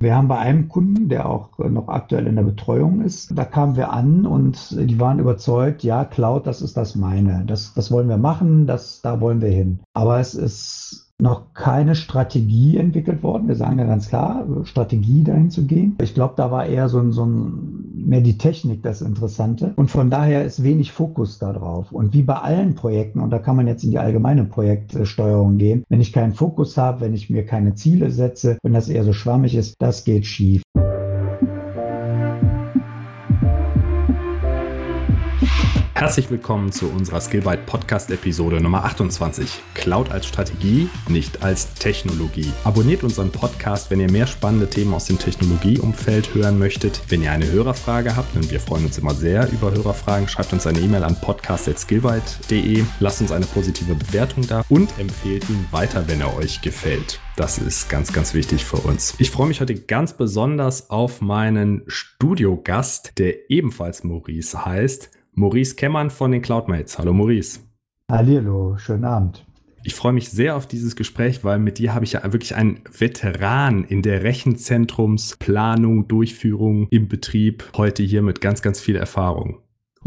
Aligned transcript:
Wir 0.00 0.14
haben 0.14 0.28
bei 0.28 0.38
einem 0.38 0.68
Kunden, 0.68 1.08
der 1.08 1.28
auch 1.28 1.58
noch 1.58 1.88
aktuell 1.88 2.26
in 2.26 2.36
der 2.36 2.44
Betreuung 2.44 3.00
ist, 3.00 3.36
da 3.36 3.44
kamen 3.44 3.76
wir 3.76 3.92
an 3.92 4.26
und 4.26 4.70
die 4.70 5.00
waren 5.00 5.18
überzeugt, 5.18 5.82
ja, 5.82 6.04
Cloud, 6.04 6.46
das 6.46 6.62
ist 6.62 6.76
das 6.76 6.94
meine. 6.94 7.44
Das, 7.46 7.74
das 7.74 7.90
wollen 7.90 8.08
wir 8.08 8.16
machen, 8.16 8.66
das, 8.66 9.00
da 9.02 9.20
wollen 9.20 9.40
wir 9.40 9.50
hin. 9.50 9.80
Aber 9.94 10.20
es 10.20 10.34
ist 10.34 11.07
noch 11.20 11.52
keine 11.52 11.96
Strategie 11.96 12.76
entwickelt 12.76 13.22
worden. 13.22 13.48
Wir 13.48 13.56
sagen 13.56 13.78
ja 13.78 13.86
ganz 13.86 14.08
klar, 14.08 14.46
Strategie 14.64 15.24
dahin 15.24 15.50
zu 15.50 15.66
gehen. 15.66 15.96
Ich 16.00 16.14
glaube, 16.14 16.34
da 16.36 16.50
war 16.50 16.66
eher 16.66 16.88
so 16.88 17.00
ein, 17.00 17.10
so 17.10 17.26
ein, 17.26 17.84
mehr 17.94 18.20
die 18.20 18.38
Technik 18.38 18.82
das 18.84 19.02
Interessante. 19.02 19.72
Und 19.74 19.90
von 19.90 20.10
daher 20.10 20.44
ist 20.44 20.62
wenig 20.62 20.92
Fokus 20.92 21.38
darauf. 21.38 21.90
Und 21.90 22.14
wie 22.14 22.22
bei 22.22 22.36
allen 22.36 22.76
Projekten, 22.76 23.18
und 23.20 23.30
da 23.30 23.40
kann 23.40 23.56
man 23.56 23.66
jetzt 23.66 23.82
in 23.82 23.90
die 23.90 23.98
allgemeine 23.98 24.44
Projektsteuerung 24.44 25.58
gehen, 25.58 25.84
wenn 25.88 26.00
ich 26.00 26.12
keinen 26.12 26.34
Fokus 26.34 26.76
habe, 26.76 27.00
wenn 27.00 27.14
ich 27.14 27.30
mir 27.30 27.44
keine 27.44 27.74
Ziele 27.74 28.12
setze, 28.12 28.58
wenn 28.62 28.72
das 28.72 28.88
eher 28.88 29.02
so 29.02 29.12
schwammig 29.12 29.56
ist, 29.56 29.74
das 29.80 30.04
geht 30.04 30.24
schief. 30.24 30.62
Herzlich 35.98 36.30
willkommen 36.30 36.70
zu 36.70 36.88
unserer 36.88 37.20
Skillbyte 37.20 37.66
Podcast 37.66 38.08
Episode 38.12 38.60
Nummer 38.60 38.84
28. 38.84 39.50
Cloud 39.74 40.12
als 40.12 40.26
Strategie, 40.26 40.88
nicht 41.08 41.42
als 41.42 41.74
Technologie. 41.74 42.52
Abonniert 42.62 43.02
unseren 43.02 43.32
Podcast, 43.32 43.90
wenn 43.90 43.98
ihr 43.98 44.08
mehr 44.08 44.28
spannende 44.28 44.70
Themen 44.70 44.94
aus 44.94 45.06
dem 45.06 45.18
Technologieumfeld 45.18 46.36
hören 46.36 46.56
möchtet. 46.56 47.02
Wenn 47.08 47.24
ihr 47.24 47.32
eine 47.32 47.50
Hörerfrage 47.50 48.14
habt, 48.14 48.36
und 48.36 48.48
wir 48.48 48.60
freuen 48.60 48.84
uns 48.84 48.96
immer 48.96 49.12
sehr 49.12 49.50
über 49.50 49.72
Hörerfragen, 49.72 50.28
schreibt 50.28 50.52
uns 50.52 50.68
eine 50.68 50.78
E-Mail 50.78 51.02
an 51.02 51.20
podcast.skillbyte.de, 51.20 52.84
lasst 53.00 53.20
uns 53.20 53.32
eine 53.32 53.46
positive 53.46 53.96
Bewertung 53.96 54.46
da 54.46 54.64
und 54.68 54.96
empfehlt 55.00 55.50
ihn 55.50 55.66
weiter, 55.72 56.06
wenn 56.06 56.20
er 56.20 56.36
euch 56.36 56.60
gefällt. 56.60 57.18
Das 57.34 57.58
ist 57.58 57.88
ganz, 57.88 58.12
ganz 58.12 58.34
wichtig 58.34 58.64
für 58.64 58.76
uns. 58.76 59.16
Ich 59.18 59.32
freue 59.32 59.48
mich 59.48 59.60
heute 59.60 59.74
ganz 59.74 60.16
besonders 60.16 60.90
auf 60.90 61.20
meinen 61.20 61.82
Studiogast, 61.88 63.18
der 63.18 63.50
ebenfalls 63.50 64.04
Maurice 64.04 64.64
heißt. 64.64 65.10
Maurice 65.38 65.76
Kemmern 65.76 66.10
von 66.10 66.32
den 66.32 66.42
Cloudmates. 66.42 66.98
Hallo 66.98 67.12
Maurice. 67.12 67.60
Hallo, 68.10 68.76
schönen 68.76 69.04
Abend. 69.04 69.46
Ich 69.84 69.94
freue 69.94 70.12
mich 70.12 70.30
sehr 70.30 70.56
auf 70.56 70.66
dieses 70.66 70.96
Gespräch, 70.96 71.44
weil 71.44 71.60
mit 71.60 71.78
dir 71.78 71.94
habe 71.94 72.04
ich 72.04 72.14
ja 72.14 72.24
wirklich 72.24 72.56
einen 72.56 72.80
Veteran 72.90 73.84
in 73.84 74.02
der 74.02 74.24
Rechenzentrumsplanung, 74.24 76.08
Durchführung 76.08 76.88
im 76.90 77.06
Betrieb, 77.06 77.70
heute 77.76 78.02
hier 78.02 78.20
mit 78.20 78.40
ganz, 78.40 78.62
ganz 78.62 78.80
viel 78.80 78.96
Erfahrung. 78.96 79.58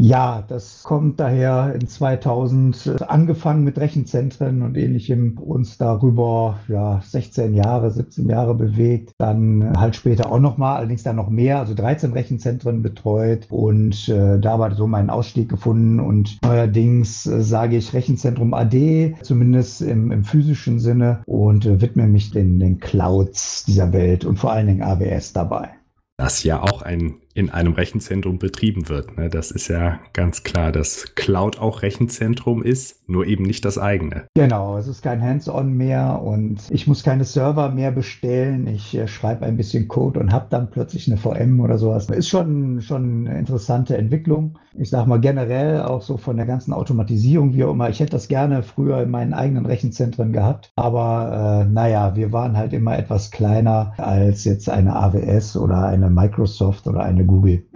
Ja, 0.04 0.42
das 0.48 0.82
kommt 0.82 1.20
daher 1.20 1.76
in 1.76 1.86
2000 1.86 2.86
äh, 2.86 3.04
angefangen 3.04 3.62
mit 3.62 3.78
Rechenzentren 3.78 4.62
und 4.62 4.76
ähnlichem, 4.76 5.38
uns 5.38 5.78
darüber 5.78 6.58
ja 6.66 7.00
16 7.04 7.54
Jahre, 7.54 7.88
17 7.92 8.28
Jahre 8.28 8.56
bewegt, 8.56 9.12
dann 9.18 9.78
halt 9.78 9.94
später 9.94 10.32
auch 10.32 10.40
nochmal, 10.40 10.78
allerdings 10.78 11.04
dann 11.04 11.14
noch 11.14 11.30
mehr, 11.30 11.60
also 11.60 11.74
13 11.74 12.14
Rechenzentren 12.14 12.82
betreut 12.82 13.46
und 13.48 14.08
äh, 14.08 14.40
da 14.40 14.58
war 14.58 14.74
so 14.74 14.88
mein 14.88 15.08
Ausstieg 15.08 15.48
gefunden 15.48 16.00
und 16.00 16.36
neuerdings 16.42 17.24
äh, 17.26 17.40
sage 17.40 17.76
ich 17.76 17.92
Rechenzentrum 17.92 18.54
AD, 18.54 19.14
zumindest 19.22 19.82
im, 19.82 20.10
im 20.10 20.24
physischen 20.24 20.80
Sinne 20.80 21.22
und 21.26 21.64
äh, 21.64 21.80
widme 21.80 22.08
mich 22.08 22.32
den, 22.32 22.58
den 22.58 22.80
Clouds 22.80 23.66
dieser 23.66 23.92
Welt 23.92 24.24
und 24.24 24.40
vor 24.40 24.50
allen 24.50 24.66
Dingen 24.66 24.82
AWS 24.82 25.32
dabei. 25.32 25.68
Das 26.16 26.42
ja 26.42 26.60
auch 26.60 26.82
ein, 26.82 27.21
in 27.34 27.50
einem 27.50 27.72
Rechenzentrum 27.72 28.38
betrieben 28.38 28.88
wird. 28.88 29.16
Ne? 29.16 29.28
Das 29.28 29.50
ist 29.50 29.68
ja 29.68 29.98
ganz 30.12 30.42
klar, 30.42 30.72
dass 30.72 31.14
Cloud 31.14 31.58
auch 31.58 31.82
Rechenzentrum 31.82 32.62
ist, 32.62 33.08
nur 33.08 33.26
eben 33.26 33.44
nicht 33.44 33.64
das 33.64 33.78
eigene. 33.78 34.24
Genau, 34.34 34.76
es 34.76 34.86
ist 34.86 35.02
kein 35.02 35.22
Hands-on 35.22 35.72
mehr 35.72 36.20
und 36.22 36.60
ich 36.70 36.86
muss 36.86 37.02
keine 37.02 37.24
Server 37.24 37.70
mehr 37.70 37.90
bestellen. 37.90 38.66
Ich 38.66 38.96
äh, 38.96 39.08
schreibe 39.08 39.46
ein 39.46 39.56
bisschen 39.56 39.88
Code 39.88 40.20
und 40.20 40.32
habe 40.32 40.46
dann 40.50 40.70
plötzlich 40.70 41.06
eine 41.06 41.16
VM 41.16 41.60
oder 41.60 41.78
sowas. 41.78 42.08
Ist 42.10 42.28
schon, 42.28 42.80
schon 42.82 43.26
eine 43.26 43.38
interessante 43.38 43.96
Entwicklung. 43.96 44.58
Ich 44.74 44.90
sage 44.90 45.08
mal 45.08 45.20
generell 45.20 45.82
auch 45.82 46.02
so 46.02 46.16
von 46.16 46.36
der 46.36 46.46
ganzen 46.46 46.72
Automatisierung, 46.72 47.54
wie 47.54 47.64
auch 47.64 47.72
immer. 47.72 47.90
Ich 47.90 48.00
hätte 48.00 48.12
das 48.12 48.28
gerne 48.28 48.62
früher 48.62 49.02
in 49.02 49.10
meinen 49.10 49.34
eigenen 49.34 49.66
Rechenzentren 49.66 50.32
gehabt, 50.32 50.72
aber 50.76 51.66
äh, 51.66 51.70
naja, 51.70 52.16
wir 52.16 52.32
waren 52.32 52.56
halt 52.56 52.72
immer 52.72 52.98
etwas 52.98 53.30
kleiner 53.30 53.92
als 53.98 54.44
jetzt 54.44 54.70
eine 54.70 54.96
AWS 54.96 55.56
oder 55.56 55.86
eine 55.86 56.08
Microsoft 56.08 56.86
oder 56.86 57.02
eine 57.02 57.21
Google. 57.24 57.66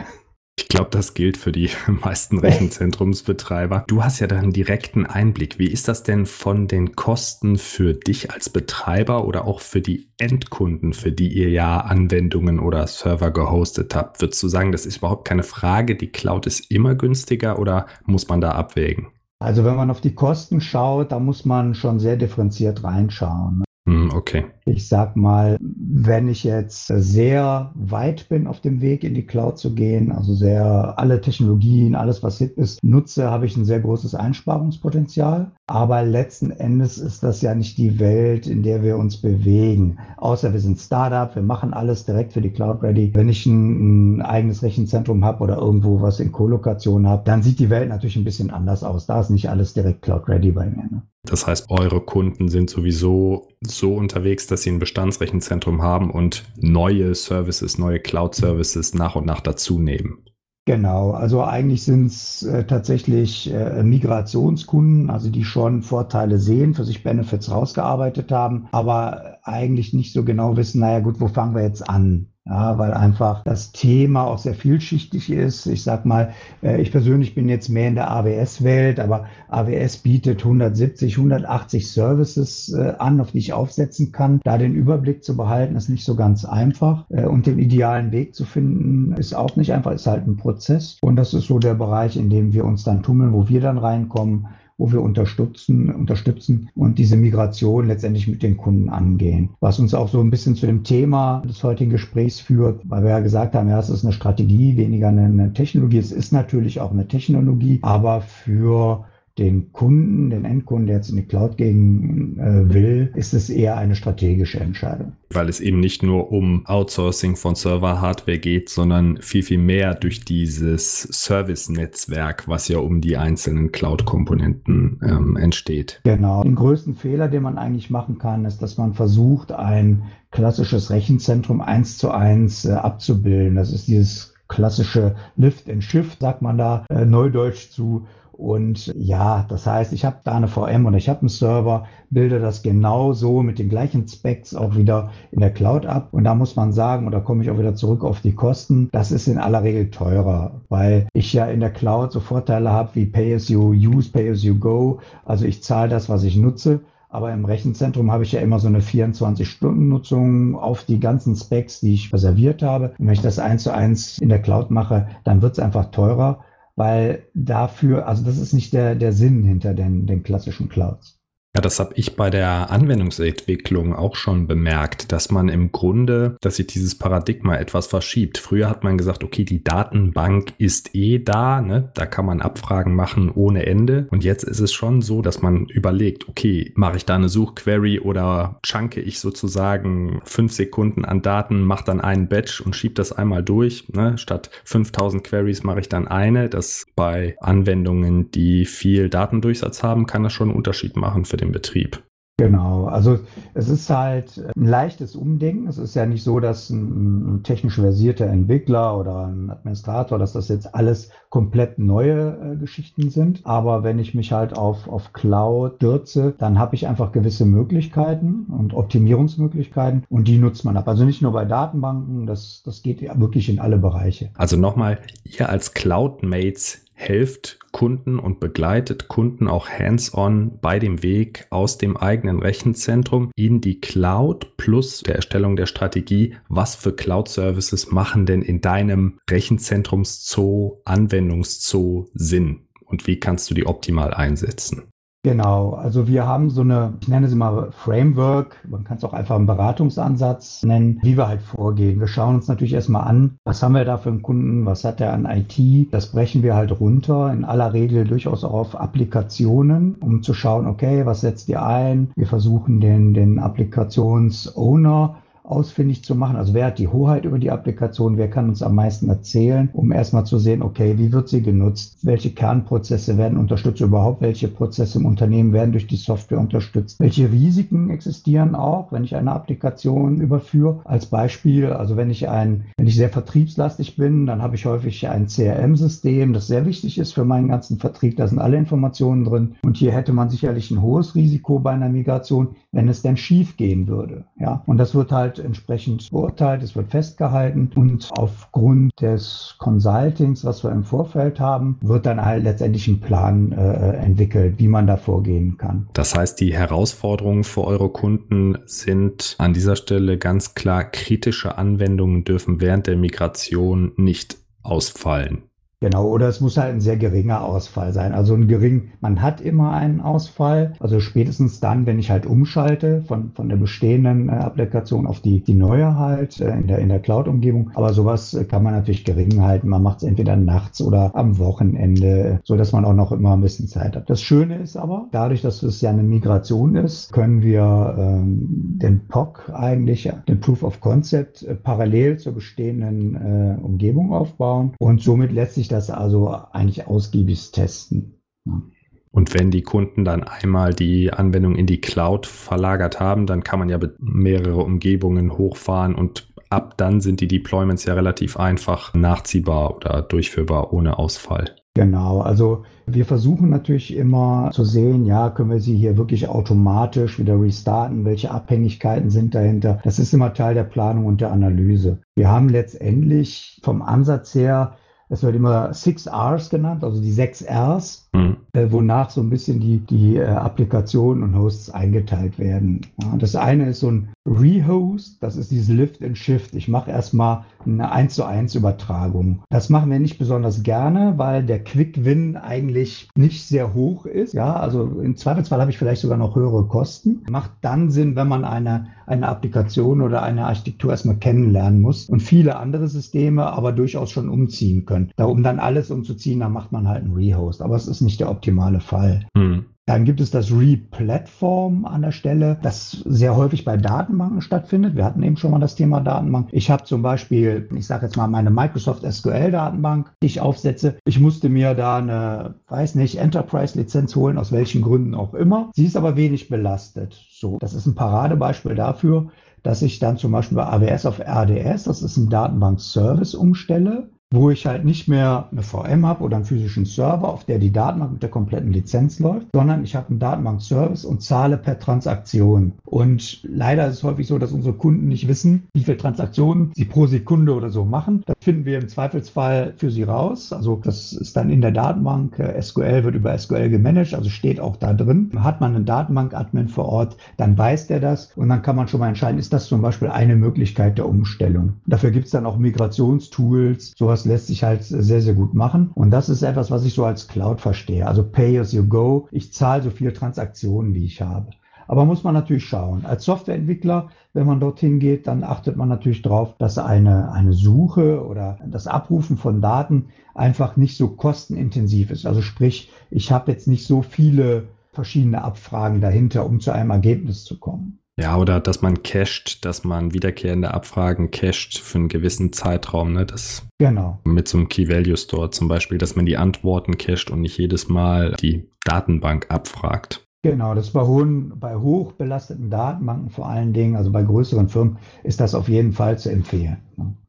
Ich 0.58 0.68
glaube, 0.68 0.88
das 0.90 1.12
gilt 1.12 1.36
für 1.36 1.52
die 1.52 1.68
meisten 1.86 2.38
Rechenzentrumsbetreiber. 2.38 3.84
Du 3.86 4.02
hast 4.02 4.20
ja 4.20 4.26
da 4.26 4.38
einen 4.38 4.52
direkten 4.52 5.04
Einblick. 5.04 5.58
Wie 5.58 5.68
ist 5.68 5.86
das 5.86 6.02
denn 6.02 6.24
von 6.24 6.66
den 6.66 6.96
Kosten 6.96 7.58
für 7.58 7.92
dich 7.92 8.30
als 8.30 8.48
Betreiber 8.48 9.26
oder 9.26 9.46
auch 9.46 9.60
für 9.60 9.82
die 9.82 10.08
Endkunden, 10.18 10.94
für 10.94 11.12
die 11.12 11.28
ihr 11.28 11.50
ja 11.50 11.80
Anwendungen 11.80 12.58
oder 12.58 12.86
Server 12.86 13.30
gehostet 13.30 13.94
habt? 13.94 14.20
Würdest 14.22 14.42
du 14.42 14.48
sagen, 14.48 14.72
das 14.72 14.86
ist 14.86 14.96
überhaupt 14.96 15.28
keine 15.28 15.42
Frage? 15.42 15.94
Die 15.94 16.10
Cloud 16.10 16.46
ist 16.46 16.70
immer 16.70 16.94
günstiger 16.94 17.58
oder 17.58 17.86
muss 18.06 18.28
man 18.28 18.40
da 18.40 18.52
abwägen? 18.52 19.08
Also 19.38 19.64
wenn 19.64 19.76
man 19.76 19.90
auf 19.90 20.00
die 20.00 20.14
Kosten 20.14 20.62
schaut, 20.62 21.12
da 21.12 21.18
muss 21.18 21.44
man 21.44 21.74
schon 21.74 22.00
sehr 22.00 22.16
differenziert 22.16 22.82
reinschauen. 22.82 23.62
Hm, 23.86 24.10
okay. 24.12 24.47
Ich 24.64 24.88
sag 24.88 25.14
mal, 25.14 25.58
wenn 25.60 26.28
ich 26.28 26.42
jetzt 26.42 26.88
sehr 26.88 27.70
weit 27.76 28.28
bin 28.28 28.48
auf 28.48 28.60
dem 28.60 28.80
Weg 28.80 29.04
in 29.04 29.14
die 29.14 29.24
Cloud 29.24 29.58
zu 29.58 29.76
gehen, 29.76 30.10
also 30.10 30.34
sehr 30.34 30.98
alle 30.98 31.20
Technologien, 31.20 31.94
alles 31.94 32.20
was 32.24 32.38
hip 32.38 32.58
ist, 32.58 32.82
nutze, 32.82 33.30
habe 33.30 33.47
ich 33.47 33.56
ein 33.56 33.64
sehr 33.64 33.78
großes 33.78 34.16
Einsparungspotenzial. 34.16 35.52
Aber 35.69 36.02
letzten 36.02 36.50
Endes 36.50 36.98
ist 36.98 37.22
das 37.22 37.42
ja 37.42 37.54
nicht 37.54 37.78
die 37.78 38.00
Welt, 38.00 38.48
in 38.48 38.64
der 38.64 38.82
wir 38.82 38.97
uns 38.97 39.19
bewegen. 39.19 39.98
Außer 40.16 40.53
wir 40.53 40.60
sind 40.60 40.80
Startup, 40.80 41.32
wir 41.36 41.42
machen 41.42 41.72
alles 41.72 42.04
direkt 42.04 42.32
für 42.32 42.41
die 42.41 42.50
Cloud 42.50 42.82
ready. 42.82 43.12
Wenn 43.14 43.28
ich 43.28 43.47
ein, 43.47 44.16
ein 44.16 44.22
eigenes 44.22 44.64
Rechenzentrum 44.64 45.24
habe 45.24 45.44
oder 45.44 45.58
irgendwo 45.58 46.00
was 46.00 46.18
in 46.18 46.32
Kolokation 46.32 47.06
habe, 47.06 47.22
dann 47.24 47.44
sieht 47.44 47.60
die 47.60 47.70
Welt 47.70 47.88
natürlich 47.88 48.16
ein 48.16 48.24
bisschen 48.24 48.50
anders 48.50 48.82
aus. 48.82 49.06
Da 49.06 49.20
ist 49.20 49.30
nicht 49.30 49.48
alles 49.48 49.74
direkt 49.74 50.03
Cloud 50.03 50.28
ready 50.28 50.50
bei 50.50 50.66
mir. 50.66 50.88
Ne? 50.91 51.03
Das 51.26 51.47
heißt, 51.47 51.70
eure 51.70 52.00
Kunden 52.00 52.48
sind 52.48 52.70
sowieso 52.70 53.48
so 53.60 53.94
unterwegs, 53.94 54.47
dass 54.47 54.62
sie 54.62 54.70
ein 54.70 54.78
Bestandsrechenzentrum 54.78 55.82
haben 55.82 56.10
und 56.10 56.44
neue 56.56 57.14
Services, 57.14 57.78
neue 57.78 58.00
Cloud-Services 58.00 58.94
nach 58.94 59.16
und 59.16 59.26
nach 59.26 59.41
dazu 59.41 59.78
nehmen. 59.78 60.26
Genau, 60.69 61.12
also 61.12 61.44
eigentlich 61.44 61.84
sind 61.84 62.06
es 62.06 62.42
äh, 62.42 62.65
tatsächlich 62.65 63.53
äh, 63.53 63.84
Migrationskunden, 63.84 65.10
also 65.10 65.31
die 65.31 65.44
schon 65.44 65.82
Vorteile 65.82 66.38
sehen, 66.38 66.75
für 66.75 66.84
sich 66.84 67.04
Benefits 67.04 67.53
rausgearbeitet 67.53 68.32
haben, 68.32 68.66
aber 68.72 69.38
eigentlich 69.44 69.94
nicht 69.94 70.12
so 70.12 70.25
genau 70.25 70.56
wissen, 70.56 70.81
naja 70.81 70.98
gut, 70.98 71.20
wo 71.20 71.28
fangen 71.28 71.54
wir 71.54 71.62
jetzt 71.62 71.88
an? 71.88 72.32
Ja, 72.48 72.78
weil 72.78 72.94
einfach 72.94 73.42
das 73.42 73.72
Thema 73.72 74.24
auch 74.24 74.38
sehr 74.38 74.54
vielschichtig 74.54 75.32
ist. 75.32 75.66
Ich 75.66 75.82
sag 75.82 76.06
mal, 76.06 76.32
äh, 76.62 76.80
ich 76.80 76.92
persönlich 76.92 77.34
bin 77.34 77.48
jetzt 77.48 77.68
mehr 77.68 77.88
in 77.88 77.96
der 77.96 78.08
AWS-Welt, 78.12 79.00
aber 79.00 79.26
AWS 79.48 79.96
bietet 79.96 80.44
170, 80.44 81.16
180 81.16 81.90
Services 81.90 82.72
äh, 82.72 82.92
an, 82.98 83.20
auf 83.20 83.32
die 83.32 83.38
ich 83.38 83.52
aufsetzen 83.52 84.12
kann. 84.12 84.40
Da 84.44 84.58
den 84.58 84.74
Überblick 84.74 85.24
zu 85.24 85.36
behalten, 85.36 85.74
ist 85.74 85.88
nicht 85.88 86.04
so 86.04 86.14
ganz 86.14 86.44
einfach. 86.44 87.10
Äh, 87.10 87.24
und 87.24 87.46
den 87.46 87.58
idealen 87.58 88.12
Weg 88.12 88.36
zu 88.36 88.44
finden, 88.44 89.12
ist 89.14 89.34
auch 89.34 89.56
nicht 89.56 89.72
einfach, 89.72 89.90
ist 89.90 90.06
halt 90.06 90.28
ein 90.28 90.36
Prozess. 90.36 90.98
Und 91.02 91.16
das 91.16 91.34
ist 91.34 91.48
so 91.48 91.58
der 91.58 91.74
Bereich, 91.74 92.16
in 92.16 92.30
dem 92.30 92.52
wir 92.52 92.64
uns 92.64 92.84
dann 92.84 93.02
tummeln, 93.02 93.32
wo 93.32 93.48
wir 93.48 93.60
dann 93.60 93.78
reinkommen 93.78 94.46
wo 94.78 94.92
wir 94.92 95.00
unterstützen, 95.00 95.91
unterstützen 95.91 96.69
und 96.75 96.98
diese 96.98 97.16
Migration 97.16 97.87
letztendlich 97.87 98.28
mit 98.28 98.42
den 98.42 98.56
Kunden 98.56 98.88
angehen. 98.88 99.50
Was 99.60 99.78
uns 99.78 99.94
auch 99.94 100.09
so 100.09 100.20
ein 100.20 100.31
bisschen 100.31 100.54
zu 100.54 100.66
dem 100.66 100.84
Thema 100.84 101.42
des 101.47 101.62
heutigen 101.62 101.91
Gesprächs 101.91 102.41
führt, 102.41 102.82
weil 102.84 103.03
wir 103.03 103.10
ja 103.10 103.20
gesagt 103.20 103.54
haben, 103.54 103.69
ja, 103.69 103.78
es 103.78 103.91
ist 103.91 104.04
eine 104.04 104.12
Strategie, 104.12 104.76
weniger 104.76 105.09
eine 105.09 105.53
Technologie. 105.53 105.98
Es 105.98 106.12
ist 106.12 106.32
natürlich 106.32 106.81
auch 106.81 106.92
eine 106.92 107.09
Technologie, 107.09 107.78
aber 107.82 108.20
für 108.20 109.04
den 109.38 109.70
Kunden, 109.72 110.30
den 110.30 110.47
Endkunden, 110.47 110.86
der 110.86 110.97
jetzt 110.97 111.10
in 111.10 111.16
die 111.16 111.26
Cloud 111.26 111.58
gehen 111.58 112.38
äh, 112.38 112.72
will, 112.72 113.12
ist 113.14 113.34
es 113.34 113.50
eher 113.50 113.76
eine 113.76 113.94
strategische 113.94 114.60
Entscheidung. 114.60 115.12
Weil 115.30 115.50
es 115.50 115.60
eben 115.60 115.78
nicht 115.78 116.02
nur 116.02 116.32
um 116.32 116.64
Outsourcing 116.64 117.36
von 117.36 117.54
Server-Hardware 117.54 118.38
geht, 118.38 118.71
sondern 118.71 119.18
viel, 119.21 119.42
viel 119.42 119.59
mehr 119.59 119.94
durch 119.94 120.24
dieses 120.24 121.03
Service-Netzwerk, 121.03 122.48
was 122.48 122.68
ja 122.68 122.78
um 122.78 123.03
die 123.03 123.18
einzelnen 123.18 123.72
Cloud-Komponenten 123.72 125.00
ähm, 125.03 125.36
entsteht. 125.36 126.00
Genau. 126.04 126.42
Den 126.42 126.54
größten 126.54 126.94
Fehler, 126.94 127.28
den 127.28 127.42
man 127.42 127.59
eigentlich 127.59 127.91
machen 127.91 128.18
kann, 128.18 128.47
ist, 128.47 128.62
dass 128.62 128.78
man 128.78 128.94
versucht, 128.94 129.53
ein 129.53 130.04
klassisches 130.30 130.91
Rechenzentrum 130.91 131.60
eins 131.60 131.98
zu 131.98 132.10
eins 132.10 132.65
äh, 132.65 132.72
abzubilden. 132.72 133.56
Das 133.56 133.71
ist 133.71 133.86
dieses 133.86 134.34
klassische 134.48 135.16
Lift 135.36 135.68
and 135.68 135.83
Shift, 135.84 136.21
sagt 136.21 136.41
man 136.41 136.56
da 136.56 136.86
äh, 136.88 137.04
neudeutsch 137.04 137.71
zu. 137.71 138.06
Und 138.36 138.92
ja, 138.97 139.47
das 139.48 139.66
heißt, 139.66 139.92
ich 139.92 140.04
habe 140.04 140.18
da 140.24 140.34
eine 140.34 140.48
VM 140.48 140.84
und 140.86 140.94
ich 140.94 141.09
habe 141.09 141.21
einen 141.21 141.28
Server, 141.28 141.86
bilde 142.10 142.38
das 142.38 142.62
genauso 142.62 143.42
mit 143.42 143.59
den 143.59 143.68
gleichen 143.68 144.06
Specs 144.06 144.54
auch 144.54 144.77
wieder 144.77 145.10
in 145.30 145.41
der 145.41 145.53
Cloud 145.53 145.86
ab. 145.86 146.09
Und 146.12 146.24
da 146.24 146.34
muss 146.34 146.54
man 146.54 146.72
sagen, 146.72 147.06
und 147.06 147.12
da 147.12 147.21
komme 147.21 147.42
ich 147.42 147.50
auch 147.50 147.59
wieder 147.59 147.74
zurück 147.74 148.04
auf 148.04 148.21
die 148.21 148.34
Kosten, 148.34 148.88
das 148.92 149.10
ist 149.10 149.27
in 149.27 149.38
aller 149.38 149.62
Regel 149.62 149.91
teurer, 149.91 150.60
weil 150.68 151.09
ich 151.15 151.33
ja 151.33 151.47
in 151.47 151.60
der 151.60 151.72
Cloud 151.72 152.12
so 152.12 152.21
Vorteile 152.21 152.71
habe 152.71 152.91
wie 152.94 153.06
Pay 153.06 153.34
as 153.34 153.48
you 153.48 153.72
use, 153.72 154.10
Pay 154.10 154.30
as 154.30 154.42
you 154.42 154.59
go. 154.59 155.00
Also 155.24 155.47
ich 155.47 155.62
zahle 155.62 155.88
das, 155.88 156.09
was 156.09 156.22
ich 156.22 156.36
nutze 156.36 156.80
Aber 157.09 157.33
im 157.33 157.44
Rechenzentrum 157.44 158.10
habe 158.10 158.24
ich 158.24 158.33
ja 158.33 158.41
immer 158.41 158.59
so 158.59 158.66
eine 158.66 158.80
24-Stunden-Nutzung 158.80 160.56
auf 160.56 160.84
die 160.84 161.00
ganzen 161.00 161.36
Specs, 161.36 161.80
die 161.80 161.94
ich 161.94 162.12
reserviert 162.12 162.62
habe. 162.62 162.94
Und 162.98 163.06
wenn 163.06 163.15
ich 163.15 163.22
das 163.22 163.38
eins 163.38 163.62
zu 163.62 163.72
eins 163.72 164.18
in 164.18 164.28
der 164.28 164.42
Cloud 164.42 164.71
mache, 164.71 165.09
dann 165.24 165.41
wird 165.41 165.54
es 165.54 165.59
einfach 165.59 165.91
teurer, 165.92 166.44
weil 166.76 167.26
dafür, 167.34 168.06
also 168.06 168.24
das 168.24 168.38
ist 168.38 168.52
nicht 168.52 168.72
der, 168.72 168.94
der 168.94 169.12
Sinn 169.12 169.44
hinter 169.44 169.74
den, 169.74 170.06
den 170.06 170.22
klassischen 170.22 170.68
Clouds. 170.68 171.16
Ja, 171.56 171.62
das 171.62 171.80
habe 171.80 171.94
ich 171.94 172.16
bei 172.16 172.28
der 172.28 172.70
Anwendungsentwicklung 172.70 173.97
auch 173.97 174.14
schon 174.14 174.47
bemerkt, 174.47 175.10
dass 175.10 175.30
man 175.30 175.48
im 175.48 175.72
Grunde, 175.72 176.36
dass 176.42 176.56
sich 176.56 176.66
dieses 176.66 176.98
Paradigma 176.98 177.56
etwas 177.56 177.86
verschiebt. 177.86 178.36
Früher 178.36 178.68
hat 178.68 178.84
man 178.84 178.98
gesagt, 178.98 179.24
okay, 179.24 179.42
die 179.42 179.64
Datenbank 179.64 180.53
ist 180.58 180.94
eh 180.94 181.18
da, 181.18 181.62
ne? 181.62 181.91
da 181.94 182.04
kann 182.04 182.26
man 182.26 182.42
Abfragen 182.42 182.94
machen 182.94 183.30
ohne 183.30 183.64
Ende. 183.64 184.06
Und 184.10 184.22
jetzt 184.22 184.44
ist 184.44 184.60
es 184.60 184.74
schon 184.74 185.00
so, 185.00 185.22
dass 185.22 185.41
man 185.41 185.64
überlegt, 185.64 186.28
okay, 186.28 186.72
mache 186.74 186.98
ich 186.98 187.06
da 187.06 187.14
eine 187.14 187.30
Suchquery 187.30 188.00
oder 188.00 188.59
chunke 188.62 189.00
ich 189.00 189.18
sozusagen 189.18 190.20
fünf 190.26 190.52
Sekunden 190.52 191.06
an 191.06 191.22
Daten, 191.22 191.62
mache 191.62 191.86
dann 191.86 192.02
einen 192.02 192.28
Batch 192.28 192.60
und 192.60 192.76
schiebe 192.76 192.97
das 192.97 193.12
einmal 193.12 193.42
durch. 193.42 193.88
Ne? 193.94 194.18
Statt 194.18 194.50
5000 194.64 195.24
Queries 195.24 195.62
mache 195.62 195.80
ich 195.80 195.88
dann 195.88 196.06
eine. 196.06 196.50
Das 196.50 196.84
bei 196.94 197.34
Anwendungen, 197.41 198.30
die 198.30 198.66
viel 198.66 199.09
Datendurchsatz 199.09 199.82
haben, 199.82 200.06
kann 200.06 200.22
das 200.22 200.34
schon 200.34 200.50
einen 200.50 200.59
Unterschied 200.59 200.97
machen 200.97 201.24
für 201.24 201.38
den 201.38 201.46
dem 201.47 201.53
Betrieb. 201.53 202.03
Genau, 202.39 202.84
also 202.84 203.21
es 203.54 203.71
ist 203.71 203.89
halt 203.89 204.45
ein 204.54 204.66
leichtes 204.66 205.16
Umdenken. 205.16 205.69
Es 205.69 205.78
ist 205.78 205.97
ja 205.97 206.04
nicht 206.04 206.22
so, 206.22 206.39
dass 206.39 206.69
ein, 206.69 207.41
technisch 207.45 207.77
versierter 207.77 208.27
Entwickler 208.27 208.98
oder 208.98 209.28
ein 209.28 209.48
Administrator, 209.48 210.19
dass 210.19 210.34
das 210.34 210.48
jetzt 210.48 210.75
alles 210.75 211.09
komplett 211.31 211.78
neue 211.78 212.37
äh, 212.53 212.57
Geschichten 212.57 213.09
sind. 213.09 213.41
Aber 213.45 213.84
wenn 213.84 213.98
ich 213.98 214.15
mich 214.15 214.33
halt 214.33 214.54
auf, 214.54 214.87
auf 214.87 215.15
Cloud 215.15 215.77
stürze, 215.77 216.34
dann 216.37 216.59
habe 216.59 216.75
ich 216.75 216.87
einfach 216.87 217.10
gewisse 217.10 217.47
Möglichkeiten 217.47 218.45
und 218.51 218.75
Optimierungsmöglichkeiten 218.75 220.04
und 220.10 220.28
die 220.28 220.37
nutzt 220.37 220.63
man 220.66 220.77
ab. 220.77 220.89
Also 220.89 221.07
nicht 221.07 221.22
nur 221.22 221.33
bei 221.33 221.47
Datenbanken, 221.47 222.27
das, 222.27 222.60
das 222.66 222.83
geht 222.83 223.01
ja 223.01 223.19
wirklich 223.19 223.48
in 223.48 223.60
alle 223.60 223.78
Bereiche. 223.78 224.28
Also 224.34 224.59
nochmal, 224.59 224.98
ihr 225.25 225.48
als 225.48 225.72
Cloud-Mates 225.72 226.83
helft 226.93 227.59
Kunden 227.76 228.18
und 228.18 228.40
begleitet 228.40 229.08
Kunden 229.08 229.48
auch 229.48 229.68
hands-on 229.68 230.58
bei 230.62 230.78
dem 230.78 231.02
Weg 231.02 231.46
aus 231.50 231.76
dem 231.76 231.98
eigenen 231.98 232.38
Rechenzentrum 232.40 233.30
in 233.36 233.60
die 233.60 233.82
Cloud 233.82 234.56
plus 234.56 235.02
der 235.02 235.16
Erstellung 235.16 235.56
der 235.56 235.66
Strategie. 235.66 236.36
Was 236.48 236.74
für 236.74 236.96
Cloud-Services 236.96 237.90
machen 237.92 238.24
denn 238.24 238.40
in 238.40 238.62
deinem 238.62 239.18
Rechenzentrumszoo, 239.28 240.80
Anwendungszoo 240.86 242.08
Sinn? 242.14 242.60
Und 242.82 243.06
wie 243.06 243.20
kannst 243.20 243.50
du 243.50 243.54
die 243.54 243.66
optimal 243.66 244.14
einsetzen? 244.14 244.88
Genau, 245.26 245.70
also 245.70 246.06
wir 246.06 246.24
haben 246.24 246.50
so 246.50 246.60
eine, 246.60 246.92
ich 247.00 247.08
nenne 247.08 247.26
es 247.26 247.32
immer 247.32 247.72
Framework, 247.72 248.64
man 248.68 248.84
kann 248.84 248.98
es 248.98 249.02
auch 249.02 249.12
einfach 249.12 249.34
einen 249.34 249.46
Beratungsansatz 249.46 250.62
nennen, 250.62 251.00
wie 251.02 251.16
wir 251.16 251.26
halt 251.26 251.42
vorgehen. 251.42 251.98
Wir 251.98 252.06
schauen 252.06 252.36
uns 252.36 252.46
natürlich 252.46 252.74
erstmal 252.74 253.08
an, 253.08 253.36
was 253.42 253.60
haben 253.60 253.74
wir 253.74 253.84
da 253.84 253.98
für 253.98 254.10
einen 254.10 254.22
Kunden, 254.22 254.66
was 254.66 254.84
hat 254.84 255.00
der 255.00 255.12
an 255.12 255.26
IT. 255.26 255.92
Das 255.92 256.12
brechen 256.12 256.44
wir 256.44 256.54
halt 256.54 256.78
runter, 256.78 257.32
in 257.32 257.44
aller 257.44 257.73
Regel 257.73 258.04
durchaus 258.04 258.44
auch 258.44 258.52
auf 258.52 258.80
Applikationen, 258.80 259.96
um 259.96 260.23
zu 260.23 260.32
schauen, 260.32 260.68
okay, 260.68 261.04
was 261.06 261.23
setzt 261.23 261.49
ihr 261.49 261.61
ein? 261.61 262.12
Wir 262.14 262.28
versuchen 262.28 262.80
den, 262.80 263.12
den 263.12 263.40
Applikationsowner 263.40 265.16
ausfindig 265.47 266.04
zu 266.04 266.14
machen. 266.14 266.37
Also 266.37 266.54
wer 266.54 266.66
hat 266.66 266.78
die 266.78 266.88
Hoheit 266.88 267.25
über 267.25 267.38
die 267.38 267.50
Applikation, 267.50 268.16
wer 268.16 268.28
kann 268.28 268.49
uns 268.49 268.62
am 268.62 268.75
meisten 268.75 269.09
erzählen, 269.09 269.71
um 269.73 269.93
erstmal 269.93 270.26
zu 270.26 270.38
sehen, 270.38 270.62
okay, 270.62 270.99
wie 270.99 271.12
wird 271.12 271.28
sie 271.28 271.43
genutzt, 271.43 271.99
welche 272.02 272.31
Kernprozesse 272.31 273.16
werden 273.16 273.38
unterstützt, 273.38 273.81
überhaupt 273.81 274.21
welche 274.21 274.49
Prozesse 274.49 274.99
im 274.99 275.07
Unternehmen 275.07 275.52
werden 275.52 275.73
durch 275.73 275.87
die 275.87 275.97
Software 275.97 276.38
unterstützt, 276.38 277.00
welche 277.00 277.31
Risiken 277.31 277.90
existieren 277.90 278.54
auch, 278.54 278.93
wenn 278.93 279.04
ich 279.04 279.16
eine 279.16 279.33
Applikation 279.33 280.21
überführe. 280.21 280.81
Als 280.85 281.07
Beispiel, 281.07 281.73
also 281.73 281.97
wenn 281.97 282.11
ich 282.11 282.28
ein, 282.28 282.64
wenn 282.76 282.87
ich 282.87 282.97
sehr 282.97 283.11
vertriebslastig 283.11 283.97
bin, 283.97 284.26
dann 284.26 284.43
habe 284.43 284.57
ich 284.57 284.66
häufig 284.66 285.09
ein 285.09 285.26
CRM-System, 285.26 286.33
das 286.33 286.47
sehr 286.47 286.66
wichtig 286.66 286.99
ist 286.99 287.12
für 287.12 287.25
meinen 287.25 287.49
ganzen 287.49 287.78
Vertrieb. 287.78 288.16
Da 288.16 288.26
sind 288.26 288.38
alle 288.38 288.57
Informationen 288.57 289.25
drin. 289.25 289.54
Und 289.62 289.76
hier 289.76 289.93
hätte 289.93 290.12
man 290.12 290.31
sicherlich 290.31 290.71
ein 290.71 290.83
hohes 290.83 291.14
Risiko 291.14 291.59
bei 291.59 291.73
einer 291.73 291.88
Migration, 291.88 292.57
wenn 292.73 292.88
es 292.88 293.02
denn 293.02 293.16
schief 293.16 293.57
gehen 293.57 293.87
würde. 293.87 294.25
Ja, 294.38 294.62
und 294.66 294.78
das 294.78 294.95
wird 294.95 295.12
halt 295.12 295.36
entsprechend 295.38 296.11
beurteilt, 296.11 296.62
es 296.62 296.76
wird 296.76 296.90
festgehalten 296.90 297.71
und 297.75 298.09
aufgrund 298.12 298.92
des 299.00 299.54
Consultings, 299.59 300.44
was 300.44 300.64
wir 300.64 300.71
im 300.71 300.85
Vorfeld 300.85 301.40
haben, 301.40 301.78
wird 301.80 302.06
dann 302.06 302.25
halt 302.25 302.44
letztendlich 302.44 302.88
ein 302.88 303.00
Plan 303.00 303.52
äh, 303.52 303.97
entwickelt, 303.97 304.59
wie 304.59 304.68
man 304.68 304.87
da 304.87 304.97
vorgehen 304.97 305.56
kann. 305.56 305.88
Das 305.92 306.14
heißt, 306.14 306.40
die 306.40 306.54
Herausforderungen 306.54 307.44
für 307.44 307.64
eure 307.64 307.88
Kunden 307.88 308.59
sind 308.66 309.37
an 309.38 309.54
dieser 309.54 309.76
Stelle 309.76 310.18
ganz 310.18 310.54
klar, 310.54 310.85
kritische 310.85 311.59
Anwendungen 311.59 312.25
dürfen 312.25 312.61
während 312.61 312.87
der 312.87 312.97
Migration 312.97 313.92
nicht 313.97 314.38
ausfallen. 314.62 315.42
Genau, 315.87 316.09
oder 316.09 316.26
es 316.26 316.40
muss 316.40 316.56
halt 316.56 316.75
ein 316.75 316.80
sehr 316.80 316.97
geringer 316.97 317.44
Ausfall 317.44 317.92
sein. 317.92 318.12
Also 318.12 318.35
ein 318.35 318.49
gering, 318.49 318.90
man 319.00 319.23
hat 319.23 319.40
immer 319.40 319.71
einen 319.71 320.00
Ausfall. 320.00 320.73
Also 320.80 320.99
spätestens 320.99 321.61
dann, 321.61 321.87
wenn 321.87 322.00
ich 322.00 322.11
halt 322.11 322.26
umschalte 322.26 323.02
von, 323.02 323.30
von 323.35 323.49
der 323.49 323.54
bestehenden 323.54 324.28
äh, 324.28 324.33
Applikation 324.33 325.06
auf 325.06 325.21
die, 325.21 325.44
die 325.44 325.54
neue 325.54 325.97
halt 325.97 326.40
äh, 326.40 326.50
in 326.50 326.66
der, 326.66 326.78
in 326.78 326.88
der 326.88 326.99
Cloud-Umgebung. 326.99 327.71
Aber 327.75 327.92
sowas 327.92 328.35
äh, 328.35 328.42
kann 328.42 328.64
man 328.64 328.75
natürlich 328.75 329.04
gering 329.04 329.42
halten. 329.42 329.68
Man 329.68 329.85
macht 329.85 329.99
es 329.99 330.02
entweder 330.02 330.35
nachts 330.35 330.83
oder 330.83 331.14
am 331.14 331.38
Wochenende, 331.38 332.40
so 332.42 332.56
dass 332.56 332.73
man 332.73 332.85
auch 332.85 332.92
noch 332.92 333.12
immer 333.12 333.35
ein 333.35 333.42
bisschen 333.42 333.68
Zeit 333.68 333.94
hat. 333.94 334.11
Das 334.11 334.21
Schöne 334.21 334.56
ist 334.56 334.76
aber, 334.76 335.06
dadurch, 335.12 335.40
dass 335.40 335.62
es 335.62 335.80
ja 335.83 335.90
eine 335.90 336.02
Migration 336.02 336.75
ist, 336.75 337.12
können 337.12 337.42
wir 337.42 337.94
ähm, 337.97 338.78
den 338.83 339.06
POC 339.06 339.52
eigentlich, 339.54 340.12
den 340.26 340.40
Proof 340.40 340.64
of 340.64 340.80
Concept, 340.80 341.44
äh, 341.44 341.54
parallel 341.54 342.18
zur 342.18 342.33
bestehenden 342.33 343.14
äh, 343.14 343.62
Umgebung 343.62 344.12
aufbauen. 344.12 344.73
Und 344.80 345.00
somit 345.00 345.30
lässt 345.30 345.54
sich 345.54 345.66
sich 345.66 345.75
das 345.76 345.90
also 345.90 346.34
eigentlich 346.52 346.87
ausgiebig 346.87 347.52
testen. 347.52 348.20
Ja. 348.44 348.62
Und 349.11 349.32
wenn 349.32 349.50
die 349.50 349.62
Kunden 349.62 350.04
dann 350.04 350.25
einmal 350.25 350.75
die 350.75 351.11
Anwendung 351.11 351.54
in 351.54 351.66
die 351.66 351.80
Cloud 351.80 352.26
verlagert 352.26 353.00
haben, 353.00 353.26
dann 353.26 353.42
kann 353.42 353.58
man 353.58 353.70
ja 353.70 353.78
mehrere 353.99 354.62
Umgebungen 354.62 355.38
hochfahren 355.38 355.94
und 355.94 356.28
ab 356.50 356.75
dann 356.76 357.00
sind 357.00 357.20
die 357.20 357.28
Deployments 357.28 357.87
ja 357.87 357.94
relativ 357.94 358.37
einfach 358.37 358.92
nachziehbar 358.92 359.75
oder 359.75 360.02
durchführbar 360.02 360.73
ohne 360.73 360.99
Ausfall. 360.99 361.56
Genau, 361.75 362.20
also 362.20 362.64
wir 362.87 363.04
versuchen 363.04 363.50
natürlich 363.50 363.94
immer 363.94 364.50
zu 364.52 364.64
sehen, 364.64 365.04
ja, 365.04 365.28
können 365.28 365.50
wir 365.50 365.61
sie 365.61 365.76
hier 365.76 365.99
wirklich 365.99 366.28
automatisch 366.28 367.18
wieder 367.18 367.40
restarten, 367.40 368.04
welche 368.04 368.30
Abhängigkeiten 368.30 369.11
sind 369.11 369.34
dahinter. 369.34 369.80
Das 369.84 369.99
ist 369.99 370.14
immer 370.14 370.32
Teil 370.32 370.54
der 370.54 370.64
Planung 370.64 371.04
und 371.04 371.20
der 371.20 371.32
Analyse. 371.32 371.99
Wir 372.14 372.30
haben 372.30 372.49
letztendlich 372.49 373.61
vom 373.62 373.82
Ansatz 373.82 374.35
her 374.35 374.76
es 375.09 375.23
wird 375.23 375.37
immer 375.37 375.73
Six 375.73 376.09
Rs 376.09 376.51
genannt, 376.51 376.83
also 376.83 377.01
die 377.01 377.13
sechs 377.13 377.45
Rs, 377.45 378.09
mhm. 378.13 378.37
äh, 378.53 378.71
wonach 378.71 379.11
so 379.11 379.21
ein 379.21 379.31
bisschen 379.31 379.61
die, 379.61 379.79
die 379.79 380.17
äh, 380.17 380.25
Applikationen 380.25 381.23
und 381.23 381.37
Hosts 381.37 381.71
eingeteilt 381.71 382.39
werden. 382.39 382.81
Ja, 383.03 383.17
das 383.17 383.37
eine 383.37 383.71
ist 383.71 383.81
so 383.81 383.91
ein 383.91 384.09
Rehost, 384.27 385.23
das 385.23 385.37
ist 385.37 385.51
dieses 385.51 385.69
Lift 385.69 386.03
and 386.03 386.19
Shift. 386.19 386.55
Ich 386.55 386.69
mache 386.69 386.91
erstmal 386.91 387.45
eine 387.66 387.92
1 387.92 388.14
zu 388.14 388.25
1 388.25 388.54
Übertragung. 388.54 389.42
Das 389.50 389.70
machen 389.70 389.90
wir 389.90 389.99
nicht 389.99 390.18
besonders 390.18 390.62
gerne, 390.62 391.14
weil 391.16 391.44
der 391.44 391.62
Quick 391.62 392.04
Win 392.04 392.37
eigentlich 392.37 393.08
nicht 393.16 393.46
sehr 393.46 393.75
hoch 393.75 394.06
ist. 394.06 394.35
Ja, 394.35 394.54
also 394.54 395.00
im 395.00 395.16
Zweifelsfall 395.16 395.61
habe 395.61 395.70
ich 395.70 395.78
vielleicht 395.78 396.02
sogar 396.02 396.18
noch 396.18 396.37
höhere 396.37 396.66
Kosten. 396.66 397.25
Macht 397.30 397.52
dann 397.61 397.90
Sinn, 397.90 398.16
wenn 398.16 398.28
man 398.28 398.44
eine, 398.44 398.88
eine 399.06 399.28
Applikation 399.28 400.00
oder 400.02 400.23
eine 400.23 400.46
Architektur 400.46 400.90
erstmal 400.90 401.16
kennenlernen 401.16 401.80
muss 401.80 402.08
und 402.08 402.20
viele 402.20 402.56
andere 402.56 402.88
Systeme 402.88 403.46
aber 403.46 403.73
durchaus 403.73 404.11
schon 404.11 404.28
umziehen 404.28 404.85
können. 404.87 405.11
Da, 405.16 405.25
um 405.25 405.42
dann 405.42 405.58
alles 405.58 405.90
umzuziehen, 405.90 406.40
dann 406.40 406.52
macht 406.52 406.73
man 406.73 406.88
halt 406.88 407.04
einen 407.04 407.14
Rehost. 407.14 407.62
Aber 407.62 407.76
es 407.76 407.88
ist 407.88 408.00
nicht 408.00 408.20
der 408.20 408.30
optimale 408.30 408.80
Fall. 408.80 409.26
Hm. 409.37 409.66
Dann 409.88 410.05
gibt 410.05 410.21
es 410.21 410.33
das 410.33 410.50
Replatform 410.50 411.85
an 411.85 412.02
der 412.02 412.11
Stelle, 412.11 412.59
das 412.61 412.90
sehr 413.05 413.37
häufig 413.37 413.64
bei 413.64 413.76
Datenbanken 413.76 414.43
stattfindet. 414.43 414.97
Wir 414.97 415.05
hatten 415.05 415.23
eben 415.23 415.37
schon 415.37 415.52
mal 415.52 415.61
das 415.61 415.76
Thema 415.76 416.00
Datenbank. 416.00 416.49
Ich 416.50 416.73
habe 416.73 416.83
zum 416.83 417.02
Beispiel, 417.02 417.69
ich 417.73 417.87
sage 417.87 418.07
jetzt 418.07 418.16
mal 418.16 418.26
meine 418.26 418.50
Microsoft 418.50 419.05
SQL-Datenbank, 419.09 420.12
die 420.21 420.26
ich 420.26 420.40
aufsetze. 420.40 420.97
Ich 421.05 421.21
musste 421.21 421.49
mir 421.49 421.75
da 421.75 421.99
eine, 421.99 422.57
weiß 422.66 422.97
nicht, 422.97 423.19
Enterprise-Lizenz 423.19 424.16
holen, 424.16 424.38
aus 424.38 424.50
welchen 424.50 424.83
Gründen 424.83 425.14
auch 425.14 425.35
immer. 425.35 425.71
Sie 425.76 425.87
ist 425.87 425.97
aber 425.97 426.16
wenig 426.16 426.49
belastet. 426.49 427.25
So, 427.31 427.59
das 427.61 427.73
ist 427.73 427.87
ein 427.87 427.95
Paradebeispiel 427.95 428.75
dafür, 428.75 429.28
dass 429.62 429.83
ich 429.83 430.00
dann 430.00 430.16
zum 430.16 430.33
Beispiel 430.33 430.57
bei 430.57 430.66
AWS 430.66 431.07
auf 431.07 431.21
RDS, 431.21 431.85
das 431.85 432.02
ist 432.02 432.16
ein 432.16 432.28
Datenbank-Service, 432.28 433.37
umstelle 433.37 434.09
wo 434.37 434.50
ich 434.50 434.66
halt 434.66 434.85
nicht 434.85 435.09
mehr 435.09 435.49
eine 435.50 435.62
VM 435.62 436.07
habe 436.07 436.23
oder 436.23 436.37
einen 436.37 436.45
physischen 436.45 436.85
Server, 436.85 437.28
auf 437.28 437.45
der 437.45 437.59
die 437.59 437.73
Datenbank 437.73 438.12
mit 438.12 438.23
der 438.23 438.31
kompletten 438.31 438.73
Lizenz 438.73 439.19
läuft, 439.19 439.49
sondern 439.55 439.83
ich 439.83 439.97
habe 439.97 440.11
einen 440.11 440.19
Datenbank-Service 440.19 441.05
und 441.05 441.23
zahle 441.23 441.57
per 441.57 441.78
Transaktion. 441.78 442.73
Und 442.85 443.40
leider 443.43 443.87
ist 443.87 443.95
es 443.95 444.02
häufig 444.02 444.26
so, 444.26 444.38
dass 444.38 444.52
unsere 444.52 444.75
Kunden 444.75 445.09
nicht 445.09 445.26
wissen, 445.28 445.69
wie 445.75 445.83
viele 445.83 445.97
Transaktionen 445.97 446.73
sie 446.75 446.85
pro 446.85 447.07
Sekunde 447.07 447.55
oder 447.55 447.71
so 447.71 447.85
machen. 447.85 448.23
Das 448.26 448.37
finden 448.40 448.64
wir 448.64 448.78
im 448.78 448.88
Zweifelsfall 448.88 449.73
für 449.76 449.90
sie 449.90 450.02
raus. 450.02 450.52
Also 450.52 450.81
das 450.85 451.12
ist 451.12 451.37
dann 451.37 451.50
in 451.50 451.62
der 451.62 451.73
Datenbank. 451.73 452.37
SQL 452.61 453.05
wird 453.05 453.14
über 453.14 453.37
SQL 453.37 453.71
gemanagt, 453.71 454.14
also 454.14 454.28
steht 454.28 454.61
auch 454.61 454.76
da 454.76 454.93
drin. 454.93 455.31
Hat 455.38 455.61
man 455.61 455.75
einen 455.75 455.87
Datenbank-Admin 455.87 456.69
vor 456.69 456.87
Ort, 456.87 457.16
dann 457.38 457.57
weiß 457.57 457.87
der 457.87 458.00
das 458.00 458.33
und 458.37 458.49
dann 458.49 458.62
kann 458.62 458.76
man 458.76 458.88
schon 458.88 459.00
mal 459.00 459.09
entscheiden, 459.09 459.38
ist 459.38 459.52
das 459.52 459.66
zum 459.66 459.81
Beispiel 459.81 460.09
eine 460.09 460.37
Möglichkeit 460.37 460.99
der 460.99 461.09
Umstellung. 461.09 461.75
Dafür 461.87 462.11
gibt 462.11 462.26
es 462.26 462.33
dann 462.33 462.45
auch 462.45 462.59
Migrationstools. 462.59 463.95
Sowas 463.97 464.25
lässt 464.26 464.49
sich 464.49 464.64
halt 464.64 464.85
sehr, 464.85 465.23
sehr 465.23 465.35
gut 465.35 465.54
machen. 465.54 465.90
Und 465.95 466.11
das 466.11 466.28
ist 466.28 466.42
etwas, 466.42 466.71
was 466.71 466.85
ich 466.85 466.95
so 466.95 467.04
als 467.04 467.28
Cloud 467.28 467.61
verstehe. 467.61 468.06
Also 468.06 468.23
Pay 468.23 468.59
as 468.59 468.73
you 468.73 468.87
go. 468.87 469.28
Ich 469.30 469.52
zahle 469.52 469.83
so 469.83 469.90
viele 469.90 470.12
Transaktionen, 470.12 470.95
wie 470.95 471.04
ich 471.04 471.23
habe. 471.23 471.50
Aber 471.88 472.04
muss 472.04 472.25
man 472.25 472.35
natürlich 472.35 472.66
schauen. 472.66 473.06
Als 473.06 473.25
Softwareentwickler, 473.25 474.11
wenn 474.33 474.47
man 474.47 474.61
dorthin 474.61 474.99
geht, 474.99 475.26
dann 475.26 475.45
achtet 475.45 475.76
man 475.76 475.88
natürlich 475.88 476.23
darauf, 476.23 476.56
dass 476.59 476.78
eine, 476.78 477.30
eine 477.33 477.52
Suche 477.52 478.25
oder 478.26 478.59
das 478.66 478.87
Abrufen 478.87 479.37
von 479.37 479.61
Daten 479.61 480.06
einfach 480.35 480.76
nicht 480.76 480.97
so 480.97 481.09
kostenintensiv 481.09 482.11
ist. 482.11 482.26
Also 482.26 482.42
sprich, 482.42 482.90
ich 483.11 483.30
habe 483.30 483.52
jetzt 483.52 483.68
nicht 483.68 483.87
so 483.87 484.02
viele 484.02 484.64
verschiedene 484.92 485.42
Abfragen 485.42 486.00
dahinter, 486.00 486.47
um 486.47 486.59
zu 486.59 486.73
einem 486.73 486.90
Ergebnis 486.90 487.45
zu 487.45 487.59
kommen. 487.59 488.00
Ja, 488.18 488.38
oder 488.38 488.61
dass 488.61 488.80
man 488.80 489.02
cached, 489.02 489.64
dass 489.66 489.85
man 489.85 490.14
wiederkehrende 490.14 490.73
Abfragen 490.73 491.30
cached 491.30 491.78
für 491.78 491.99
einen 491.99 492.08
gewissen 492.08 492.52
Zeitraum, 492.52 493.12
ne? 493.12 493.26
Das 493.26 493.66
genau. 493.78 494.20
Mit 494.25 494.49
so 494.49 494.56
einem 494.56 494.68
Key 494.68 494.88
Value 494.88 495.18
Store 495.18 495.50
zum 495.50 495.68
Beispiel, 495.68 495.99
dass 495.99 496.16
man 496.16 496.25
die 496.25 496.38
Antworten 496.38 496.96
cached 496.96 497.30
und 497.30 497.42
nicht 497.42 497.58
jedes 497.58 497.88
Mal 497.88 498.35
die 498.40 498.70
Datenbank 498.85 499.46
abfragt. 499.50 500.26
Genau, 500.42 500.75
das 500.75 500.90
bei 500.90 501.02
hohen, 501.02 501.58
bei 501.58 501.76
hoch 501.76 502.12
belasteten 502.12 502.70
Datenbanken 502.70 503.30
vor 503.30 503.49
allen 503.49 503.73
Dingen, 503.73 503.96
also 503.96 504.12
bei 504.12 504.23
größeren 504.23 504.68
Firmen, 504.68 504.99
ist 505.25 505.40
das 505.40 505.54
auf 505.54 505.68
jeden 505.68 505.92
Fall 505.92 506.18
zu 506.18 506.30
empfehlen. 506.30 506.78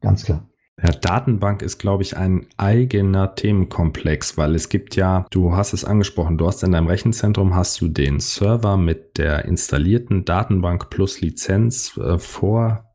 Ganz 0.00 0.24
klar. 0.24 0.48
Ja, 0.80 0.90
Datenbank 0.92 1.62
ist, 1.62 1.78
glaube 1.78 2.04
ich, 2.04 2.16
ein 2.16 2.46
eigener 2.56 3.34
Themenkomplex, 3.34 4.38
weil 4.38 4.54
es 4.54 4.68
gibt 4.68 4.94
ja, 4.94 5.26
du 5.30 5.56
hast 5.56 5.72
es 5.72 5.84
angesprochen, 5.84 6.38
du 6.38 6.46
hast 6.46 6.62
in 6.62 6.70
deinem 6.70 6.86
Rechenzentrum 6.86 7.56
hast 7.56 7.80
du 7.80 7.88
den 7.88 8.20
Server 8.20 8.76
mit 8.76 9.18
der 9.18 9.44
installierten 9.44 10.24
Datenbank 10.24 10.88
plus 10.88 11.20
Lizenz 11.20 11.96
äh, 11.96 12.18
vor 12.18 12.87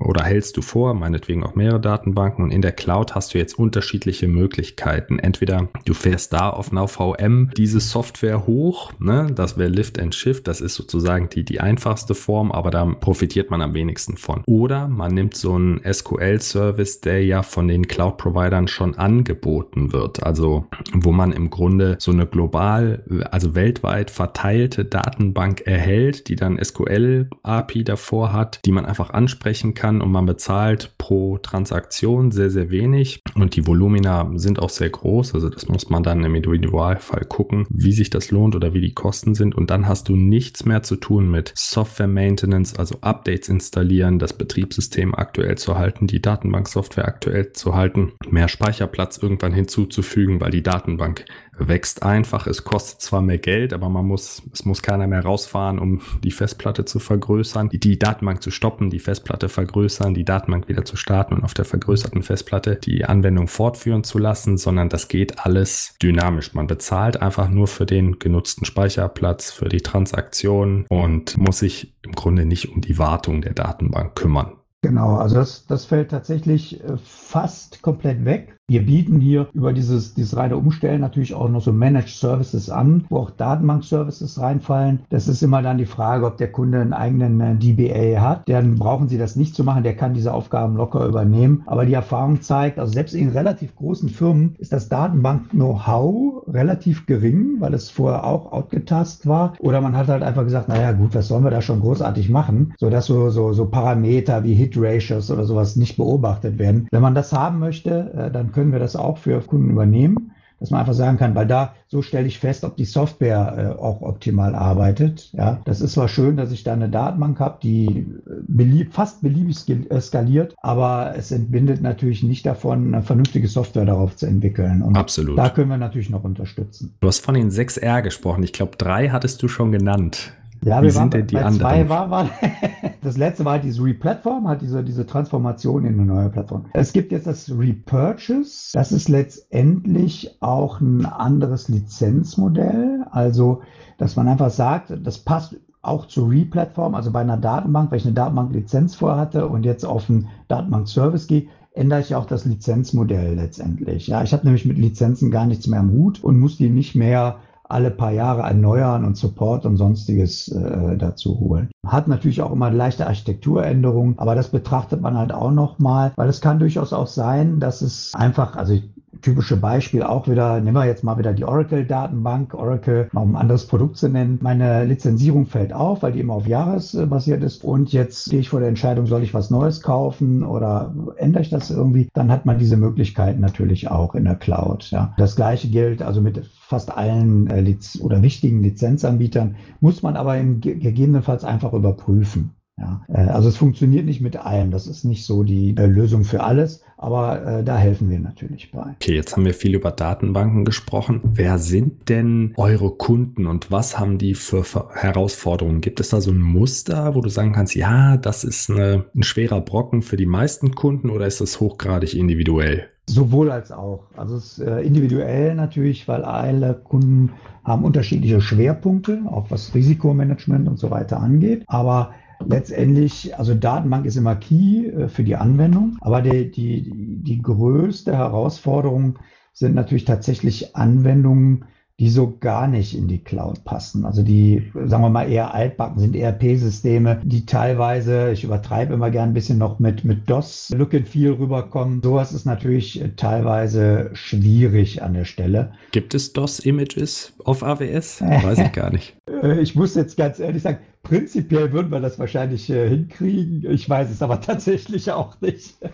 oder 0.00 0.24
hältst 0.24 0.56
du 0.56 0.62
vor, 0.62 0.94
meinetwegen 0.94 1.44
auch 1.44 1.54
mehrere 1.54 1.80
Datenbanken 1.80 2.44
und 2.44 2.50
in 2.50 2.62
der 2.62 2.72
Cloud 2.72 3.14
hast 3.14 3.34
du 3.34 3.38
jetzt 3.38 3.58
unterschiedliche 3.58 4.26
Möglichkeiten. 4.26 5.18
Entweder 5.18 5.68
du 5.84 5.94
fährst 5.94 6.32
da 6.32 6.50
auf 6.50 6.72
einer 6.72 6.88
VM 6.88 7.50
diese 7.56 7.80
Software 7.80 8.46
hoch, 8.46 8.92
ne? 8.98 9.30
das 9.34 9.56
wäre 9.56 9.68
Lift 9.68 9.98
and 10.00 10.14
Shift, 10.14 10.48
das 10.48 10.60
ist 10.60 10.74
sozusagen 10.74 11.28
die, 11.28 11.44
die 11.44 11.60
einfachste 11.60 12.14
Form, 12.14 12.50
aber 12.50 12.70
da 12.70 12.84
profitiert 12.84 13.50
man 13.50 13.62
am 13.62 13.74
wenigsten 13.74 14.16
von. 14.16 14.42
Oder 14.46 14.88
man 14.88 15.14
nimmt 15.14 15.36
so 15.36 15.54
einen 15.54 15.80
SQL-Service, 15.80 17.00
der 17.00 17.24
ja 17.24 17.42
von 17.42 17.68
den 17.68 17.86
Cloud-Providern 17.86 18.66
schon 18.66 18.96
angeboten 18.96 19.92
wird, 19.92 20.22
also 20.22 20.66
wo 20.92 21.12
man 21.12 21.32
im 21.32 21.50
Grunde 21.50 21.96
so 22.00 22.10
eine 22.10 22.26
global, 22.26 23.04
also 23.30 23.54
weltweit 23.54 24.10
verteilte 24.10 24.84
Datenbank 24.84 25.62
erhält, 25.62 26.28
die 26.28 26.36
dann 26.36 26.58
SQL-API 26.62 27.84
davor 27.84 28.32
hat, 28.32 28.60
die 28.64 28.72
man 28.72 28.84
einfach 28.84 29.10
anspricht 29.10 29.43
ansprechen 29.44 29.74
kann 29.74 30.00
und 30.00 30.10
man 30.10 30.24
bezahlt 30.24 30.96
pro 30.96 31.36
Transaktion 31.38 32.30
sehr, 32.30 32.48
sehr 32.48 32.70
wenig 32.70 33.20
und 33.34 33.56
die 33.56 33.66
Volumina 33.66 34.30
sind 34.36 34.58
auch 34.58 34.70
sehr 34.70 34.88
groß. 34.88 35.34
Also 35.34 35.50
das 35.50 35.68
muss 35.68 35.90
man 35.90 36.02
dann 36.02 36.24
im 36.24 36.34
Individualfall 36.34 37.26
gucken, 37.26 37.66
wie 37.68 37.92
sich 37.92 38.08
das 38.08 38.30
lohnt 38.30 38.56
oder 38.56 38.72
wie 38.72 38.80
die 38.80 38.94
Kosten 38.94 39.34
sind 39.34 39.54
und 39.54 39.70
dann 39.70 39.86
hast 39.86 40.08
du 40.08 40.16
nichts 40.16 40.64
mehr 40.64 40.82
zu 40.82 40.96
tun 40.96 41.30
mit 41.30 41.52
Software 41.54 42.08
Maintenance, 42.08 42.74
also 42.74 42.96
Updates 43.02 43.48
installieren, 43.48 44.18
das 44.18 44.32
Betriebssystem 44.32 45.14
aktuell 45.14 45.58
zu 45.58 45.76
halten, 45.76 46.06
die 46.06 46.22
Datenbanksoftware 46.22 47.06
aktuell 47.06 47.52
zu 47.52 47.74
halten, 47.74 48.12
mehr 48.30 48.48
Speicherplatz 48.48 49.18
irgendwann 49.18 49.52
hinzuzufügen, 49.52 50.40
weil 50.40 50.52
die 50.52 50.62
Datenbank 50.62 51.26
wächst 51.58 52.02
einfach. 52.02 52.46
Es 52.46 52.64
kostet 52.64 53.00
zwar 53.00 53.22
mehr 53.22 53.38
Geld, 53.38 53.72
aber 53.72 53.88
man 53.88 54.06
muss, 54.06 54.42
es 54.52 54.64
muss 54.64 54.82
keiner 54.82 55.06
mehr 55.06 55.22
rausfahren, 55.22 55.78
um 55.78 56.00
die 56.22 56.30
Festplatte 56.30 56.84
zu 56.84 56.98
vergrößern, 56.98 57.68
die 57.70 57.98
Datenbank 57.98 58.42
zu 58.42 58.50
stoppen, 58.50 58.90
die 58.90 58.98
Festplatte 58.98 59.48
vergrößern, 59.48 60.14
die 60.14 60.24
Datenbank 60.24 60.68
wieder 60.68 60.84
zu 60.84 60.96
starten 60.96 61.34
und 61.34 61.44
auf 61.44 61.54
der 61.54 61.64
vergrößerten 61.64 62.22
Festplatte 62.22 62.76
die 62.76 63.04
Anwendung 63.04 63.48
fortführen 63.48 64.04
zu 64.04 64.18
lassen, 64.18 64.56
sondern 64.56 64.88
das 64.88 65.08
geht 65.08 65.44
alles 65.44 65.94
dynamisch. 66.02 66.54
Man 66.54 66.66
bezahlt 66.66 67.20
einfach 67.20 67.48
nur 67.48 67.66
für 67.66 67.86
den 67.86 68.18
genutzten 68.18 68.64
Speicherplatz, 68.64 69.50
für 69.50 69.68
die 69.68 69.80
Transaktion 69.80 70.86
und 70.88 71.36
muss 71.36 71.58
sich 71.58 71.94
im 72.02 72.12
Grunde 72.12 72.44
nicht 72.44 72.70
um 72.70 72.80
die 72.80 72.98
Wartung 72.98 73.42
der 73.42 73.54
Datenbank 73.54 74.14
kümmern. 74.14 74.52
Genau, 74.82 75.16
also 75.16 75.36
das, 75.36 75.66
das 75.66 75.86
fällt 75.86 76.10
tatsächlich 76.10 76.84
äh, 76.84 76.98
fast 76.98 77.80
komplett 77.80 78.24
weg. 78.26 78.53
Wir 78.66 78.86
bieten 78.86 79.20
hier 79.20 79.48
über 79.52 79.74
dieses, 79.74 80.14
dieses 80.14 80.38
reine 80.38 80.56
Umstellen 80.56 81.02
natürlich 81.02 81.34
auch 81.34 81.50
noch 81.50 81.60
so 81.60 81.70
Managed 81.70 82.08
Services 82.08 82.70
an, 82.70 83.04
wo 83.10 83.18
auch 83.18 83.30
Datenbank-Services 83.30 84.40
reinfallen. 84.40 85.00
Das 85.10 85.28
ist 85.28 85.42
immer 85.42 85.60
dann 85.60 85.76
die 85.76 85.84
Frage, 85.84 86.24
ob 86.24 86.38
der 86.38 86.50
Kunde 86.50 86.80
einen 86.80 86.94
eigenen 86.94 87.40
äh, 87.42 87.56
DBA 87.56 88.22
hat. 88.22 88.48
Dann 88.48 88.76
brauchen 88.76 89.08
Sie 89.10 89.18
das 89.18 89.36
nicht 89.36 89.54
zu 89.54 89.64
machen. 89.64 89.82
Der 89.82 89.94
kann 89.94 90.14
diese 90.14 90.32
Aufgaben 90.32 90.76
locker 90.76 91.04
übernehmen. 91.04 91.62
Aber 91.66 91.84
die 91.84 91.92
Erfahrung 91.92 92.40
zeigt, 92.40 92.78
also 92.78 92.90
selbst 92.90 93.12
in 93.12 93.28
relativ 93.28 93.76
großen 93.76 94.08
Firmen 94.08 94.54
ist 94.56 94.72
das 94.72 94.88
Datenbank-Know-how 94.88 96.48
relativ 96.48 97.04
gering, 97.04 97.56
weil 97.58 97.74
es 97.74 97.90
vorher 97.90 98.24
auch 98.24 98.50
outgetast 98.50 99.26
war. 99.26 99.52
Oder 99.58 99.82
man 99.82 99.94
hat 99.94 100.08
halt 100.08 100.22
einfach 100.22 100.44
gesagt, 100.44 100.68
naja 100.68 100.92
gut, 100.92 101.14
was 101.14 101.28
sollen 101.28 101.44
wir 101.44 101.50
da 101.50 101.60
schon 101.60 101.80
großartig 101.80 102.30
machen, 102.30 102.72
sodass 102.78 103.04
so, 103.04 103.28
so, 103.28 103.52
so 103.52 103.66
Parameter 103.66 104.42
wie 104.42 104.54
Hit-Ratios 104.54 105.30
oder 105.30 105.44
sowas 105.44 105.76
nicht 105.76 105.98
beobachtet 105.98 106.58
werden. 106.58 106.88
Wenn 106.90 107.02
man 107.02 107.14
das 107.14 107.34
haben 107.34 107.58
möchte, 107.58 108.10
äh, 108.14 108.30
dann 108.30 108.53
können 108.54 108.72
wir 108.72 108.78
das 108.78 108.96
auch 108.96 109.18
für 109.18 109.40
Kunden 109.40 109.70
übernehmen, 109.70 110.30
dass 110.60 110.70
man 110.70 110.80
einfach 110.80 110.94
sagen 110.94 111.18
kann, 111.18 111.34
weil 111.34 111.46
da 111.46 111.74
so 111.88 112.00
stelle 112.00 112.26
ich 112.26 112.38
fest, 112.38 112.64
ob 112.64 112.76
die 112.76 112.86
Software 112.86 113.76
äh, 113.76 113.80
auch 113.80 114.00
optimal 114.00 114.54
arbeitet. 114.54 115.30
Ja, 115.32 115.60
das 115.64 115.80
ist 115.80 115.92
zwar 115.92 116.08
schön, 116.08 116.36
dass 116.36 116.52
ich 116.52 116.64
da 116.64 116.72
eine 116.72 116.88
Datenbank 116.88 117.38
habe, 117.40 117.58
die 117.62 117.86
äh, 117.86 118.04
belieb, 118.46 118.94
fast 118.94 119.20
beliebig 119.20 119.68
äh, 119.68 120.00
skaliert, 120.00 120.54
aber 120.62 121.14
es 121.16 121.32
entbindet 121.32 121.82
natürlich 121.82 122.22
nicht 122.22 122.46
davon, 122.46 122.94
eine 122.94 123.02
vernünftige 123.02 123.48
Software 123.48 123.84
darauf 123.84 124.16
zu 124.16 124.26
entwickeln. 124.26 124.80
Und 124.80 124.96
Absolut. 124.96 125.36
Da 125.36 125.50
können 125.50 125.68
wir 125.68 125.76
natürlich 125.76 126.08
noch 126.08 126.24
unterstützen. 126.24 126.94
Du 127.00 127.08
hast 127.08 127.20
von 127.20 127.34
den 127.34 127.50
6R 127.50 128.00
gesprochen. 128.02 128.42
Ich 128.42 128.52
glaube, 128.52 128.76
drei 128.78 129.10
hattest 129.10 129.42
du 129.42 129.48
schon 129.48 129.72
genannt. 129.72 130.32
Ja, 130.64 130.80
Wie 130.80 130.84
wir 130.84 130.92
sind 130.92 131.12
denn 131.12 131.26
die 131.26 131.36
anderen? 131.36 131.88
War, 131.88 132.10
war 132.10 132.30
das 133.02 133.16
letzte 133.18 133.44
war 133.44 133.52
halt 133.52 133.64
diese 133.64 133.84
Replatform, 133.84 134.48
halt 134.48 134.62
diese, 134.62 134.82
diese 134.82 135.06
Transformation 135.06 135.84
in 135.84 135.94
eine 135.94 136.06
neue 136.06 136.30
Plattform. 136.30 136.66
Es 136.72 136.92
gibt 136.92 137.12
jetzt 137.12 137.26
das 137.26 137.50
Repurchase. 137.50 138.70
Das 138.72 138.90
ist 138.90 139.08
letztendlich 139.08 140.38
auch 140.40 140.80
ein 140.80 141.04
anderes 141.04 141.68
Lizenzmodell. 141.68 143.04
Also, 143.10 143.60
dass 143.98 144.16
man 144.16 144.26
einfach 144.26 144.50
sagt, 144.50 144.92
das 145.02 145.18
passt 145.18 145.56
auch 145.82 146.06
zur 146.06 146.30
Replatform, 146.30 146.94
also 146.94 147.10
bei 147.12 147.20
einer 147.20 147.36
Datenbank, 147.36 147.90
weil 147.90 147.98
ich 147.98 148.06
eine 148.06 148.14
Datenbank-Lizenz 148.14 148.94
vorher 148.94 149.20
hatte 149.20 149.48
und 149.48 149.64
jetzt 149.64 149.84
auf 149.84 150.08
einen 150.08 150.28
Datenbank-Service 150.48 151.26
gehe, 151.26 151.48
ändere 151.72 152.00
ich 152.00 152.14
auch 152.14 152.24
das 152.24 152.46
Lizenzmodell 152.46 153.34
letztendlich. 153.34 154.06
Ja, 154.06 154.22
ich 154.22 154.32
habe 154.32 154.44
nämlich 154.44 154.64
mit 154.64 154.78
Lizenzen 154.78 155.30
gar 155.30 155.44
nichts 155.44 155.66
mehr 155.66 155.80
am 155.80 155.90
Hut 155.90 156.24
und 156.24 156.38
muss 156.38 156.56
die 156.56 156.70
nicht 156.70 156.94
mehr 156.94 157.36
alle 157.68 157.90
paar 157.90 158.12
Jahre 158.12 158.42
erneuern 158.42 159.04
und 159.04 159.16
Support 159.16 159.66
und 159.66 159.76
sonstiges 159.76 160.48
äh, 160.48 160.96
dazu 160.96 161.38
holen. 161.40 161.70
Hat 161.86 162.08
natürlich 162.08 162.42
auch 162.42 162.52
immer 162.52 162.70
leichte 162.70 163.06
Architekturänderungen, 163.06 164.18
aber 164.18 164.34
das 164.34 164.48
betrachtet 164.48 165.00
man 165.00 165.16
halt 165.16 165.32
auch 165.32 165.50
nochmal, 165.50 166.12
weil 166.16 166.28
es 166.28 166.40
kann 166.40 166.58
durchaus 166.58 166.92
auch 166.92 167.06
sein, 167.06 167.60
dass 167.60 167.82
es 167.82 168.12
einfach, 168.14 168.56
also 168.56 168.74
ich 168.74 168.90
typische 169.24 169.56
Beispiel 169.56 170.02
auch 170.02 170.28
wieder, 170.28 170.60
nehmen 170.60 170.76
wir 170.76 170.84
jetzt 170.84 171.02
mal 171.02 171.16
wieder 171.16 171.32
die 171.32 171.44
Oracle-Datenbank, 171.44 172.52
Oracle, 172.52 173.08
mal 173.12 173.22
um 173.22 173.34
ein 173.34 173.40
anderes 173.40 173.66
Produkt 173.66 173.96
zu 173.96 174.08
nennen. 174.08 174.38
Meine 174.42 174.84
Lizenzierung 174.84 175.46
fällt 175.46 175.72
auf, 175.72 176.02
weil 176.02 176.12
die 176.12 176.20
immer 176.20 176.34
auf 176.34 176.46
Jahres 176.46 176.96
basiert 177.08 177.42
ist. 177.42 177.64
Und 177.64 177.92
jetzt 177.92 178.26
stehe 178.26 178.40
ich 178.40 178.50
vor 178.50 178.60
der 178.60 178.68
Entscheidung, 178.68 179.06
soll 179.06 179.22
ich 179.22 179.32
was 179.32 179.48
Neues 179.48 179.80
kaufen 179.80 180.44
oder 180.44 180.94
ändere 181.16 181.42
ich 181.42 181.48
das 181.48 181.70
irgendwie? 181.70 182.08
Dann 182.12 182.30
hat 182.30 182.44
man 182.44 182.58
diese 182.58 182.76
Möglichkeiten 182.76 183.40
natürlich 183.40 183.90
auch 183.90 184.14
in 184.14 184.24
der 184.24 184.36
Cloud. 184.36 184.90
Ja. 184.90 185.14
Das 185.16 185.36
gleiche 185.36 185.68
gilt 185.68 186.02
also 186.02 186.20
mit 186.20 186.44
fast 186.60 186.94
allen 186.94 187.48
äh, 187.48 187.76
oder 188.00 188.22
wichtigen 188.22 188.62
Lizenzanbietern, 188.62 189.56
muss 189.80 190.02
man 190.02 190.16
aber 190.16 190.36
in, 190.36 190.60
gegebenenfalls 190.60 191.44
einfach 191.44 191.72
überprüfen. 191.72 192.50
Ja, 192.76 193.04
äh, 193.08 193.18
also 193.18 193.48
es 193.48 193.56
funktioniert 193.56 194.04
nicht 194.04 194.20
mit 194.20 194.36
allem. 194.36 194.70
Das 194.70 194.86
ist 194.86 195.04
nicht 195.04 195.24
so 195.24 195.44
die 195.44 195.74
äh, 195.76 195.86
Lösung 195.86 196.24
für 196.24 196.42
alles, 196.42 196.82
aber 196.96 197.44
äh, 197.46 197.64
da 197.64 197.76
helfen 197.76 198.10
wir 198.10 198.18
natürlich 198.18 198.72
bei. 198.72 198.94
Okay, 199.00 199.14
jetzt 199.14 199.36
haben 199.36 199.44
wir 199.44 199.54
viel 199.54 199.74
über 199.74 199.92
Datenbanken 199.92 200.64
gesprochen. 200.64 201.20
Wer 201.22 201.58
sind 201.58 202.08
denn 202.08 202.52
eure 202.56 202.90
Kunden 202.90 203.46
und 203.46 203.70
was 203.70 203.98
haben 203.98 204.18
die 204.18 204.34
für 204.34 204.64
Herausforderungen? 204.94 205.80
Gibt 205.80 206.00
es 206.00 206.08
da 206.08 206.20
so 206.20 206.32
ein 206.32 206.40
Muster, 206.40 207.14
wo 207.14 207.20
du 207.20 207.28
sagen 207.28 207.52
kannst, 207.52 207.76
ja, 207.76 208.16
das 208.16 208.42
ist 208.42 208.70
eine, 208.70 209.04
ein 209.14 209.22
schwerer 209.22 209.60
Brocken 209.60 210.02
für 210.02 210.16
die 210.16 210.26
meisten 210.26 210.74
Kunden 210.74 211.10
oder 211.10 211.26
ist 211.26 211.40
das 211.40 211.60
hochgradig 211.60 212.14
individuell? 212.14 212.88
Sowohl 213.06 213.50
als 213.50 213.70
auch. 213.70 214.06
Also 214.16 214.36
es 214.36 214.58
ist 214.58 214.66
äh, 214.66 214.80
individuell 214.80 215.54
natürlich, 215.54 216.08
weil 216.08 216.24
alle 216.24 216.74
Kunden 216.74 217.32
haben 217.62 217.84
unterschiedliche 217.84 218.40
Schwerpunkte, 218.40 219.22
auch 219.26 219.50
was 219.50 219.74
Risikomanagement 219.74 220.66
und 220.68 220.78
so 220.78 220.90
weiter 220.90 221.20
angeht. 221.20 221.64
Aber 221.66 222.14
letztendlich, 222.44 223.36
also 223.38 223.54
Datenbank 223.54 224.06
ist 224.06 224.16
immer 224.16 224.36
key 224.36 224.88
äh, 224.88 225.08
für 225.08 225.24
die 225.24 225.36
Anwendung, 225.36 225.96
aber 226.00 226.22
die, 226.22 226.50
die, 226.50 226.90
die 227.22 227.42
größte 227.42 228.16
Herausforderung 228.16 229.18
sind 229.52 229.74
natürlich 229.74 230.04
tatsächlich 230.04 230.74
Anwendungen, 230.76 231.66
die 232.00 232.08
so 232.08 232.36
gar 232.38 232.66
nicht 232.66 232.96
in 232.96 233.06
die 233.06 233.22
Cloud 233.22 233.64
passen. 233.64 234.04
Also 234.04 234.22
die, 234.22 234.72
sagen 234.74 235.04
wir 235.04 235.10
mal, 235.10 235.30
eher 235.30 235.54
altbacken 235.54 236.00
sind 236.00 236.16
ERP-Systeme, 236.16 237.20
die 237.22 237.46
teilweise, 237.46 238.32
ich 238.32 238.42
übertreibe 238.42 238.94
immer 238.94 239.10
gern 239.10 239.30
ein 239.30 239.34
bisschen 239.34 239.58
noch 239.58 239.78
mit, 239.78 240.04
mit 240.04 240.28
DOS-Look 240.28 240.92
and 240.94 241.08
Feel 241.08 241.34
rüberkommen. 241.34 242.02
Sowas 242.02 242.32
ist 242.32 242.46
natürlich 242.46 243.00
teilweise 243.16 244.10
schwierig 244.14 245.02
an 245.02 245.14
der 245.14 245.24
Stelle. 245.24 245.72
Gibt 245.92 246.14
es 246.14 246.32
DOS-Images 246.32 247.34
auf 247.44 247.62
AWS? 247.62 248.22
Weiß 248.22 248.58
ich 248.58 248.72
gar 248.72 248.90
nicht. 248.90 249.16
Äh, 249.28 249.60
ich 249.60 249.74
muss 249.74 249.94
jetzt 249.94 250.16
ganz 250.16 250.38
ehrlich 250.38 250.62
sagen, 250.62 250.78
Prinzipiell 251.04 251.70
würden 251.70 251.92
wir 251.92 252.00
das 252.00 252.18
wahrscheinlich 252.18 252.70
äh, 252.70 252.88
hinkriegen. 252.88 253.70
Ich 253.70 253.88
weiß 253.88 254.10
es 254.10 254.22
aber 254.22 254.40
tatsächlich 254.40 255.12
auch 255.12 255.40
nicht. 255.40 255.76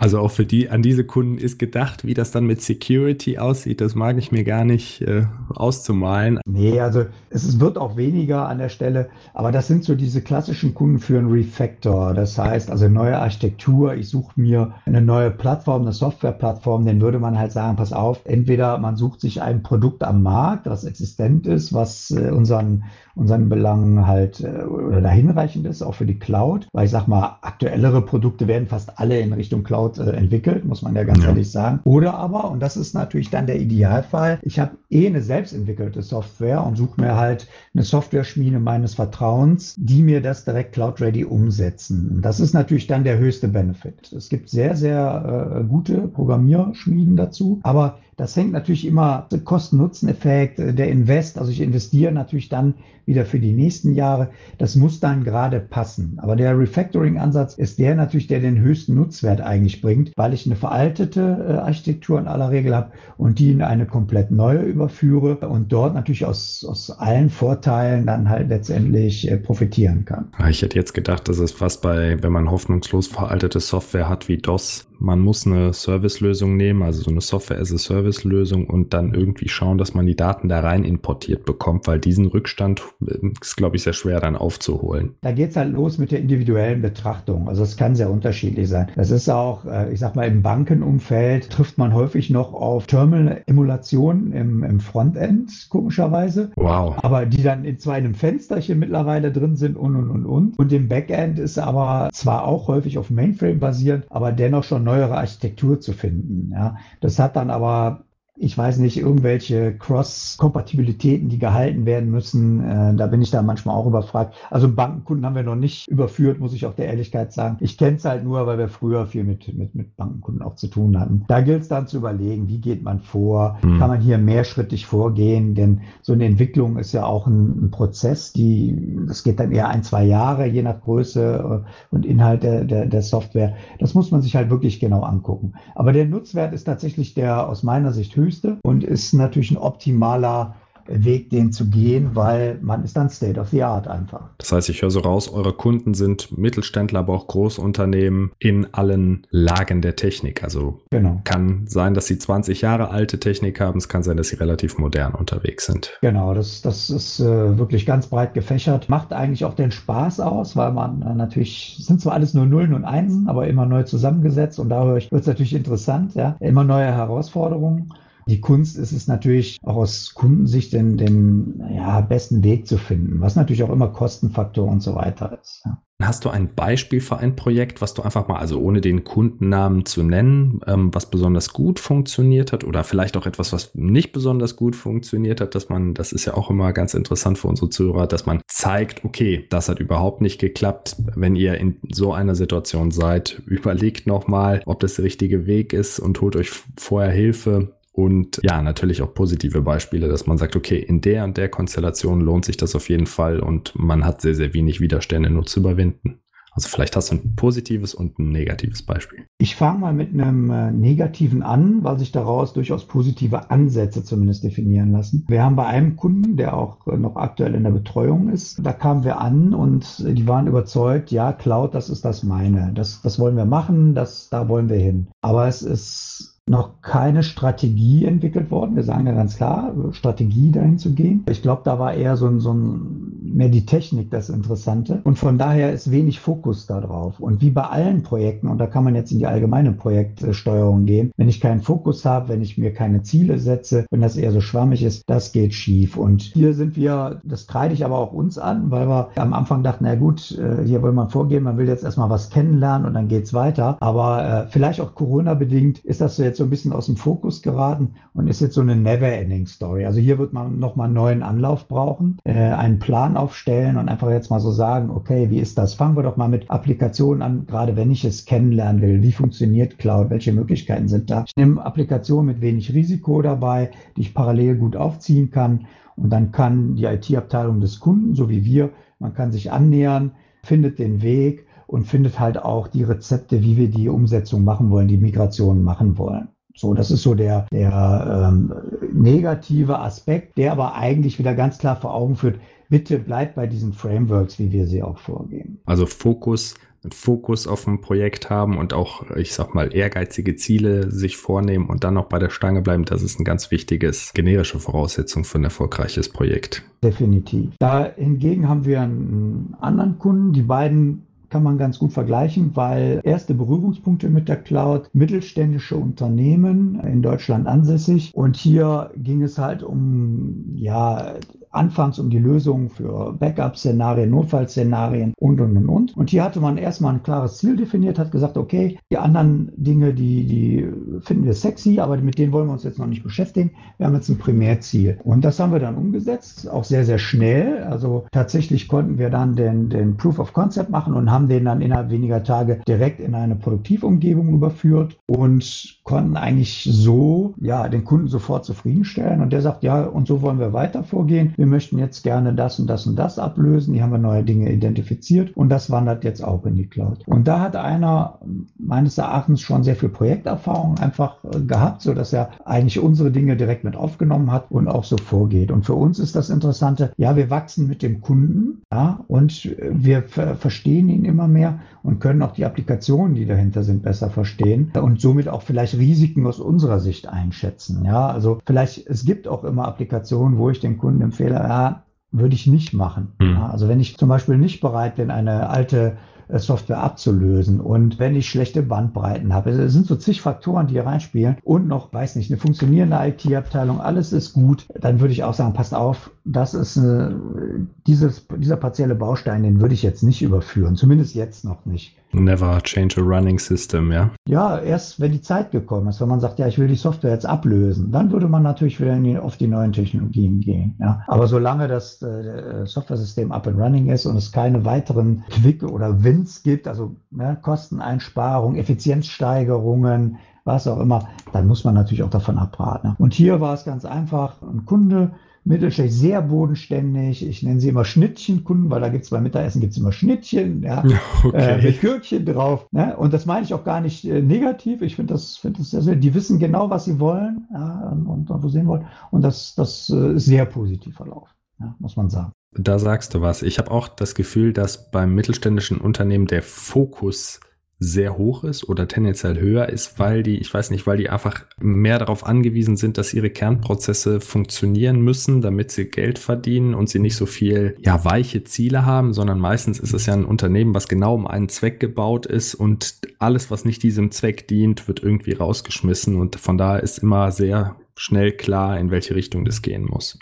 Also 0.00 0.18
auch 0.18 0.30
für 0.30 0.44
die, 0.44 0.70
an 0.70 0.82
diese 0.82 1.04
Kunden 1.04 1.38
ist 1.38 1.58
gedacht, 1.58 2.04
wie 2.04 2.14
das 2.14 2.30
dann 2.30 2.44
mit 2.44 2.60
Security 2.62 3.38
aussieht. 3.38 3.80
Das 3.80 3.94
mag 3.94 4.18
ich 4.18 4.32
mir 4.32 4.44
gar 4.44 4.64
nicht 4.64 5.02
äh, 5.02 5.24
auszumalen. 5.48 6.40
Nee, 6.46 6.80
also 6.80 7.06
es 7.30 7.58
wird 7.60 7.76
auch 7.76 7.96
weniger 7.96 8.48
an 8.48 8.58
der 8.58 8.68
Stelle. 8.68 9.08
Aber 9.32 9.52
das 9.52 9.66
sind 9.66 9.84
so 9.84 9.94
diese 9.94 10.20
klassischen 10.20 10.74
Kunden 10.74 10.98
für 10.98 11.18
einen 11.18 11.30
Refactor. 11.30 12.14
Das 12.14 12.38
heißt 12.38 12.70
also 12.70 12.88
neue 12.88 13.18
Architektur. 13.18 13.94
Ich 13.94 14.08
suche 14.08 14.40
mir 14.40 14.74
eine 14.84 15.00
neue 15.00 15.30
Plattform, 15.30 15.82
eine 15.82 15.92
Softwareplattform. 15.92 16.84
Den 16.84 17.00
würde 17.00 17.18
man 17.18 17.38
halt 17.38 17.52
sagen, 17.52 17.76
pass 17.76 17.92
auf, 17.92 18.20
entweder 18.24 18.78
man 18.78 18.96
sucht 18.96 19.20
sich 19.20 19.42
ein 19.42 19.62
Produkt 19.62 20.02
am 20.02 20.22
Markt, 20.22 20.66
das 20.66 20.84
existent 20.84 21.46
ist, 21.46 21.72
was 21.72 22.10
äh, 22.10 22.30
unseren, 22.54 22.84
unseren 23.14 23.48
Belangen 23.48 24.06
halt 24.06 24.40
äh, 24.40 24.64
oder 24.64 25.00
da 25.00 25.10
hinreichend 25.10 25.66
ist, 25.66 25.82
auch 25.82 25.94
für 25.94 26.06
die 26.06 26.18
Cloud. 26.18 26.68
Weil 26.72 26.86
ich 26.86 26.90
sag 26.90 27.06
mal, 27.06 27.38
aktuellere 27.42 28.02
Produkte 28.02 28.46
werden 28.48 28.66
fast 28.66 28.98
alle 28.98 29.20
in 29.20 29.32
Richtung 29.32 29.64
Cloud 29.64 29.98
äh, 29.98 30.12
entwickelt, 30.12 30.64
muss 30.64 30.82
man 30.82 30.94
ja 30.94 31.04
ganz 31.04 31.22
ja. 31.22 31.28
ehrlich 31.28 31.50
sagen. 31.50 31.80
Oder 31.84 32.14
aber, 32.14 32.50
und 32.50 32.60
das 32.60 32.76
ist 32.76 32.94
natürlich 32.94 33.30
dann 33.30 33.46
der 33.46 33.60
Idealfall, 33.60 34.38
ich 34.42 34.58
habe 34.58 34.72
eh 34.90 35.06
eine 35.06 35.22
selbstentwickelte 35.22 36.02
Software 36.02 36.64
und 36.64 36.76
suche 36.76 37.00
mir 37.00 37.16
halt 37.16 37.46
eine 37.74 37.84
Software-Schmiede 37.84 38.58
meines 38.58 38.94
Vertrauens, 38.94 39.74
die 39.78 40.02
mir 40.02 40.20
das 40.20 40.44
direkt 40.44 40.72
Cloud-ready 40.72 41.24
umsetzen. 41.24 42.10
Und 42.16 42.22
das 42.22 42.40
ist 42.40 42.54
natürlich 42.54 42.86
dann 42.86 43.04
der 43.04 43.18
höchste 43.18 43.48
Benefit. 43.48 44.12
Es 44.12 44.28
gibt 44.28 44.48
sehr, 44.48 44.76
sehr 44.76 45.60
äh, 45.60 45.64
gute 45.64 46.08
Programmierschmieden 46.08 47.16
dazu, 47.16 47.60
aber 47.62 47.98
das 48.16 48.36
hängt 48.36 48.52
natürlich 48.52 48.86
immer 48.86 49.28
Kosten-Nutzen-Effekt, 49.44 50.58
äh, 50.58 50.72
der 50.72 50.88
Invest. 50.88 51.38
Also 51.38 51.50
ich 51.50 51.60
investiere 51.60 52.12
natürlich 52.12 52.48
dann 52.48 52.74
wieder 53.06 53.24
für 53.24 53.38
die 53.38 53.52
nächsten 53.52 53.94
Jahre. 53.94 54.30
Das 54.58 54.76
muss 54.76 55.00
dann 55.00 55.24
gerade 55.24 55.60
passen. 55.60 56.18
Aber 56.22 56.36
der 56.36 56.58
Refactoring-Ansatz 56.58 57.54
ist 57.54 57.78
der 57.78 57.94
natürlich, 57.94 58.26
der 58.26 58.40
den 58.40 58.60
höchsten 58.60 58.94
Nutzwert 58.94 59.40
eigentlich 59.40 59.82
bringt, 59.82 60.12
weil 60.16 60.32
ich 60.32 60.46
eine 60.46 60.56
veraltete 60.56 61.20
äh, 61.20 61.52
Architektur 61.54 62.18
in 62.18 62.26
aller 62.26 62.50
Regel 62.50 62.74
habe 62.74 62.92
und 63.16 63.38
die 63.38 63.50
in 63.50 63.62
eine 63.62 63.86
komplett 63.86 64.30
neue 64.30 64.62
überführe 64.62 65.36
und 65.48 65.72
dort 65.72 65.94
natürlich 65.94 66.24
aus, 66.24 66.64
aus 66.68 66.90
allen 66.90 67.30
Vorteilen 67.30 68.06
dann 68.06 68.28
halt 68.28 68.48
letztendlich 68.48 69.30
äh, 69.30 69.36
profitieren 69.36 70.04
kann. 70.04 70.28
Ah, 70.38 70.48
ich 70.48 70.62
hätte 70.62 70.76
jetzt 70.76 70.94
gedacht, 70.94 71.28
dass 71.28 71.38
es 71.38 71.52
fast 71.52 71.82
bei, 71.82 72.22
wenn 72.22 72.32
man 72.32 72.50
hoffnungslos 72.50 73.08
veraltete 73.08 73.60
Software 73.60 74.08
hat 74.08 74.28
wie 74.28 74.38
DOS, 74.38 74.86
man 74.98 75.20
muss 75.20 75.46
eine 75.46 75.72
Servicelösung 75.72 76.56
nehmen, 76.56 76.82
also 76.82 77.02
so 77.02 77.10
eine 77.10 77.20
Software-as-a-Service-Lösung 77.20 78.66
und 78.68 78.94
dann 78.94 79.14
irgendwie 79.14 79.48
schauen, 79.48 79.78
dass 79.78 79.94
man 79.94 80.06
die 80.06 80.16
Daten 80.16 80.48
da 80.48 80.60
rein 80.60 80.84
importiert 80.84 81.44
bekommt, 81.44 81.86
weil 81.86 81.98
diesen 81.98 82.26
Rückstand 82.26 82.82
äh, 83.06 83.18
ist, 83.40 83.56
glaube 83.56 83.76
ich, 83.76 83.82
sehr 83.82 83.92
schwer 83.92 84.20
dann 84.20 84.36
aufzuholen. 84.36 85.14
Da 85.22 85.32
geht 85.32 85.50
es 85.50 85.56
halt 85.56 85.72
los 85.72 85.98
mit 85.98 86.12
der 86.12 86.20
individuellen 86.20 86.82
Betrachtung. 86.82 87.48
Also 87.48 87.62
es 87.62 87.76
kann 87.76 87.94
sehr 87.94 88.10
unterschiedlich 88.10 88.68
sein. 88.68 88.88
Das 88.96 89.10
ist 89.10 89.28
auch, 89.28 89.64
äh, 89.66 89.92
ich 89.92 90.00
sag 90.00 90.16
mal, 90.16 90.26
im 90.26 90.42
Bankenumfeld 90.42 91.50
trifft 91.50 91.78
man 91.78 91.92
häufig 91.92 92.30
noch 92.30 92.54
auf 92.54 92.86
Terminal-Emulationen 92.86 94.32
im, 94.32 94.62
im 94.62 94.80
Frontend, 94.80 95.66
komischerweise. 95.70 96.50
Wow. 96.56 96.96
Aber 97.02 97.26
die 97.26 97.42
dann 97.42 97.64
in 97.64 97.78
zwar 97.78 97.94
einem 97.94 98.14
Fensterchen 98.14 98.78
mittlerweile 98.78 99.32
drin 99.32 99.56
sind 99.56 99.76
und 99.76 99.96
und 99.96 100.10
und 100.10 100.26
und. 100.26 100.58
Und 100.58 100.72
im 100.72 100.88
Backend 100.88 101.38
ist 101.38 101.58
aber 101.58 102.10
zwar 102.12 102.46
auch 102.46 102.68
häufig 102.68 102.98
auf 102.98 103.10
Mainframe 103.10 103.58
basierend, 103.58 104.04
aber 104.10 104.32
dennoch 104.32 104.64
schon 104.64 104.83
neuere 104.84 105.16
Architektur 105.16 105.80
zu 105.80 105.92
finden. 105.92 106.52
Ja. 106.52 106.76
Das 107.00 107.18
hat 107.18 107.36
dann 107.36 107.50
aber 107.50 108.03
ich 108.36 108.58
weiß 108.58 108.78
nicht, 108.78 108.96
irgendwelche 108.96 109.76
Cross-Kompatibilitäten, 109.78 111.28
die 111.28 111.38
gehalten 111.38 111.86
werden 111.86 112.10
müssen. 112.10 112.64
Äh, 112.64 112.96
da 112.96 113.06
bin 113.06 113.22
ich 113.22 113.30
da 113.30 113.42
manchmal 113.42 113.76
auch 113.76 113.86
überfragt. 113.86 114.34
Also 114.50 114.68
Bankenkunden 114.68 115.24
haben 115.24 115.36
wir 115.36 115.44
noch 115.44 115.54
nicht 115.54 115.86
überführt, 115.86 116.40
muss 116.40 116.52
ich 116.52 116.66
auch 116.66 116.74
der 116.74 116.86
Ehrlichkeit 116.86 117.32
sagen. 117.32 117.58
Ich 117.60 117.78
kenne 117.78 117.96
es 117.96 118.04
halt 118.04 118.24
nur, 118.24 118.44
weil 118.46 118.58
wir 118.58 118.68
früher 118.68 119.06
viel 119.06 119.22
mit, 119.22 119.56
mit, 119.56 119.76
mit 119.76 119.96
Bankenkunden 119.96 120.42
auch 120.42 120.56
zu 120.56 120.66
tun 120.66 120.98
hatten. 120.98 121.24
Da 121.28 121.42
gilt 121.42 121.62
es 121.62 121.68
dann 121.68 121.86
zu 121.86 121.98
überlegen, 121.98 122.48
wie 122.48 122.60
geht 122.60 122.82
man 122.82 122.98
vor? 122.98 123.58
Mhm. 123.62 123.78
Kann 123.78 123.88
man 123.88 124.00
hier 124.00 124.18
mehrschrittig 124.18 124.84
vorgehen? 124.86 125.54
Denn 125.54 125.82
so 126.02 126.12
eine 126.12 126.24
Entwicklung 126.24 126.76
ist 126.76 126.92
ja 126.92 127.06
auch 127.06 127.28
ein, 127.28 127.66
ein, 127.66 127.70
Prozess, 127.70 128.32
die, 128.32 128.98
das 129.06 129.22
geht 129.22 129.38
dann 129.38 129.52
eher 129.52 129.68
ein, 129.68 129.84
zwei 129.84 130.04
Jahre, 130.04 130.46
je 130.46 130.62
nach 130.62 130.80
Größe 130.80 131.64
äh, 131.64 131.94
und 131.94 132.04
Inhalt 132.04 132.42
der, 132.42 132.64
der, 132.64 132.86
der 132.86 133.02
Software. 133.02 133.54
Das 133.78 133.94
muss 133.94 134.10
man 134.10 134.22
sich 134.22 134.34
halt 134.34 134.50
wirklich 134.50 134.80
genau 134.80 135.02
angucken. 135.02 135.52
Aber 135.76 135.92
der 135.92 136.04
Nutzwert 136.04 136.52
ist 136.52 136.64
tatsächlich 136.64 137.14
der 137.14 137.48
aus 137.48 137.62
meiner 137.62 137.92
Sicht 137.92 138.16
höher 138.16 138.23
Wüste 138.24 138.58
und 138.62 138.84
ist 138.84 139.12
natürlich 139.12 139.50
ein 139.50 139.58
optimaler 139.58 140.54
Weg, 140.86 141.30
den 141.30 141.52
zu 141.52 141.68
gehen, 141.70 142.10
weil 142.14 142.58
man 142.60 142.84
ist 142.84 142.96
dann 142.96 143.08
State 143.08 143.40
of 143.40 143.48
the 143.48 143.62
Art 143.62 143.88
einfach. 143.88 144.28
Das 144.38 144.52
heißt, 144.52 144.68
ich 144.68 144.82
höre 144.82 144.90
so 144.90 145.00
raus, 145.00 145.32
eure 145.32 145.52
Kunden 145.52 145.94
sind 145.94 146.36
Mittelständler, 146.36 147.00
aber 147.00 147.14
auch 147.14 147.26
Großunternehmen 147.26 148.32
in 148.38 148.72
allen 148.74 149.26
Lagen 149.30 149.80
der 149.80 149.96
Technik. 149.96 150.42
Also 150.44 150.80
genau. 150.90 151.20
kann 151.24 151.66
sein, 151.66 151.94
dass 151.94 152.06
sie 152.06 152.18
20 152.18 152.60
Jahre 152.60 152.90
alte 152.90 153.18
Technik 153.18 153.60
haben, 153.60 153.78
es 153.78 153.88
kann 153.88 154.02
sein, 154.02 154.16
dass 154.16 154.28
sie 154.28 154.36
relativ 154.36 154.78
modern 154.78 155.14
unterwegs 155.14 155.66
sind. 155.66 155.98
Genau, 156.02 156.34
das, 156.34 156.60
das 156.60 156.90
ist 156.90 157.20
äh, 157.20 157.58
wirklich 157.58 157.86
ganz 157.86 158.06
breit 158.06 158.34
gefächert. 158.34 158.88
Macht 158.88 159.12
eigentlich 159.12 159.44
auch 159.44 159.54
den 159.54 159.70
Spaß 159.70 160.20
aus, 160.20 160.56
weil 160.56 160.72
man 160.72 161.02
äh, 161.02 161.14
natürlich, 161.14 161.78
sind 161.80 162.00
zwar 162.00 162.12
alles 162.12 162.34
nur 162.34 162.46
Nullen 162.46 162.74
und 162.74 162.84
Einsen, 162.84 163.28
aber 163.28 163.46
immer 163.46 163.66
neu 163.66 163.84
zusammengesetzt 163.84 164.58
und 164.58 164.68
dadurch 164.68 165.10
wird 165.10 165.22
es 165.22 165.26
natürlich 165.26 165.54
interessant, 165.54 166.14
ja, 166.14 166.36
immer 166.40 166.64
neue 166.64 166.86
Herausforderungen. 166.86 167.90
Die 168.26 168.40
Kunst 168.40 168.76
ist 168.76 168.92
es 168.92 169.06
natürlich 169.06 169.58
auch 169.62 169.76
aus 169.76 170.14
Kundensicht 170.14 170.72
den, 170.72 170.96
den 170.96 171.62
ja, 171.74 172.00
besten 172.00 172.42
Weg 172.42 172.66
zu 172.66 172.78
finden, 172.78 173.20
was 173.20 173.36
natürlich 173.36 173.62
auch 173.62 173.70
immer 173.70 173.88
Kostenfaktor 173.88 174.66
und 174.66 174.82
so 174.82 174.94
weiter 174.94 175.38
ist. 175.40 175.62
Ja. 175.64 175.82
Hast 176.02 176.24
du 176.24 176.28
ein 176.28 176.52
Beispiel 176.56 177.00
für 177.00 177.18
ein 177.18 177.36
Projekt, 177.36 177.80
was 177.80 177.94
du 177.94 178.02
einfach 178.02 178.26
mal, 178.26 178.38
also 178.38 178.60
ohne 178.60 178.80
den 178.80 179.04
Kundennamen 179.04 179.86
zu 179.86 180.02
nennen, 180.02 180.60
ähm, 180.66 180.92
was 180.92 181.08
besonders 181.08 181.52
gut 181.52 181.78
funktioniert 181.78 182.52
hat 182.52 182.64
oder 182.64 182.82
vielleicht 182.82 183.16
auch 183.16 183.26
etwas, 183.26 183.52
was 183.52 183.76
nicht 183.76 184.10
besonders 184.10 184.56
gut 184.56 184.74
funktioniert 184.74 185.40
hat, 185.40 185.54
dass 185.54 185.68
man, 185.68 185.94
das 185.94 186.12
ist 186.12 186.24
ja 186.24 186.34
auch 186.34 186.50
immer 186.50 186.72
ganz 186.72 186.94
interessant 186.94 187.38
für 187.38 187.46
unsere 187.46 187.70
Zuhörer, 187.70 188.08
dass 188.08 188.26
man 188.26 188.42
zeigt, 188.48 189.04
okay, 189.04 189.46
das 189.50 189.68
hat 189.68 189.78
überhaupt 189.78 190.20
nicht 190.20 190.40
geklappt. 190.40 190.96
Wenn 191.14 191.36
ihr 191.36 191.58
in 191.58 191.76
so 191.92 192.12
einer 192.12 192.34
Situation 192.34 192.90
seid, 192.90 193.40
überlegt 193.46 194.08
nochmal, 194.08 194.62
ob 194.66 194.80
das 194.80 194.94
der 194.94 195.04
richtige 195.04 195.46
Weg 195.46 195.72
ist 195.72 196.00
und 196.00 196.20
holt 196.20 196.34
euch 196.34 196.50
vorher 196.76 197.12
Hilfe 197.12 197.73
und 197.96 198.40
ja, 198.42 198.60
natürlich 198.60 199.02
auch 199.02 199.14
positive 199.14 199.62
Beispiele, 199.62 200.08
dass 200.08 200.26
man 200.26 200.36
sagt, 200.36 200.56
okay, 200.56 200.78
in 200.78 201.00
der 201.00 201.22
und 201.22 201.36
der 201.36 201.48
Konstellation 201.48 202.20
lohnt 202.20 202.44
sich 202.44 202.56
das 202.56 202.74
auf 202.74 202.88
jeden 202.88 203.06
Fall 203.06 203.38
und 203.38 203.72
man 203.76 204.04
hat 204.04 204.20
sehr, 204.20 204.34
sehr 204.34 204.52
wenig 204.52 204.80
Widerstände 204.80 205.30
nur 205.30 205.46
zu 205.46 205.60
überwinden. 205.60 206.18
Also 206.50 206.68
vielleicht 206.68 206.96
hast 206.96 207.10
du 207.10 207.16
ein 207.16 207.36
positives 207.36 207.94
und 207.94 208.18
ein 208.18 208.30
negatives 208.30 208.82
Beispiel. 208.82 209.26
Ich 209.38 209.54
fange 209.54 209.78
mal 209.78 209.92
mit 209.92 210.12
einem 210.12 210.50
äh, 210.50 210.72
negativen 210.72 211.42
an, 211.42 211.84
weil 211.84 211.98
sich 211.98 212.10
daraus 212.10 212.52
durchaus 212.52 212.86
positive 212.86 213.50
Ansätze 213.50 214.04
zumindest 214.04 214.42
definieren 214.42 214.90
lassen. 214.90 215.24
Wir 215.28 215.44
haben 215.44 215.56
bei 215.56 215.66
einem 215.66 215.96
Kunden, 215.96 216.36
der 216.36 216.56
auch 216.56 216.86
äh, 216.88 216.96
noch 216.96 217.14
aktuell 217.14 217.54
in 217.54 217.62
der 217.62 217.70
Betreuung 217.70 218.28
ist, 218.28 218.64
da 218.64 218.72
kamen 218.72 219.04
wir 219.04 219.20
an 219.20 219.54
und 219.54 220.04
die 220.04 220.26
waren 220.26 220.48
überzeugt, 220.48 221.12
ja, 221.12 221.32
Cloud, 221.32 221.74
das 221.74 221.90
ist 221.90 222.04
das 222.04 222.24
meine. 222.24 222.72
Das, 222.74 223.02
das 223.02 223.20
wollen 223.20 223.36
wir 223.36 223.46
machen, 223.46 223.94
das, 223.94 224.28
da 224.30 224.48
wollen 224.48 224.68
wir 224.68 224.78
hin. 224.78 225.08
Aber 225.22 225.46
es 225.46 225.62
ist 225.62 226.33
noch 226.46 226.82
keine 226.82 227.22
Strategie 227.22 228.04
entwickelt 228.04 228.50
worden. 228.50 228.76
Wir 228.76 228.82
sagen 228.82 229.06
ja 229.06 229.12
ganz 229.12 229.36
klar, 229.36 229.74
Strategie 229.92 230.50
dahin 230.50 230.78
zu 230.78 230.92
gehen. 230.92 231.24
Ich 231.30 231.40
glaube, 231.40 231.62
da 231.64 231.78
war 231.78 231.94
eher 231.94 232.16
so 232.16 232.26
ein, 232.26 232.40
so 232.40 232.52
ein, 232.52 233.12
mehr 233.22 233.48
die 233.48 233.64
Technik 233.64 234.10
das 234.10 234.28
Interessante. 234.28 235.00
Und 235.04 235.18
von 235.18 235.38
daher 235.38 235.72
ist 235.72 235.90
wenig 235.90 236.20
Fokus 236.20 236.66
darauf. 236.66 237.18
Und 237.18 237.40
wie 237.40 237.50
bei 237.50 237.62
allen 237.62 238.02
Projekten, 238.02 238.48
und 238.48 238.58
da 238.58 238.66
kann 238.66 238.84
man 238.84 238.94
jetzt 238.94 239.10
in 239.10 239.18
die 239.18 239.26
allgemeine 239.26 239.72
Projektsteuerung 239.72 240.84
gehen, 240.84 241.12
wenn 241.16 241.30
ich 241.30 241.40
keinen 241.40 241.62
Fokus 241.62 242.04
habe, 242.04 242.28
wenn 242.28 242.42
ich 242.42 242.58
mir 242.58 242.74
keine 242.74 243.02
Ziele 243.02 243.38
setze, 243.38 243.86
wenn 243.90 244.02
das 244.02 244.16
eher 244.16 244.32
so 244.32 244.42
schwammig 244.42 244.82
ist, 244.82 245.04
das 245.06 245.32
geht 245.32 245.54
schief. 245.54 245.96
Und 245.96 246.20
hier 246.20 246.52
sind 246.52 246.76
wir, 246.76 247.22
das 247.24 247.46
kreide 247.46 247.72
ich 247.72 247.86
aber 247.86 247.98
auch 247.98 248.12
uns 248.12 248.36
an, 248.36 248.70
weil 248.70 248.86
wir 248.86 249.08
am 249.16 249.32
Anfang 249.32 249.62
dachten, 249.62 249.84
na 249.84 249.94
gut, 249.94 250.38
äh, 250.38 250.62
hier 250.66 250.82
will 250.82 250.92
man 250.92 251.08
vorgehen, 251.08 251.42
man 251.42 251.56
will 251.56 251.68
jetzt 251.68 251.84
erstmal 251.84 252.10
was 252.10 252.28
kennenlernen 252.28 252.86
und 252.86 252.92
dann 252.92 253.08
geht's 253.08 253.32
weiter. 253.32 253.78
Aber 253.80 254.24
äh, 254.24 254.46
vielleicht 254.48 254.82
auch 254.82 254.94
Corona-bedingt 254.94 255.78
ist 255.78 256.02
das 256.02 256.18
jetzt 256.18 256.33
so 256.36 256.44
ein 256.44 256.50
bisschen 256.50 256.72
aus 256.72 256.86
dem 256.86 256.96
Fokus 256.96 257.42
geraten 257.42 257.94
und 258.12 258.28
ist 258.28 258.40
jetzt 258.40 258.54
so 258.54 258.60
eine 258.60 258.76
Never-Ending-Story. 258.76 259.84
Also 259.84 260.00
hier 260.00 260.18
wird 260.18 260.32
man 260.32 260.58
nochmal 260.58 260.86
einen 260.86 260.94
neuen 260.94 261.22
Anlauf 261.22 261.68
brauchen, 261.68 262.18
äh, 262.24 262.32
einen 262.32 262.78
Plan 262.78 263.16
aufstellen 263.16 263.76
und 263.76 263.88
einfach 263.88 264.10
jetzt 264.10 264.30
mal 264.30 264.40
so 264.40 264.50
sagen, 264.50 264.90
okay, 264.90 265.30
wie 265.30 265.38
ist 265.38 265.58
das? 265.58 265.74
Fangen 265.74 265.96
wir 265.96 266.02
doch 266.02 266.16
mal 266.16 266.28
mit 266.28 266.50
Applikationen 266.50 267.22
an, 267.22 267.46
gerade 267.46 267.76
wenn 267.76 267.90
ich 267.90 268.04
es 268.04 268.24
kennenlernen 268.24 268.82
will. 268.82 269.02
Wie 269.02 269.12
funktioniert 269.12 269.78
Cloud? 269.78 270.10
Welche 270.10 270.32
Möglichkeiten 270.32 270.88
sind 270.88 271.10
da? 271.10 271.24
Ich 271.26 271.36
nehme 271.36 271.64
Applikationen 271.64 272.26
mit 272.26 272.40
wenig 272.40 272.72
Risiko 272.72 273.22
dabei, 273.22 273.70
die 273.96 274.02
ich 274.02 274.14
parallel 274.14 274.56
gut 274.56 274.76
aufziehen 274.76 275.30
kann. 275.30 275.66
Und 275.96 276.10
dann 276.10 276.32
kann 276.32 276.74
die 276.74 276.84
IT-Abteilung 276.84 277.60
des 277.60 277.80
Kunden, 277.80 278.14
so 278.14 278.28
wie 278.28 278.44
wir, 278.44 278.70
man 278.98 279.14
kann 279.14 279.32
sich 279.32 279.52
annähern, 279.52 280.12
findet 280.42 280.78
den 280.78 281.02
Weg 281.02 281.46
und 281.74 281.86
findet 281.86 282.20
halt 282.20 282.38
auch 282.38 282.68
die 282.68 282.84
Rezepte, 282.84 283.42
wie 283.42 283.56
wir 283.56 283.68
die 283.68 283.88
Umsetzung 283.88 284.44
machen 284.44 284.70
wollen, 284.70 284.86
die 284.86 284.96
Migration 284.96 285.64
machen 285.64 285.98
wollen. 285.98 286.28
So, 286.54 286.72
das 286.72 286.92
ist 286.92 287.02
so 287.02 287.16
der, 287.16 287.48
der 287.50 288.30
ähm, 288.32 288.54
negative 288.92 289.80
Aspekt, 289.80 290.38
der 290.38 290.52
aber 290.52 290.76
eigentlich 290.76 291.18
wieder 291.18 291.34
ganz 291.34 291.58
klar 291.58 291.74
vor 291.74 291.92
Augen 291.92 292.14
führt, 292.14 292.38
bitte 292.68 293.00
bleibt 293.00 293.34
bei 293.34 293.48
diesen 293.48 293.72
Frameworks, 293.72 294.38
wie 294.38 294.52
wir 294.52 294.68
sie 294.68 294.84
auch 294.84 294.98
vorgeben. 294.98 295.58
Also 295.66 295.86
Fokus, 295.86 296.54
Fokus 296.92 297.48
auf 297.48 297.66
ein 297.66 297.80
Projekt 297.80 298.30
haben 298.30 298.56
und 298.56 298.72
auch, 298.72 299.10
ich 299.16 299.34
sag 299.34 299.52
mal, 299.56 299.74
ehrgeizige 299.74 300.36
Ziele 300.36 300.92
sich 300.92 301.16
vornehmen 301.16 301.66
und 301.66 301.82
dann 301.82 301.94
noch 301.94 302.06
bei 302.06 302.20
der 302.20 302.30
Stange 302.30 302.62
bleiben, 302.62 302.84
das 302.84 303.02
ist 303.02 303.18
ein 303.18 303.24
ganz 303.24 303.50
wichtiges 303.50 304.12
generische 304.14 304.60
Voraussetzung 304.60 305.24
für 305.24 305.38
ein 305.38 305.44
erfolgreiches 305.44 306.08
Projekt. 306.08 306.62
Definitiv. 306.84 307.50
Da 307.58 307.90
hingegen 307.96 308.48
haben 308.48 308.64
wir 308.64 308.80
einen 308.80 309.56
anderen 309.60 309.98
Kunden, 309.98 310.32
die 310.32 310.42
beiden 310.42 311.02
kann 311.34 311.42
man 311.42 311.58
ganz 311.58 311.80
gut 311.80 311.92
vergleichen, 311.92 312.52
weil 312.54 313.00
erste 313.02 313.34
Berührungspunkte 313.34 314.08
mit 314.08 314.28
der 314.28 314.36
Cloud, 314.36 314.88
mittelständische 314.92 315.76
Unternehmen 315.76 316.78
in 316.78 317.02
Deutschland 317.02 317.48
ansässig. 317.48 318.14
Und 318.14 318.36
hier 318.36 318.92
ging 318.94 319.20
es 319.20 319.36
halt 319.36 319.64
um, 319.64 320.52
ja, 320.54 321.14
anfangs 321.54 321.98
um 321.98 322.10
die 322.10 322.18
Lösung 322.18 322.70
für 322.70 323.12
Backup-Szenarien, 323.12 324.10
Notfallszenarien 324.10 325.14
und, 325.18 325.40
und, 325.40 325.56
und, 325.56 325.68
und. 325.68 325.96
Und 325.96 326.10
hier 326.10 326.24
hatte 326.24 326.40
man 326.40 326.56
erstmal 326.56 326.94
ein 326.94 327.02
klares 327.02 327.38
Ziel 327.38 327.56
definiert, 327.56 327.98
hat 327.98 328.10
gesagt, 328.10 328.36
okay, 328.36 328.78
die 328.90 328.98
anderen 328.98 329.52
Dinge, 329.56 329.94
die, 329.94 330.26
die 330.26 330.68
finden 331.02 331.24
wir 331.24 331.34
sexy, 331.34 331.80
aber 331.80 331.96
mit 331.98 332.18
denen 332.18 332.32
wollen 332.32 332.48
wir 332.48 332.52
uns 332.52 332.64
jetzt 332.64 332.78
noch 332.78 332.86
nicht 332.86 333.02
beschäftigen. 333.02 333.52
Wir 333.78 333.86
haben 333.86 333.94
jetzt 333.94 334.08
ein 334.08 334.18
Primärziel. 334.18 334.98
Und 335.04 335.24
das 335.24 335.38
haben 335.38 335.52
wir 335.52 335.60
dann 335.60 335.76
umgesetzt, 335.76 336.50
auch 336.50 336.64
sehr, 336.64 336.84
sehr 336.84 336.98
schnell. 336.98 337.62
Also 337.64 338.06
tatsächlich 338.12 338.68
konnten 338.68 338.98
wir 338.98 339.10
dann 339.10 339.36
den, 339.36 339.68
den 339.68 339.96
Proof 339.96 340.18
of 340.18 340.32
Concept 340.32 340.70
machen 340.70 340.94
und 340.94 341.10
haben 341.10 341.28
den 341.28 341.44
dann 341.44 341.60
innerhalb 341.60 341.90
weniger 341.90 342.22
Tage 342.22 342.60
direkt 342.66 343.00
in 343.00 343.14
eine 343.14 343.36
Produktivumgebung 343.36 344.34
überführt 344.34 344.98
und 345.06 345.78
konnten 345.84 346.16
eigentlich 346.16 346.68
so, 346.70 347.34
ja, 347.40 347.68
den 347.68 347.84
Kunden 347.84 348.08
sofort 348.08 348.44
zufriedenstellen. 348.44 349.20
Und 349.20 349.32
der 349.32 349.42
sagt, 349.42 349.62
ja, 349.62 349.84
und 349.84 350.08
so 350.08 350.22
wollen 350.22 350.38
wir 350.38 350.52
weiter 350.52 350.82
vorgehen 350.82 351.34
wir 351.43 351.43
möchten 351.46 351.78
jetzt 351.78 352.02
gerne 352.02 352.34
das 352.34 352.58
und 352.58 352.66
das 352.66 352.86
und 352.86 352.96
das 352.96 353.18
ablösen. 353.18 353.74
Hier 353.74 353.82
haben 353.82 353.92
wir 353.92 353.98
neue 353.98 354.24
Dinge 354.24 354.52
identifiziert 354.52 355.36
und 355.36 355.48
das 355.48 355.70
wandert 355.70 356.04
jetzt 356.04 356.22
auch 356.22 356.44
in 356.46 356.54
die 356.54 356.66
Cloud. 356.66 357.02
Und 357.06 357.26
da 357.28 357.40
hat 357.40 357.56
einer 357.56 358.18
meines 358.58 358.98
Erachtens 358.98 359.40
schon 359.40 359.64
sehr 359.64 359.76
viel 359.76 359.88
Projekterfahrung 359.88 360.78
einfach 360.78 361.22
äh, 361.24 361.40
gehabt, 361.40 361.82
so 361.82 361.94
dass 361.94 362.12
er 362.12 362.30
eigentlich 362.44 362.78
unsere 362.78 363.10
Dinge 363.10 363.36
direkt 363.36 363.64
mit 363.64 363.76
aufgenommen 363.76 364.30
hat 364.30 364.50
und 364.50 364.68
auch 364.68 364.84
so 364.84 364.96
vorgeht. 364.96 365.50
Und 365.50 365.64
für 365.64 365.74
uns 365.74 365.98
ist 365.98 366.16
das 366.16 366.30
Interessante, 366.30 366.92
ja, 366.96 367.16
wir 367.16 367.30
wachsen 367.30 367.68
mit 367.68 367.82
dem 367.82 368.00
Kunden, 368.00 368.62
ja, 368.72 369.00
und 369.08 369.54
wir 369.58 370.02
verstehen 370.02 370.88
ihn 370.88 371.04
immer 371.04 371.28
mehr 371.28 371.60
und 371.84 372.00
können 372.00 372.22
auch 372.22 372.32
die 372.32 372.46
Applikationen, 372.46 373.14
die 373.14 373.26
dahinter 373.26 373.62
sind, 373.62 373.82
besser 373.82 374.08
verstehen 374.10 374.72
und 374.80 375.00
somit 375.00 375.28
auch 375.28 375.42
vielleicht 375.42 375.74
Risiken 375.74 376.26
aus 376.26 376.40
unserer 376.40 376.80
Sicht 376.80 377.06
einschätzen. 377.06 377.84
Ja, 377.84 378.08
also 378.08 378.40
vielleicht, 378.46 378.86
es 378.88 379.04
gibt 379.04 379.28
auch 379.28 379.44
immer 379.44 379.68
Applikationen, 379.68 380.38
wo 380.38 380.48
ich 380.50 380.60
den 380.60 380.78
Kunden 380.78 381.02
empfehle, 381.02 381.34
ja, 381.34 381.84
würde 382.10 382.34
ich 382.34 382.46
nicht 382.46 382.72
machen. 382.72 383.12
Mhm. 383.20 383.34
Ja, 383.34 383.50
also 383.50 383.68
wenn 383.68 383.80
ich 383.80 383.98
zum 383.98 384.08
Beispiel 384.08 384.38
nicht 384.38 384.60
bereit 384.60 384.96
bin, 384.96 385.10
eine 385.10 385.50
alte 385.50 385.98
äh, 386.28 386.38
Software 386.38 386.82
abzulösen. 386.82 387.60
Und 387.60 387.98
wenn 387.98 388.16
ich 388.16 388.28
schlechte 388.28 388.62
Bandbreiten 388.62 389.34
habe, 389.34 389.50
es 389.50 389.72
sind 389.72 389.86
so 389.86 389.96
zig 389.96 390.22
Faktoren, 390.22 390.66
die 390.66 390.74
hier 390.74 390.86
reinspielen 390.86 391.36
und 391.42 391.68
noch, 391.68 391.92
weiß 391.92 392.16
nicht, 392.16 392.30
eine 392.30 392.40
funktionierende 392.40 392.96
IT-Abteilung, 392.96 393.80
alles 393.80 394.12
ist 394.12 394.32
gut, 394.32 394.66
dann 394.74 395.00
würde 395.00 395.12
ich 395.12 395.24
auch 395.24 395.34
sagen, 395.34 395.52
passt 395.52 395.74
auf, 395.74 396.12
das 396.26 396.54
ist 396.54 396.78
eine, 396.78 397.66
dieses, 397.86 398.26
dieser 398.38 398.56
partielle 398.56 398.94
Baustein, 398.94 399.42
den 399.42 399.60
würde 399.60 399.74
ich 399.74 399.82
jetzt 399.82 400.02
nicht 400.02 400.22
überführen, 400.22 400.74
zumindest 400.74 401.14
jetzt 401.14 401.44
noch 401.44 401.66
nicht. 401.66 401.96
Never 402.12 402.60
change 402.62 403.00
a 403.00 403.04
running 403.04 403.38
system, 403.38 403.92
ja? 403.92 404.10
Ja, 404.26 404.58
erst 404.58 405.00
wenn 405.00 405.12
die 405.12 405.20
Zeit 405.20 405.50
gekommen 405.50 405.88
ist, 405.88 406.00
wenn 406.00 406.08
man 406.08 406.20
sagt, 406.20 406.38
ja, 406.38 406.46
ich 406.46 406.58
will 406.58 406.68
die 406.68 406.76
Software 406.76 407.10
jetzt 407.10 407.26
ablösen, 407.26 407.92
dann 407.92 408.10
würde 408.10 408.28
man 408.28 408.42
natürlich 408.42 408.80
wieder 408.80 408.96
die, 408.96 409.18
auf 409.18 409.36
die 409.36 409.48
neuen 409.48 409.72
Technologien 409.72 410.40
gehen. 410.40 410.76
Ja? 410.78 411.02
Aber 411.08 411.26
solange 411.26 411.68
das 411.68 412.00
äh, 412.00 412.64
Software-System 412.64 413.30
up 413.30 413.46
and 413.46 413.58
running 413.58 413.90
ist 413.90 414.06
und 414.06 414.16
es 414.16 414.32
keine 414.32 414.64
weiteren 414.64 415.24
Quick- 415.28 415.64
oder 415.64 416.04
Wins 416.04 416.42
gibt, 416.42 416.66
also 416.68 416.96
ne, 417.10 417.36
Kosteneinsparung, 417.42 418.56
Effizienzsteigerungen, 418.56 420.16
was 420.44 420.66
auch 420.68 420.78
immer, 420.80 421.08
dann 421.32 421.46
muss 421.46 421.64
man 421.64 421.74
natürlich 421.74 422.02
auch 422.02 422.10
davon 422.10 422.38
abraten. 422.38 422.94
Und 422.98 423.12
hier 423.12 423.40
war 423.40 423.54
es 423.54 423.64
ganz 423.64 423.84
einfach, 423.84 424.40
ein 424.42 424.64
Kunde 424.64 425.12
Mittelständlich 425.46 425.96
sehr 425.96 426.22
bodenständig. 426.22 427.26
Ich 427.26 427.42
nenne 427.42 427.60
sie 427.60 427.68
immer 427.68 427.84
Schnittchenkunden, 427.84 428.70
weil 428.70 428.80
da 428.80 428.88
gibt 428.88 429.04
es 429.04 429.10
beim 429.10 429.22
Mittagessen 429.22 429.60
gibt's 429.60 429.76
immer 429.76 429.92
Schnittchen, 429.92 430.62
ja, 430.64 430.82
okay. 431.22 431.58
äh, 431.58 431.62
mit 431.62 431.80
Gürkchen 431.80 432.24
drauf. 432.24 432.66
Ne? 432.72 432.96
Und 432.96 433.12
das 433.12 433.26
meine 433.26 433.44
ich 433.44 433.52
auch 433.52 433.64
gar 433.64 433.80
nicht 433.80 434.04
äh, 434.04 434.22
negativ. 434.22 434.80
Ich 434.80 434.96
finde 434.96 435.14
das, 435.14 435.36
finde 435.36 435.58
das 435.58 435.70
sehr, 435.70 435.82
sehr, 435.82 435.96
die 435.96 436.14
wissen 436.14 436.38
genau, 436.38 436.70
was 436.70 436.86
sie 436.86 436.98
wollen 436.98 437.46
ja, 437.52 437.90
und, 437.90 438.30
und 438.30 438.42
wo 438.42 438.48
sie 438.48 438.64
wollen. 438.66 438.86
Und 439.10 439.22
das, 439.22 439.54
das 439.54 439.90
äh, 439.90 440.14
ist 440.14 440.24
sehr 440.24 440.46
positiv 440.46 440.96
verlaufen, 440.96 441.34
ja, 441.60 441.74
muss 441.78 441.96
man 441.96 442.08
sagen. 442.08 442.32
Da 442.56 442.78
sagst 442.78 443.14
du 443.14 443.20
was. 443.20 443.42
Ich 443.42 443.58
habe 443.58 443.70
auch 443.70 443.88
das 443.88 444.14
Gefühl, 444.14 444.52
dass 444.52 444.90
beim 444.90 445.14
mittelständischen 445.14 445.78
Unternehmen 445.78 446.26
der 446.26 446.42
Fokus 446.42 447.40
sehr 447.78 448.16
hoch 448.16 448.44
ist 448.44 448.68
oder 448.68 448.88
tendenziell 448.88 449.38
höher 449.38 449.68
ist, 449.68 449.98
weil 449.98 450.22
die, 450.22 450.38
ich 450.38 450.52
weiß 450.52 450.70
nicht, 450.70 450.86
weil 450.86 450.96
die 450.96 451.10
einfach 451.10 451.44
mehr 451.60 451.98
darauf 451.98 452.24
angewiesen 452.24 452.76
sind, 452.76 452.98
dass 452.98 453.12
ihre 453.12 453.30
Kernprozesse 453.30 454.20
funktionieren 454.20 455.00
müssen, 455.00 455.40
damit 455.40 455.70
sie 455.70 455.86
Geld 455.86 456.18
verdienen 456.18 456.74
und 456.74 456.88
sie 456.88 456.98
nicht 456.98 457.16
so 457.16 457.26
viel, 457.26 457.76
ja, 457.80 458.04
weiche 458.04 458.44
Ziele 458.44 458.86
haben, 458.86 459.12
sondern 459.12 459.38
meistens 459.38 459.80
ist 459.80 459.92
es 459.92 460.06
ja 460.06 460.14
ein 460.14 460.24
Unternehmen, 460.24 460.74
was 460.74 460.88
genau 460.88 461.14
um 461.14 461.26
einen 461.26 461.48
Zweck 461.48 461.80
gebaut 461.80 462.26
ist 462.26 462.54
und 462.54 462.98
alles, 463.18 463.50
was 463.50 463.64
nicht 463.64 463.82
diesem 463.82 464.10
Zweck 464.10 464.48
dient, 464.48 464.88
wird 464.88 465.02
irgendwie 465.02 465.32
rausgeschmissen 465.32 466.16
und 466.16 466.36
von 466.36 466.56
daher 466.56 466.82
ist 466.82 466.98
immer 466.98 467.32
sehr 467.32 467.76
schnell 467.96 468.32
klar, 468.32 468.78
in 468.78 468.90
welche 468.90 469.14
Richtung 469.14 469.44
das 469.44 469.62
gehen 469.62 469.84
muss. 469.84 470.18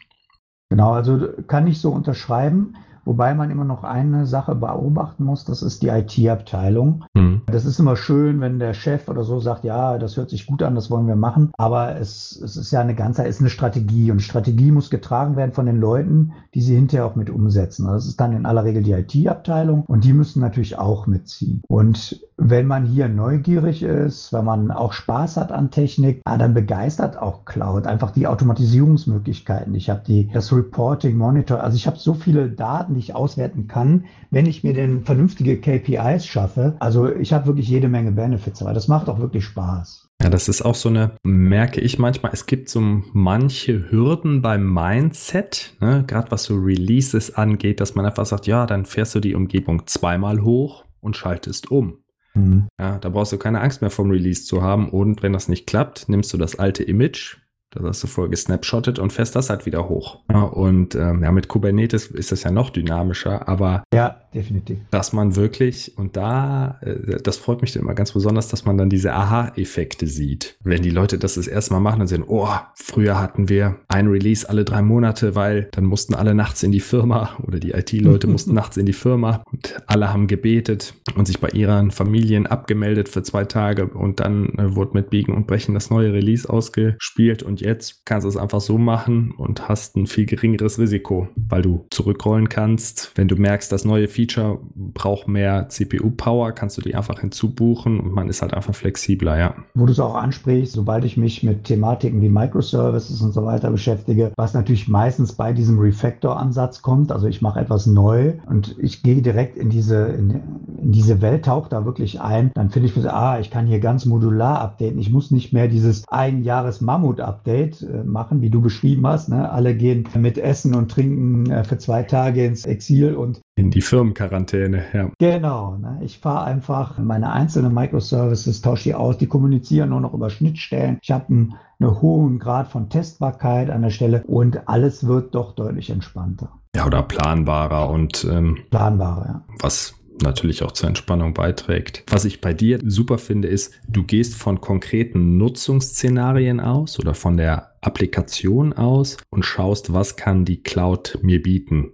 Genau, 0.70 0.92
also 0.92 1.28
kann 1.46 1.66
ich 1.66 1.80
so 1.80 1.90
unterschreiben. 1.90 2.76
Wobei 3.04 3.34
man 3.34 3.50
immer 3.50 3.64
noch 3.64 3.84
eine 3.84 4.26
Sache 4.26 4.54
beobachten 4.54 5.24
muss, 5.24 5.44
das 5.44 5.62
ist 5.62 5.82
die 5.82 5.88
IT-Abteilung. 5.88 7.04
Mhm. 7.14 7.42
Das 7.46 7.64
ist 7.64 7.78
immer 7.78 7.96
schön, 7.96 8.40
wenn 8.40 8.58
der 8.58 8.74
Chef 8.74 9.08
oder 9.08 9.24
so 9.24 9.40
sagt, 9.40 9.64
ja, 9.64 9.98
das 9.98 10.16
hört 10.16 10.30
sich 10.30 10.46
gut 10.46 10.62
an, 10.62 10.74
das 10.74 10.90
wollen 10.90 11.06
wir 11.06 11.16
machen. 11.16 11.52
Aber 11.58 11.96
es, 11.96 12.40
es 12.42 12.56
ist 12.56 12.70
ja 12.70 12.80
eine 12.80 12.94
ganze, 12.94 13.24
ist 13.24 13.40
eine 13.40 13.50
Strategie 13.50 14.10
und 14.10 14.20
Strategie 14.20 14.70
muss 14.70 14.90
getragen 14.90 15.36
werden 15.36 15.52
von 15.52 15.66
den 15.66 15.80
Leuten, 15.80 16.32
die 16.54 16.60
sie 16.60 16.74
hinterher 16.74 17.06
auch 17.06 17.16
mit 17.16 17.30
umsetzen. 17.30 17.86
Das 17.86 18.06
ist 18.06 18.20
dann 18.20 18.32
in 18.32 18.46
aller 18.46 18.64
Regel 18.64 18.82
die 18.82 18.92
IT-Abteilung 18.92 19.84
und 19.86 20.04
die 20.04 20.12
müssen 20.12 20.40
natürlich 20.40 20.78
auch 20.78 21.06
mitziehen. 21.06 21.62
Und 21.68 22.20
wenn 22.36 22.66
man 22.66 22.86
hier 22.86 23.08
neugierig 23.08 23.82
ist, 23.82 24.32
wenn 24.32 24.44
man 24.44 24.70
auch 24.70 24.92
Spaß 24.92 25.36
hat 25.36 25.52
an 25.52 25.70
Technik, 25.70 26.22
ah, 26.24 26.38
dann 26.38 26.54
begeistert 26.54 27.16
auch 27.16 27.44
Cloud 27.44 27.86
einfach 27.86 28.10
die 28.10 28.26
Automatisierungsmöglichkeiten. 28.26 29.74
Ich 29.74 29.90
habe 29.90 30.02
die 30.06 30.28
das 30.32 30.52
Reporting, 30.52 31.16
Monitor, 31.16 31.60
also 31.60 31.76
ich 31.76 31.86
habe 31.86 31.98
so 31.98 32.14
viele 32.14 32.50
Daten, 32.50 32.91
die 32.94 33.00
ich 33.00 33.14
auswerten 33.14 33.66
kann, 33.68 34.04
wenn 34.30 34.46
ich 34.46 34.64
mir 34.64 34.74
denn 34.74 35.04
vernünftige 35.04 35.60
KPIs 35.60 36.26
schaffe. 36.26 36.76
Also 36.80 37.14
ich 37.14 37.32
habe 37.32 37.46
wirklich 37.46 37.68
jede 37.68 37.88
Menge 37.88 38.12
Benefits, 38.12 38.62
aber 38.62 38.72
das 38.72 38.88
macht 38.88 39.08
auch 39.08 39.18
wirklich 39.18 39.44
Spaß. 39.44 40.08
Ja, 40.22 40.30
das 40.30 40.48
ist 40.48 40.62
auch 40.62 40.76
so 40.76 40.88
eine, 40.88 41.16
merke 41.24 41.80
ich 41.80 41.98
manchmal, 41.98 42.32
es 42.32 42.46
gibt 42.46 42.68
so 42.68 42.80
manche 43.12 43.90
Hürden 43.90 44.40
beim 44.40 44.72
Mindset, 44.72 45.74
ne, 45.80 46.04
gerade 46.06 46.30
was 46.30 46.44
so 46.44 46.54
Releases 46.54 47.34
angeht, 47.34 47.80
dass 47.80 47.96
man 47.96 48.06
einfach 48.06 48.26
sagt, 48.26 48.46
ja, 48.46 48.66
dann 48.66 48.86
fährst 48.86 49.16
du 49.16 49.20
die 49.20 49.34
Umgebung 49.34 49.86
zweimal 49.86 50.42
hoch 50.42 50.84
und 51.00 51.16
schaltest 51.16 51.72
um. 51.72 51.98
Mhm. 52.34 52.68
Ja, 52.78 52.98
da 52.98 53.08
brauchst 53.08 53.32
du 53.32 53.38
keine 53.38 53.60
Angst 53.60 53.80
mehr 53.80 53.90
vom 53.90 54.10
Release 54.10 54.44
zu 54.44 54.62
haben. 54.62 54.88
Und 54.88 55.22
wenn 55.22 55.32
das 55.32 55.48
nicht 55.48 55.66
klappt, 55.66 56.08
nimmst 56.08 56.32
du 56.32 56.38
das 56.38 56.58
alte 56.58 56.82
Image, 56.82 57.38
das 57.72 57.82
hast 57.84 58.02
du 58.02 58.06
voll 58.06 58.28
gesnapshottet 58.28 58.98
und 58.98 59.12
fährst 59.12 59.34
das 59.34 59.50
halt 59.50 59.66
wieder 59.66 59.88
hoch. 59.88 60.18
Ja, 60.30 60.42
und 60.42 60.94
ähm, 60.94 61.22
ja, 61.22 61.32
mit 61.32 61.48
Kubernetes 61.48 62.06
ist 62.06 62.32
das 62.32 62.42
ja 62.42 62.50
noch 62.50 62.70
dynamischer, 62.70 63.48
aber 63.48 63.82
ja, 63.92 64.20
definitiv. 64.34 64.78
Dass 64.90 65.12
man 65.12 65.36
wirklich, 65.36 65.96
und 65.96 66.16
da, 66.16 66.78
äh, 66.82 67.18
das 67.22 67.38
freut 67.38 67.62
mich 67.62 67.74
immer 67.76 67.94
ganz 67.94 68.12
besonders, 68.12 68.48
dass 68.48 68.64
man 68.64 68.76
dann 68.76 68.90
diese 68.90 69.12
Aha-Effekte 69.12 70.06
sieht. 70.06 70.56
Wenn 70.62 70.82
die 70.82 70.90
Leute 70.90 71.18
das 71.18 71.34
das 71.34 71.46
erste 71.46 71.72
Mal 71.72 71.80
machen 71.80 72.02
und 72.02 72.08
sehen, 72.08 72.24
oh, 72.26 72.48
früher 72.74 73.18
hatten 73.18 73.48
wir 73.48 73.76
ein 73.88 74.08
Release 74.08 74.48
alle 74.48 74.64
drei 74.64 74.82
Monate, 74.82 75.34
weil 75.34 75.68
dann 75.72 75.84
mussten 75.84 76.14
alle 76.14 76.34
nachts 76.34 76.62
in 76.62 76.72
die 76.72 76.80
Firma 76.80 77.36
oder 77.46 77.58
die 77.58 77.72
IT-Leute 77.72 78.26
mussten 78.28 78.54
nachts 78.54 78.76
in 78.76 78.86
die 78.86 78.92
Firma 78.92 79.42
und 79.50 79.82
alle 79.86 80.12
haben 80.12 80.26
gebetet 80.26 80.94
und 81.16 81.26
sich 81.26 81.40
bei 81.40 81.48
ihren 81.48 81.90
Familien 81.90 82.46
abgemeldet 82.46 83.08
für 83.08 83.22
zwei 83.22 83.44
Tage 83.44 83.86
und 83.86 84.20
dann 84.20 84.50
äh, 84.58 84.74
wurde 84.74 84.92
mit 84.94 85.10
Biegen 85.10 85.34
und 85.34 85.46
Brechen 85.46 85.74
das 85.74 85.90
neue 85.90 86.12
Release 86.12 86.48
ausgespielt 86.48 87.42
und 87.42 87.61
jetzt 87.62 88.04
kannst 88.04 88.24
du 88.24 88.28
es 88.28 88.36
einfach 88.36 88.60
so 88.60 88.78
machen 88.78 89.32
und 89.36 89.68
hast 89.68 89.96
ein 89.96 90.06
viel 90.06 90.26
geringeres 90.26 90.78
Risiko, 90.78 91.28
weil 91.36 91.62
du 91.62 91.86
zurückrollen 91.90 92.48
kannst. 92.48 93.12
Wenn 93.14 93.28
du 93.28 93.36
merkst, 93.36 93.70
das 93.70 93.84
neue 93.84 94.08
Feature 94.08 94.58
braucht 94.74 95.28
mehr 95.28 95.68
CPU-Power, 95.68 96.52
kannst 96.52 96.76
du 96.78 96.82
die 96.82 96.94
einfach 96.94 97.20
hinzubuchen 97.20 98.00
und 98.00 98.12
man 98.12 98.28
ist 98.28 98.42
halt 98.42 98.54
einfach 98.54 98.74
flexibler, 98.74 99.38
ja. 99.38 99.54
Wo 99.74 99.86
du 99.86 99.92
es 99.92 100.00
auch 100.00 100.14
ansprichst, 100.14 100.74
sobald 100.74 101.04
ich 101.04 101.16
mich 101.16 101.42
mit 101.42 101.64
Thematiken 101.64 102.20
wie 102.20 102.28
Microservices 102.28 103.22
und 103.22 103.32
so 103.32 103.44
weiter 103.44 103.70
beschäftige, 103.70 104.32
was 104.36 104.54
natürlich 104.54 104.88
meistens 104.88 105.32
bei 105.32 105.52
diesem 105.52 105.78
Refactor-Ansatz 105.78 106.82
kommt, 106.82 107.12
also 107.12 107.26
ich 107.26 107.42
mache 107.42 107.60
etwas 107.60 107.86
neu 107.86 108.34
und 108.46 108.76
ich 108.78 109.02
gehe 109.02 109.22
direkt 109.22 109.56
in 109.56 109.70
diese, 109.70 110.06
in, 110.06 110.42
in 110.80 110.92
diese 110.92 111.20
Welt, 111.20 111.44
tauche 111.44 111.68
da 111.68 111.84
wirklich 111.84 112.20
ein, 112.20 112.50
dann 112.54 112.70
finde 112.70 112.88
ich, 112.88 113.08
ah, 113.08 113.38
ich 113.38 113.50
kann 113.50 113.66
hier 113.66 113.80
ganz 113.80 114.04
modular 114.06 114.60
updaten. 114.60 114.98
Ich 114.98 115.10
muss 115.10 115.30
nicht 115.30 115.52
mehr 115.52 115.68
dieses 115.68 116.04
ein 116.08 116.42
Jahres 116.42 116.80
Mammut-Update 116.80 117.51
Update 117.52 117.82
äh, 117.82 118.04
machen, 118.04 118.40
wie 118.40 118.50
du 118.50 118.60
beschrieben 118.60 119.06
hast. 119.06 119.28
Ne? 119.28 119.50
Alle 119.50 119.74
gehen 119.74 120.08
mit 120.16 120.38
Essen 120.38 120.74
und 120.74 120.90
Trinken 120.90 121.50
äh, 121.50 121.64
für 121.64 121.78
zwei 121.78 122.02
Tage 122.02 122.44
ins 122.44 122.64
Exil 122.64 123.14
und 123.14 123.40
in 123.54 123.70
die 123.70 123.82
Firmenquarantäne, 123.82 124.82
ja. 124.94 125.10
Genau. 125.18 125.76
Ne? 125.76 126.00
Ich 126.02 126.18
fahre 126.18 126.44
einfach 126.44 126.98
meine 126.98 127.32
einzelnen 127.32 127.74
Microservices, 127.74 128.62
tausche 128.62 128.84
die 128.84 128.94
aus, 128.94 129.18
die 129.18 129.26
kommunizieren 129.26 129.90
nur 129.90 130.00
noch 130.00 130.14
über 130.14 130.30
Schnittstellen. 130.30 130.98
Ich 131.02 131.10
habe 131.10 131.28
einen, 131.28 131.54
einen 131.78 132.00
hohen 132.00 132.38
Grad 132.38 132.68
von 132.68 132.88
Testbarkeit 132.88 133.68
an 133.70 133.82
der 133.82 133.90
Stelle 133.90 134.24
und 134.26 134.68
alles 134.68 135.06
wird 135.06 135.34
doch 135.34 135.54
deutlich 135.54 135.90
entspannter. 135.90 136.50
Ja, 136.74 136.86
oder 136.86 137.02
planbarer 137.02 137.90
und 137.90 138.24
ähm, 138.24 138.58
planbarer, 138.70 139.26
ja. 139.26 139.42
Was 139.60 139.94
natürlich 140.22 140.62
auch 140.62 140.72
zur 140.72 140.88
Entspannung 140.88 141.34
beiträgt. 141.34 142.04
Was 142.08 142.24
ich 142.24 142.40
bei 142.40 142.54
dir 142.54 142.78
super 142.84 143.18
finde, 143.18 143.48
ist, 143.48 143.74
du 143.88 144.04
gehst 144.04 144.34
von 144.34 144.60
konkreten 144.60 145.36
Nutzungsszenarien 145.38 146.60
aus 146.60 146.98
oder 146.98 147.14
von 147.14 147.36
der 147.36 147.72
Applikation 147.80 148.72
aus 148.72 149.16
und 149.30 149.44
schaust, 149.44 149.92
was 149.92 150.16
kann 150.16 150.44
die 150.44 150.62
Cloud 150.62 151.18
mir 151.22 151.42
bieten 151.42 151.92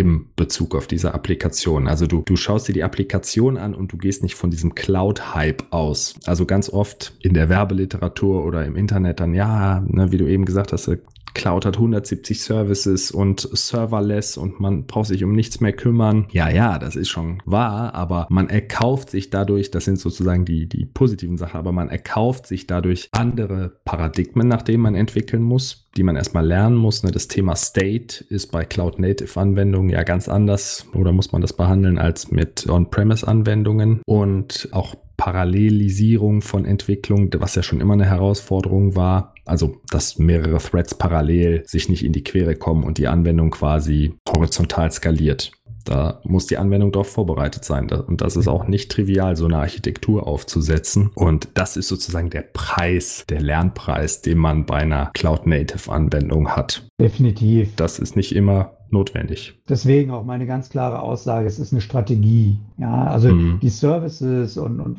im 0.00 0.28
Bezug 0.34 0.74
auf 0.74 0.86
diese 0.86 1.12
Applikation. 1.12 1.86
Also 1.86 2.06
du, 2.06 2.22
du 2.22 2.36
schaust 2.36 2.68
dir 2.68 2.72
die 2.72 2.84
Applikation 2.84 3.58
an 3.58 3.74
und 3.74 3.92
du 3.92 3.98
gehst 3.98 4.22
nicht 4.22 4.34
von 4.34 4.50
diesem 4.50 4.74
Cloud-Hype 4.74 5.64
aus. 5.70 6.14
Also 6.24 6.46
ganz 6.46 6.70
oft 6.70 7.12
in 7.20 7.34
der 7.34 7.50
Werbeliteratur 7.50 8.44
oder 8.44 8.64
im 8.64 8.76
Internet 8.76 9.20
dann, 9.20 9.34
ja, 9.34 9.84
ne, 9.86 10.10
wie 10.10 10.16
du 10.16 10.26
eben 10.26 10.46
gesagt 10.46 10.72
hast, 10.72 10.90
Cloud 11.34 11.66
hat 11.66 11.76
170 11.76 12.42
Services 12.42 13.10
und 13.10 13.48
serverless 13.52 14.36
und 14.36 14.60
man 14.60 14.86
braucht 14.86 15.08
sich 15.08 15.24
um 15.24 15.32
nichts 15.34 15.60
mehr 15.60 15.72
kümmern. 15.72 16.26
Ja, 16.30 16.48
ja, 16.50 16.78
das 16.78 16.96
ist 16.96 17.08
schon 17.08 17.42
wahr, 17.44 17.94
aber 17.94 18.26
man 18.30 18.48
erkauft 18.48 19.10
sich 19.10 19.30
dadurch, 19.30 19.70
das 19.70 19.84
sind 19.84 19.98
sozusagen 19.98 20.44
die, 20.44 20.68
die 20.68 20.86
positiven 20.86 21.38
Sachen, 21.38 21.58
aber 21.58 21.72
man 21.72 21.88
erkauft 21.88 22.46
sich 22.46 22.66
dadurch 22.66 23.08
andere 23.12 23.72
Paradigmen, 23.84 24.48
nach 24.48 24.62
denen 24.62 24.82
man 24.82 24.94
entwickeln 24.94 25.42
muss, 25.42 25.88
die 25.96 26.02
man 26.02 26.16
erstmal 26.16 26.46
lernen 26.46 26.76
muss. 26.76 27.02
Ne? 27.02 27.10
Das 27.10 27.28
Thema 27.28 27.56
State 27.56 28.24
ist 28.28 28.52
bei 28.52 28.64
Cloud-Native-Anwendungen 28.64 29.90
ja 29.90 30.02
ganz 30.02 30.28
anders 30.28 30.86
oder 30.94 31.12
muss 31.12 31.32
man 31.32 31.42
das 31.42 31.52
behandeln 31.52 31.98
als 31.98 32.30
mit 32.30 32.68
On-Premise-Anwendungen 32.68 34.00
und 34.06 34.68
auch 34.72 34.94
Parallelisierung 35.20 36.40
von 36.40 36.64
Entwicklung, 36.64 37.30
was 37.36 37.54
ja 37.54 37.62
schon 37.62 37.82
immer 37.82 37.92
eine 37.92 38.06
Herausforderung 38.06 38.96
war. 38.96 39.34
Also, 39.44 39.76
dass 39.90 40.18
mehrere 40.18 40.56
Threads 40.56 40.94
parallel 40.94 41.62
sich 41.66 41.90
nicht 41.90 42.06
in 42.06 42.14
die 42.14 42.24
Quere 42.24 42.56
kommen 42.56 42.84
und 42.84 42.96
die 42.96 43.06
Anwendung 43.06 43.50
quasi 43.50 44.14
horizontal 44.26 44.90
skaliert. 44.90 45.52
Da 45.84 46.20
muss 46.24 46.46
die 46.46 46.56
Anwendung 46.56 46.90
darauf 46.90 47.08
vorbereitet 47.08 47.64
sein. 47.64 47.90
Und 47.90 48.22
das 48.22 48.36
ist 48.36 48.48
auch 48.48 48.66
nicht 48.66 48.90
trivial, 48.90 49.36
so 49.36 49.44
eine 49.44 49.58
Architektur 49.58 50.26
aufzusetzen. 50.26 51.10
Und 51.14 51.48
das 51.52 51.76
ist 51.76 51.88
sozusagen 51.88 52.30
der 52.30 52.42
Preis, 52.42 53.24
der 53.28 53.42
Lernpreis, 53.42 54.22
den 54.22 54.38
man 54.38 54.64
bei 54.64 54.76
einer 54.76 55.10
Cloud-Native-Anwendung 55.12 56.50
hat. 56.56 56.86
Definitiv. 56.98 57.74
Das 57.76 57.98
ist 57.98 58.16
nicht 58.16 58.34
immer 58.34 58.72
notwendig. 58.92 59.60
Deswegen 59.68 60.10
auch 60.10 60.24
meine 60.24 60.46
ganz 60.46 60.70
klare 60.70 61.00
Aussage, 61.00 61.46
es 61.46 61.58
ist 61.58 61.72
eine 61.72 61.80
Strategie. 61.80 62.58
Ja, 62.78 63.04
also 63.04 63.32
mhm. 63.32 63.58
die 63.60 63.68
Services 63.68 64.56
und, 64.56 64.80
und 64.80 64.98